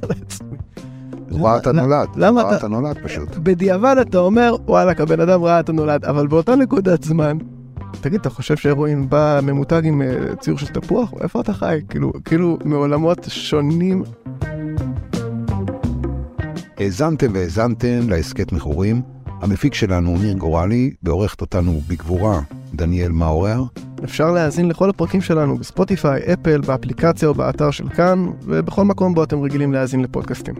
ראה 1.31 1.57
את 1.57 1.67
הנולד, 1.67 2.07
למה 2.15 2.43
ראה 2.43 2.57
את 2.57 2.63
הנולד 2.63 2.97
פשוט. 3.03 3.37
בדיעבד 3.37 3.95
אתה 4.01 4.17
אומר, 4.17 4.55
וואלכ, 4.65 4.99
הבן 4.99 5.19
אדם 5.19 5.43
ראה 5.43 5.59
את 5.59 5.69
הנולד, 5.69 6.05
אבל 6.05 6.27
באותה 6.27 6.55
נקודת 6.55 7.03
זמן, 7.03 7.37
תגיד, 8.01 8.19
אתה 8.19 8.29
חושב 8.29 8.57
שהרואין 8.57 9.09
בא 9.09 9.39
ממותג 9.43 9.81
עם 9.85 10.01
אה, 10.01 10.35
ציור 10.39 10.57
של 10.57 10.67
תפוח? 10.67 11.13
איפה 11.21 11.41
אתה 11.41 11.53
חי? 11.53 11.79
כאילו, 11.89 12.11
כאילו 12.25 12.57
מעולמות 12.65 13.27
שונים. 13.29 14.03
האזנתם 16.77 17.27
והאזנתם 17.33 18.09
להסכת 18.09 18.51
מכורים. 18.51 19.01
המפיק 19.41 19.73
שלנו 19.73 20.17
ניר 20.17 20.33
גורלי, 20.33 20.91
ועורכת 21.03 21.41
אותנו 21.41 21.79
בגבורה 21.87 22.41
דניאל 22.73 23.11
מאורר. 23.11 23.63
אפשר 24.03 24.31
להאזין 24.31 24.67
לכל 24.67 24.89
הפרקים 24.89 25.21
שלנו 25.21 25.57
בספוטיפיי, 25.57 26.21
אפל, 26.33 26.61
באפליקציה 26.61 27.27
או 27.27 27.33
באתר 27.33 27.71
של 27.71 27.89
כאן, 27.89 28.27
ובכל 28.43 28.83
מקום 28.83 29.13
בו 29.13 29.23
אתם 29.23 29.41
רגילים 29.41 29.73
להאזין 29.73 30.01
לפודקאסטים. 30.01 30.55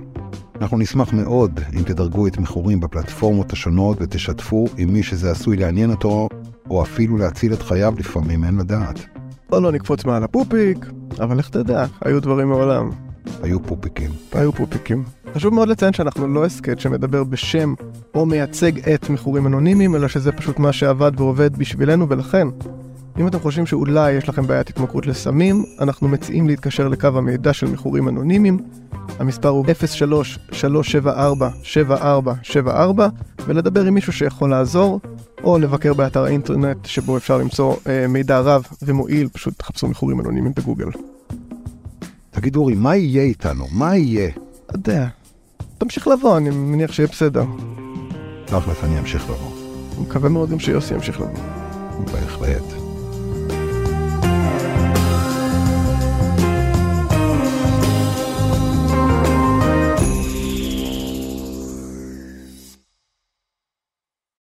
אנחנו 0.62 0.78
נשמח 0.78 1.14
מאוד 1.14 1.60
אם 1.74 1.84
תדרגו 1.84 2.28
את 2.28 2.38
מכורים 2.38 2.80
בפלטפורמות 2.80 3.54
השונות 3.54 3.98
ותשתפו 4.02 4.68
עם 4.78 4.94
מי 4.94 5.04
שזה 5.04 5.32
עשוי 5.32 5.58
לעניין 5.58 5.92
אותו, 5.92 6.30
או 6.70 6.84
אפילו 6.84 7.18
להציל 7.18 7.54
את 7.54 7.62
חייו 7.62 7.94
לפעמים, 7.98 8.44
אין 8.44 8.58
לדעת. 8.58 9.00
בוא 9.50 9.60
לא 9.60 9.72
נקפוץ 9.72 10.06
מעל 10.06 10.24
הפופיק, 10.24 10.86
אבל 11.20 11.38
איך 11.38 11.50
תדע, 11.50 11.86
היו 12.02 12.22
דברים 12.22 12.50
מעולם. 12.50 12.90
היו 13.44 13.64
פופיקים. 13.64 14.12
היו 14.32 14.52
פופיקים. 14.54 15.04
חשוב 15.36 15.54
מאוד 15.54 15.68
לציין 15.68 15.94
שאנחנו 15.94 16.28
לא 16.28 16.46
הסכת 16.46 16.80
שמדבר 16.80 17.24
בשם 17.24 17.74
או 18.14 18.26
מייצג 18.26 18.90
את 18.90 19.10
מכורים 19.10 19.48
אנונימיים, 19.48 19.96
אלא 19.96 20.08
שזה 20.08 20.32
פשוט 20.32 20.60
מה 20.60 20.74
שעבד 20.74 21.12
ועובד 21.20 21.58
בשבילנו, 21.58 22.10
ולכן, 22.10 22.48
אם 23.20 23.28
אתם 23.28 23.40
חושבים 23.40 23.66
שאולי 23.66 24.12
יש 24.12 24.30
לכם 24.30 24.48
בעיית 24.48 24.70
התמכרות 24.70 25.08
לסמים, 25.08 25.66
אנחנו 25.80 26.08
מציעים 26.08 26.48
להתקשר 26.48 26.88
לקו 26.88 27.08
המידע 27.08 27.54
של 27.54 27.68
מכורים 27.68 28.10
אנונימיים. 28.10 28.60
המספר 29.20 29.50
הוא 29.50 29.66
03-374-7474, 32.66 32.68
ולדבר 33.46 33.86
עם 33.86 33.94
מישהו 33.94 34.14
שיכול 34.14 34.50
לעזור, 34.50 35.00
או 35.44 35.60
לבקר 35.60 35.94
באתר 35.94 36.24
האינטרנט 36.24 36.86
שבו 36.86 37.18
אפשר 37.18 37.38
למצוא 37.38 37.76
אה, 37.88 38.08
מידע 38.08 38.40
רב 38.40 38.64
ומועיל, 38.82 39.28
פשוט 39.28 39.54
תחפשו 39.58 39.88
מכורים 39.88 40.20
אנונימיים 40.20 40.54
בגוגל. 40.56 40.90
תגיד 42.32 42.56
אורי, 42.56 42.76
מה 42.76 42.96
יהיה 42.96 43.24
איתנו? 43.24 43.66
מה 43.72 43.96
יהיה? 43.98 44.30
לא 44.38 44.74
יודע. 44.74 45.08
תמשיך 45.78 46.08
לבוא, 46.08 46.38
אני 46.38 46.50
מניח 46.50 46.92
שיהיה 46.92 47.08
בסדר. 47.08 47.44
תכלס, 48.46 48.84
אני 48.84 49.00
אמשיך 49.00 49.24
לבוא. 49.24 49.52
אני 49.98 50.06
מקווה 50.08 50.30
מאוד 50.30 50.50
גם 50.50 50.60
שיוסי 50.60 50.94
ימשיך 50.94 51.22
לבוא. 51.22 51.40
בהחלט. 52.06 52.79